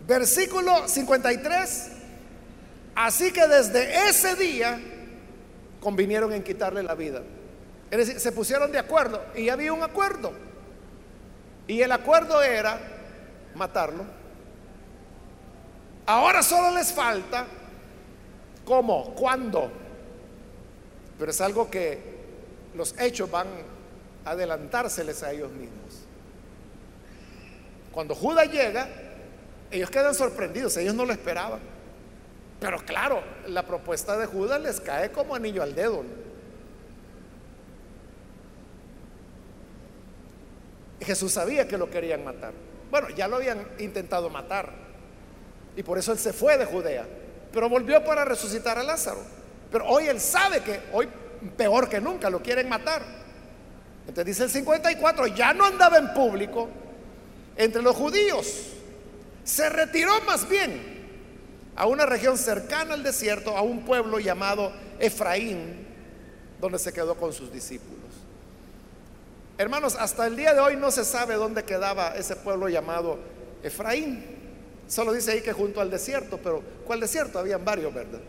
Versículo 0.07 0.87
53. 0.87 1.91
Así 2.95 3.31
que 3.31 3.47
desde 3.47 4.09
ese 4.09 4.35
día 4.35 4.79
convinieron 5.85 6.33
en 6.33 6.41
quitarle 6.41 6.81
la 6.81 6.95
vida. 6.95 7.21
Es 7.91 7.99
decir, 7.99 8.19
se 8.19 8.31
pusieron 8.31 8.71
de 8.71 8.79
acuerdo 8.79 9.23
y 9.35 9.49
había 9.49 9.71
un 9.71 9.83
acuerdo. 9.83 10.33
Y 11.67 11.79
el 11.79 11.91
acuerdo 11.91 12.41
era 12.41 12.79
matarlo. 13.53 14.03
Ahora 16.07 16.41
solo 16.41 16.75
les 16.75 16.91
falta 16.91 17.45
cómo, 18.65 19.13
cuándo. 19.13 19.71
Pero 21.19 21.29
es 21.29 21.39
algo 21.39 21.69
que 21.69 21.99
los 22.73 22.99
hechos 22.99 23.29
van 23.29 23.45
a 24.25 24.31
adelantárseles 24.31 25.21
a 25.21 25.33
ellos 25.33 25.51
mismos. 25.51 26.01
Cuando 27.91 28.15
Judas 28.15 28.51
llega, 28.51 28.89
ellos 29.69 29.91
quedan 29.91 30.15
sorprendidos, 30.15 30.75
ellos 30.77 30.95
no 30.95 31.05
lo 31.05 31.13
esperaban. 31.13 31.74
Pero 32.59 32.79
claro, 32.79 33.21
la 33.47 33.65
propuesta 33.65 34.17
de 34.17 34.25
Judas 34.25 34.61
les 34.61 34.79
cae 34.79 35.11
como 35.11 35.35
anillo 35.35 35.61
al 35.61 35.75
dedo. 35.75 36.03
Jesús 41.01 41.33
sabía 41.33 41.67
que 41.67 41.77
lo 41.77 41.89
querían 41.89 42.23
matar. 42.23 42.53
Bueno, 42.89 43.09
ya 43.09 43.27
lo 43.27 43.35
habían 43.35 43.67
intentado 43.79 44.29
matar. 44.29 44.71
Y 45.75 45.83
por 45.83 45.97
eso 45.97 46.11
él 46.11 46.17
se 46.17 46.33
fue 46.33 46.57
de 46.57 46.65
Judea. 46.65 47.05
Pero 47.51 47.69
volvió 47.69 48.03
para 48.03 48.25
resucitar 48.25 48.77
a 48.77 48.83
Lázaro. 48.83 49.21
Pero 49.71 49.85
hoy 49.87 50.07
él 50.07 50.19
sabe 50.19 50.61
que 50.61 50.79
hoy 50.93 51.07
peor 51.57 51.89
que 51.89 51.99
nunca 51.99 52.29
lo 52.29 52.41
quieren 52.41 52.69
matar. 52.69 53.01
Entonces 54.07 54.25
dice 54.25 54.43
el 54.43 54.49
54, 54.49 55.27
ya 55.27 55.53
no 55.53 55.65
andaba 55.65 55.97
en 55.97 56.13
público 56.13 56.69
entre 57.55 57.81
los 57.81 57.95
judíos. 57.95 58.71
Se 59.43 59.69
retiró 59.69 60.21
más 60.21 60.47
bien 60.47 60.94
a 61.75 61.87
una 61.87 62.05
región 62.05 62.37
cercana 62.37 62.93
al 62.93 63.03
desierto, 63.03 63.55
a 63.57 63.61
un 63.61 63.83
pueblo 63.83 64.19
llamado 64.19 64.71
Efraín, 64.99 65.85
donde 66.59 66.79
se 66.79 66.93
quedó 66.93 67.15
con 67.15 67.33
sus 67.33 67.51
discípulos. 67.51 67.95
Hermanos, 69.57 69.95
hasta 69.99 70.27
el 70.27 70.35
día 70.35 70.53
de 70.53 70.59
hoy 70.59 70.75
no 70.75 70.91
se 70.91 71.05
sabe 71.05 71.35
dónde 71.35 71.63
quedaba 71.63 72.15
ese 72.15 72.35
pueblo 72.35 72.69
llamado 72.69 73.19
Efraín. 73.63 74.23
Solo 74.87 75.13
dice 75.13 75.31
ahí 75.31 75.41
que 75.41 75.53
junto 75.53 75.81
al 75.81 75.89
desierto, 75.89 76.39
pero 76.41 76.61
¿cuál 76.85 76.99
desierto? 76.99 77.39
Habían 77.39 77.63
varios, 77.63 77.93
¿verdad? 77.93 78.19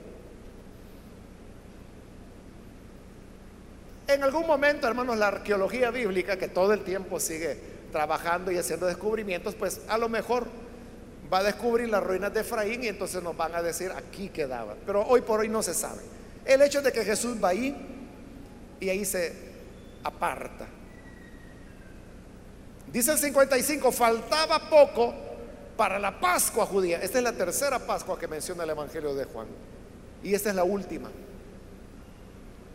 En 4.09 4.23
algún 4.23 4.47
momento, 4.47 4.87
hermanos, 4.87 5.19
la 5.19 5.29
arqueología 5.29 5.91
bíblica, 5.91 6.37
que 6.37 6.49
todo 6.49 6.73
el 6.73 6.85
tiempo 6.85 7.19
sigue 7.19 7.59
trabajando 7.91 8.53
y 8.53 8.59
haciendo 8.59 8.87
descubrimientos, 8.87 9.55
pues 9.57 9.81
a 9.89 9.99
lo 9.99 10.09
mejor 10.09 10.47
va 11.33 11.39
a 11.39 11.43
descubrir 11.43 11.89
las 11.89 12.03
ruinas 12.03 12.33
de 12.33 12.41
Efraín 12.41 12.85
y 12.85 12.89
entonces 12.89 13.23
nos 13.23 13.37
van 13.37 13.55
a 13.55 13.63
decir 13.63 13.91
aquí 13.93 14.29
quedaba. 14.29 14.77
Pero 14.85 15.07
hoy 15.07 15.23
por 15.23 15.41
hoy 15.41 15.49
no 15.49 15.63
se 15.63 15.75
sabe. 15.75 16.03
El 16.45 16.63
hecho 16.63 16.83
de 16.83 16.93
que 16.93 17.05
Jesús 17.05 17.37
va 17.43 17.49
ahí 17.49 17.75
y 18.81 18.89
ahí 18.89 19.05
se 19.05 19.33
aparta. 20.05 20.67
Dice 22.93 23.13
el 23.13 23.19
55, 23.19 23.91
faltaba 23.91 24.71
poco 24.71 25.13
para 25.77 25.99
la 25.99 26.19
Pascua 26.19 26.67
judía. 26.67 27.01
Esta 27.03 27.19
es 27.19 27.25
la 27.25 27.33
tercera 27.33 27.79
Pascua 27.79 28.19
que 28.19 28.29
menciona 28.29 28.65
el 28.65 28.71
Evangelio 28.71 29.15
de 29.15 29.25
Juan. 29.25 29.49
Y 30.23 30.35
esta 30.35 30.51
es 30.51 30.55
la 30.55 30.65
última. 30.65 31.11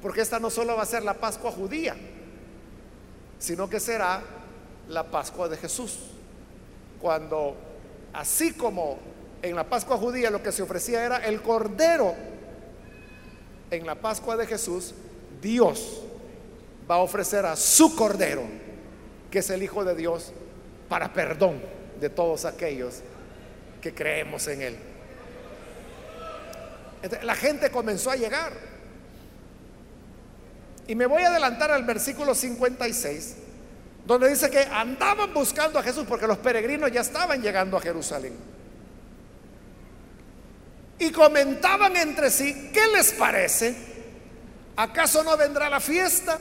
Porque 0.02 0.22
esta 0.22 0.40
no 0.40 0.50
solo 0.50 0.76
va 0.76 0.84
a 0.84 0.86
ser 0.86 1.04
la 1.04 1.14
Pascua 1.14 1.52
judía, 1.52 1.96
sino 3.40 3.70
que 3.70 3.80
será 3.80 4.22
la 4.90 5.04
Pascua 5.04 5.48
de 5.48 5.58
Jesús. 5.58 6.00
Cuando 7.00 7.56
Así 8.14 8.54
como 8.54 9.00
en 9.42 9.56
la 9.56 9.64
Pascua 9.64 9.98
judía 9.98 10.30
lo 10.30 10.44
que 10.44 10.52
se 10.52 10.62
ofrecía 10.62 11.04
era 11.04 11.18
el 11.18 11.42
cordero, 11.42 12.16
en 13.72 13.86
la 13.86 13.96
Pascua 13.96 14.36
de 14.36 14.46
Jesús, 14.46 14.94
Dios 15.42 16.02
va 16.90 16.96
a 16.96 17.00
ofrecer 17.00 17.46
a 17.46 17.56
su 17.56 17.96
cordero, 17.96 18.44
que 19.32 19.40
es 19.40 19.50
el 19.50 19.64
Hijo 19.64 19.86
de 19.86 19.96
Dios, 19.96 20.34
para 20.90 21.14
perdón 21.14 21.62
de 22.00 22.10
todos 22.10 22.44
aquellos 22.46 23.02
que 23.82 23.94
creemos 23.94 24.48
en 24.48 24.62
Él. 24.62 24.78
la 27.24 27.36
gente 27.36 27.72
comenzó 27.72 28.12
a 28.12 28.16
llegar. 28.16 28.52
Y 30.88 30.96
me 30.96 31.06
voy 31.06 31.24
a 31.24 31.30
adelantar 31.30 31.72
al 31.72 31.84
versículo 31.86 32.36
56, 32.36 33.38
donde 34.12 34.30
dice 34.30 34.50
que 34.50 34.60
andaban 34.60 35.34
buscando 35.34 35.80
a 35.80 35.84
Jesús 35.84 36.06
porque 36.08 36.28
los 36.28 36.38
peregrinos 36.38 36.92
ya 36.92 37.02
estaban 37.02 37.42
llegando 37.42 37.78
a 37.78 37.82
Jerusalén. 37.82 38.36
Y 41.00 41.12
comentaban 41.12 41.96
entre 41.96 42.30
sí, 42.30 42.72
¿qué 42.74 42.88
les 42.88 43.14
parece? 43.14 43.76
¿Acaso 44.76 45.24
no 45.24 45.36
vendrá 45.38 45.70
la 45.70 45.80
fiesta? 45.80 46.40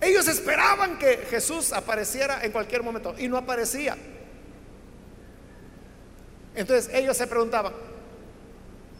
Ellos 0.00 0.26
esperaban 0.28 0.98
que 0.98 1.26
Jesús 1.30 1.72
apareciera 1.72 2.42
en 2.42 2.52
cualquier 2.52 2.82
momento 2.82 3.14
y 3.18 3.28
no 3.28 3.36
aparecía. 3.36 3.96
Entonces 6.54 6.92
ellos 6.92 7.16
se 7.16 7.26
preguntaban, 7.26 7.72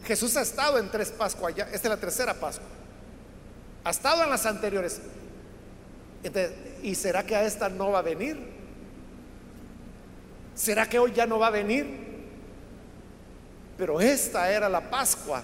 Jesús 0.05 0.35
ha 0.37 0.41
estado 0.41 0.77
en 0.79 0.89
tres 0.89 1.11
Pascuas 1.11 1.53
ya, 1.55 1.65
esta 1.65 1.87
es 1.87 1.89
la 1.89 1.97
tercera 1.97 2.33
Pascua. 2.33 2.67
Ha 3.83 3.89
estado 3.89 4.23
en 4.23 4.29
las 4.29 4.45
anteriores. 4.45 5.01
¿Y 6.83 6.95
será 6.95 7.25
que 7.25 7.35
a 7.35 7.43
esta 7.43 7.69
no 7.69 7.91
va 7.91 7.99
a 7.99 8.03
venir? 8.03 8.37
¿Será 10.55 10.87
que 10.87 10.99
hoy 10.99 11.11
ya 11.13 11.25
no 11.25 11.39
va 11.39 11.47
a 11.47 11.51
venir? 11.51 11.87
Pero 13.77 13.99
esta 13.99 14.51
era 14.51 14.69
la 14.69 14.89
Pascua 14.89 15.43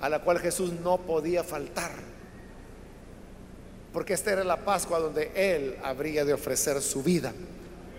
a 0.00 0.08
la 0.08 0.20
cual 0.20 0.38
Jesús 0.38 0.72
no 0.72 0.98
podía 0.98 1.44
faltar. 1.44 1.92
Porque 3.92 4.14
esta 4.14 4.32
era 4.32 4.44
la 4.44 4.56
Pascua 4.56 4.98
donde 4.98 5.30
Él 5.34 5.76
habría 5.82 6.24
de 6.24 6.32
ofrecer 6.32 6.80
su 6.80 7.02
vida. 7.02 7.32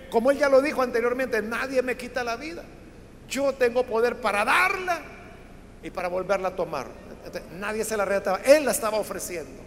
Como 0.09 0.31
Él 0.31 0.37
ya 0.37 0.49
lo 0.49 0.61
dijo 0.61 0.81
anteriormente, 0.81 1.41
nadie 1.41 1.81
me 1.81 1.95
quita 1.95 2.23
la 2.23 2.35
vida. 2.35 2.63
Yo 3.29 3.53
tengo 3.53 3.83
poder 3.83 4.17
para 4.17 4.43
darla 4.43 5.01
y 5.83 5.89
para 5.89 6.09
volverla 6.09 6.49
a 6.49 6.55
tomar. 6.55 6.87
nadie 7.59 7.85
se 7.85 7.95
la 7.95 8.03
arrebataba. 8.03 8.41
Él 8.43 8.65
la 8.65 8.71
estaba 8.71 8.97
ofreciendo. 8.97 9.61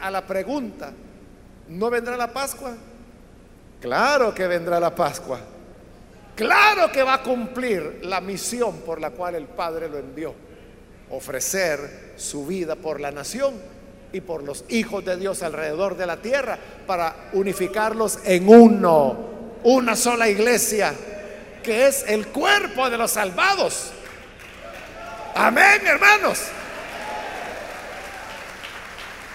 a 0.00 0.10
la 0.10 0.26
pregunta, 0.26 0.92
¿no 1.78 1.90
vendrá 1.90 2.16
la 2.16 2.32
Pascua? 2.32 2.72
Claro 3.80 4.34
que 4.34 4.46
vendrá 4.46 4.78
la 4.78 4.94
Pascua. 4.94 5.40
Claro 6.34 6.90
que 6.90 7.02
va 7.02 7.14
a 7.14 7.22
cumplir 7.22 8.00
la 8.02 8.20
misión 8.20 8.78
por 8.80 9.00
la 9.00 9.10
cual 9.10 9.34
el 9.34 9.46
Padre 9.46 9.88
lo 9.88 9.98
envió. 9.98 10.34
Ofrecer 11.10 12.14
su 12.16 12.46
vida 12.46 12.76
por 12.76 13.00
la 13.00 13.10
nación 13.10 13.54
y 14.12 14.20
por 14.20 14.42
los 14.42 14.64
hijos 14.68 15.04
de 15.04 15.16
Dios 15.16 15.42
alrededor 15.42 15.96
de 15.96 16.06
la 16.06 16.16
tierra 16.18 16.58
para 16.86 17.30
unificarlos 17.32 18.18
en 18.24 18.48
uno, 18.48 19.18
una 19.64 19.96
sola 19.96 20.28
iglesia, 20.28 20.94
que 21.62 21.86
es 21.86 22.04
el 22.06 22.28
cuerpo 22.28 22.88
de 22.88 22.98
los 22.98 23.10
salvados. 23.10 23.92
Amén, 25.34 25.80
hermanos. 25.86 26.40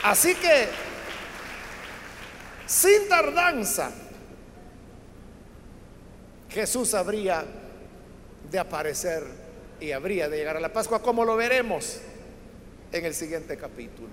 Así 0.04 0.36
que, 0.36 0.68
sin 2.68 3.10
tardanza, 3.10 3.92
Jesús 6.50 6.94
habría 6.94 7.44
de 8.50 8.60
aparecer 8.60 9.24
y 9.80 9.92
habría 9.92 10.30
de 10.30 10.38
llegar 10.38 10.58
a 10.58 10.60
la 10.60 10.72
Pascua, 10.72 11.02
como 11.02 11.26
lo 11.26 11.36
veremos 11.36 12.00
en 12.92 13.06
el 13.06 13.14
siguiente 13.14 13.58
capítulo. 13.58 14.10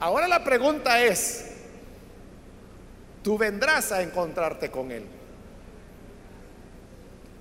Ahora 0.00 0.28
la 0.28 0.44
pregunta 0.44 1.02
es, 1.02 1.52
¿tú 3.22 3.36
vendrás 3.36 3.92
a 3.92 4.02
encontrarte 4.02 4.70
con 4.70 4.92
Él? 4.92 5.04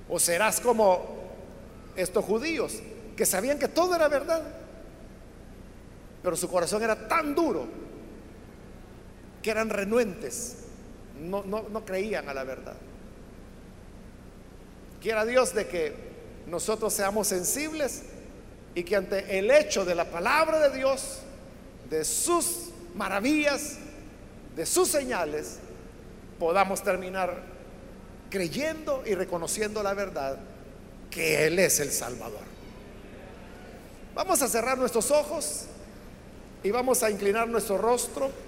¿O 0.09 0.19
serás 0.19 0.59
como 0.59 1.17
estos 1.95 2.23
judíos 2.23 2.81
que 3.15 3.25
sabían 3.25 3.59
que 3.59 3.67
todo 3.67 3.95
era 3.95 4.07
verdad, 4.07 4.43
pero 6.21 6.35
su 6.35 6.47
corazón 6.47 6.83
era 6.83 7.07
tan 7.07 7.33
duro 7.33 7.67
que 9.47 9.51
eran 9.51 9.69
renuentes, 9.69 10.57
no, 11.21 11.41
no 11.41 11.85
creían 11.85 12.27
a 12.27 12.33
la 12.33 12.43
verdad? 12.43 12.75
Quiera 15.01 15.23
Dios 15.23 15.53
de 15.53 15.67
que 15.67 15.93
nosotros 16.47 16.91
seamos 16.91 17.29
sensibles 17.29 18.03
y 18.75 18.83
que 18.83 18.97
ante 18.97 19.39
el 19.39 19.49
hecho 19.49 19.85
de 19.85 19.95
la 19.95 20.03
palabra 20.03 20.59
de 20.67 20.77
Dios, 20.77 21.19
de 21.89 22.03
sus 22.03 22.71
maravillas, 22.93 23.77
de 24.53 24.65
sus 24.65 24.89
señales, 24.89 25.59
podamos 26.37 26.83
terminar 26.83 27.41
creyendo 28.29 29.01
y 29.05 29.15
reconociendo 29.15 29.81
la 29.81 29.93
verdad 29.93 30.39
que 31.09 31.47
Él 31.47 31.57
es 31.59 31.79
el 31.79 31.93
Salvador. 31.93 32.43
Vamos 34.13 34.41
a 34.41 34.49
cerrar 34.49 34.77
nuestros 34.77 35.09
ojos 35.09 35.67
y 36.63 36.69
vamos 36.69 37.01
a 37.01 37.09
inclinar 37.09 37.47
nuestro 37.47 37.77
rostro. 37.77 38.45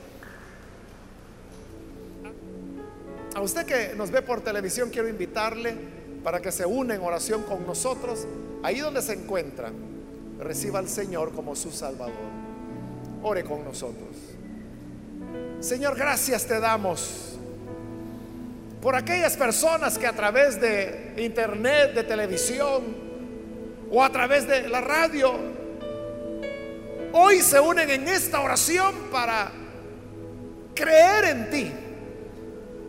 A 3.39 3.41
usted 3.41 3.65
que 3.65 3.95
nos 3.95 4.11
ve 4.11 4.21
por 4.21 4.41
televisión, 4.41 4.89
quiero 4.89 5.07
invitarle 5.07 5.73
para 6.25 6.41
que 6.41 6.51
se 6.51 6.65
une 6.65 6.95
en 6.95 7.01
oración 7.01 7.43
con 7.43 7.65
nosotros. 7.65 8.27
Ahí 8.63 8.81
donde 8.81 9.01
se 9.01 9.13
encuentra, 9.13 9.71
reciba 10.39 10.79
al 10.79 10.89
Señor 10.89 11.31
como 11.31 11.55
su 11.55 11.71
Salvador 11.71 12.13
ore 13.23 13.45
con 13.45 13.63
nosotros. 13.63 14.09
Señor, 15.61 15.95
gracias 15.95 16.45
te 16.45 16.59
damos 16.59 17.37
por 18.81 18.97
aquellas 18.97 19.37
personas 19.37 19.97
que 19.97 20.05
a 20.05 20.13
través 20.13 20.59
de 20.59 21.13
internet, 21.19 21.93
de 21.93 22.03
televisión 22.03 22.83
o 23.89 24.03
a 24.03 24.09
través 24.11 24.49
de 24.49 24.67
la 24.67 24.81
radio, 24.81 25.33
hoy 27.13 27.39
se 27.39 27.57
unen 27.57 27.89
en 27.89 28.05
esta 28.09 28.41
oración 28.41 28.93
para 29.09 29.49
creer 30.75 31.23
en 31.23 31.49
ti, 31.49 31.73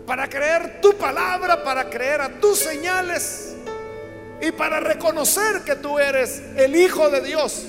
para 0.06 0.28
creer 0.28 0.80
tu 0.80 0.96
palabra, 0.96 1.62
para 1.62 1.88
creer 1.88 2.20
a 2.20 2.28
tus 2.28 2.58
señales 2.58 3.54
y 4.40 4.52
para 4.52 4.80
reconocer 4.80 5.62
que 5.64 5.76
tú 5.76 5.98
eres 5.98 6.42
el 6.56 6.74
Hijo 6.76 7.10
de 7.10 7.20
Dios 7.20 7.66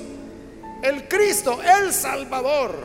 el 0.82 1.08
Cristo, 1.08 1.60
el 1.62 1.94
Salvador, 1.94 2.76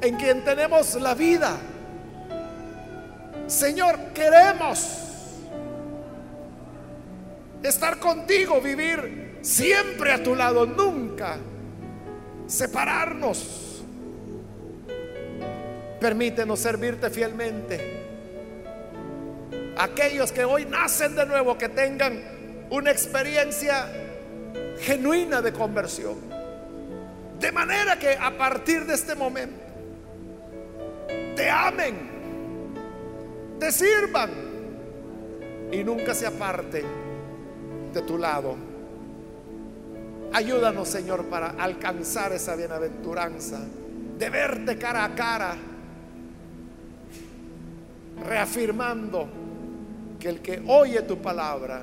en 0.00 0.16
quien 0.16 0.44
tenemos 0.44 0.94
la 0.96 1.14
vida. 1.14 1.56
Señor, 3.46 4.12
queremos 4.14 4.98
estar 7.62 7.98
contigo, 7.98 8.60
vivir 8.60 9.38
siempre 9.40 10.12
a 10.12 10.22
tu 10.22 10.34
lado, 10.34 10.66
nunca 10.66 11.38
separarnos. 12.46 13.82
Permítenos 16.00 16.60
servirte 16.60 17.10
fielmente. 17.10 17.97
Aquellos 19.78 20.32
que 20.32 20.44
hoy 20.44 20.64
nacen 20.64 21.14
de 21.14 21.24
nuevo, 21.24 21.56
que 21.56 21.68
tengan 21.68 22.20
una 22.70 22.90
experiencia 22.90 23.86
genuina 24.80 25.40
de 25.40 25.52
conversión. 25.52 26.16
De 27.38 27.52
manera 27.52 27.96
que 27.98 28.16
a 28.16 28.36
partir 28.36 28.84
de 28.84 28.94
este 28.94 29.14
momento 29.14 29.56
te 31.36 31.48
amen, 31.48 31.94
te 33.60 33.70
sirvan 33.70 34.30
y 35.70 35.84
nunca 35.84 36.12
se 36.14 36.26
aparten 36.26 36.84
de 37.94 38.02
tu 38.02 38.18
lado. 38.18 38.56
Ayúdanos, 40.32 40.88
Señor, 40.88 41.26
para 41.26 41.50
alcanzar 41.50 42.32
esa 42.32 42.56
bienaventuranza, 42.56 43.60
de 44.18 44.30
verte 44.30 44.76
cara 44.76 45.04
a 45.04 45.14
cara, 45.14 45.56
reafirmando 48.26 49.28
que 50.18 50.28
el 50.28 50.40
que 50.40 50.62
oye 50.66 51.02
tu 51.02 51.18
palabra 51.18 51.82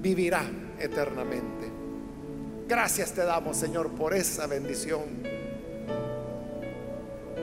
vivirá 0.00 0.42
eternamente. 0.78 1.68
Gracias 2.66 3.12
te 3.12 3.24
damos, 3.24 3.56
Señor, 3.56 3.90
por 3.90 4.14
esa 4.14 4.46
bendición. 4.46 5.02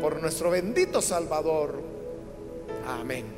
Por 0.01 0.21
nuestro 0.21 0.49
bendito 0.49 1.01
Salvador. 1.01 1.81
Amén. 2.87 3.36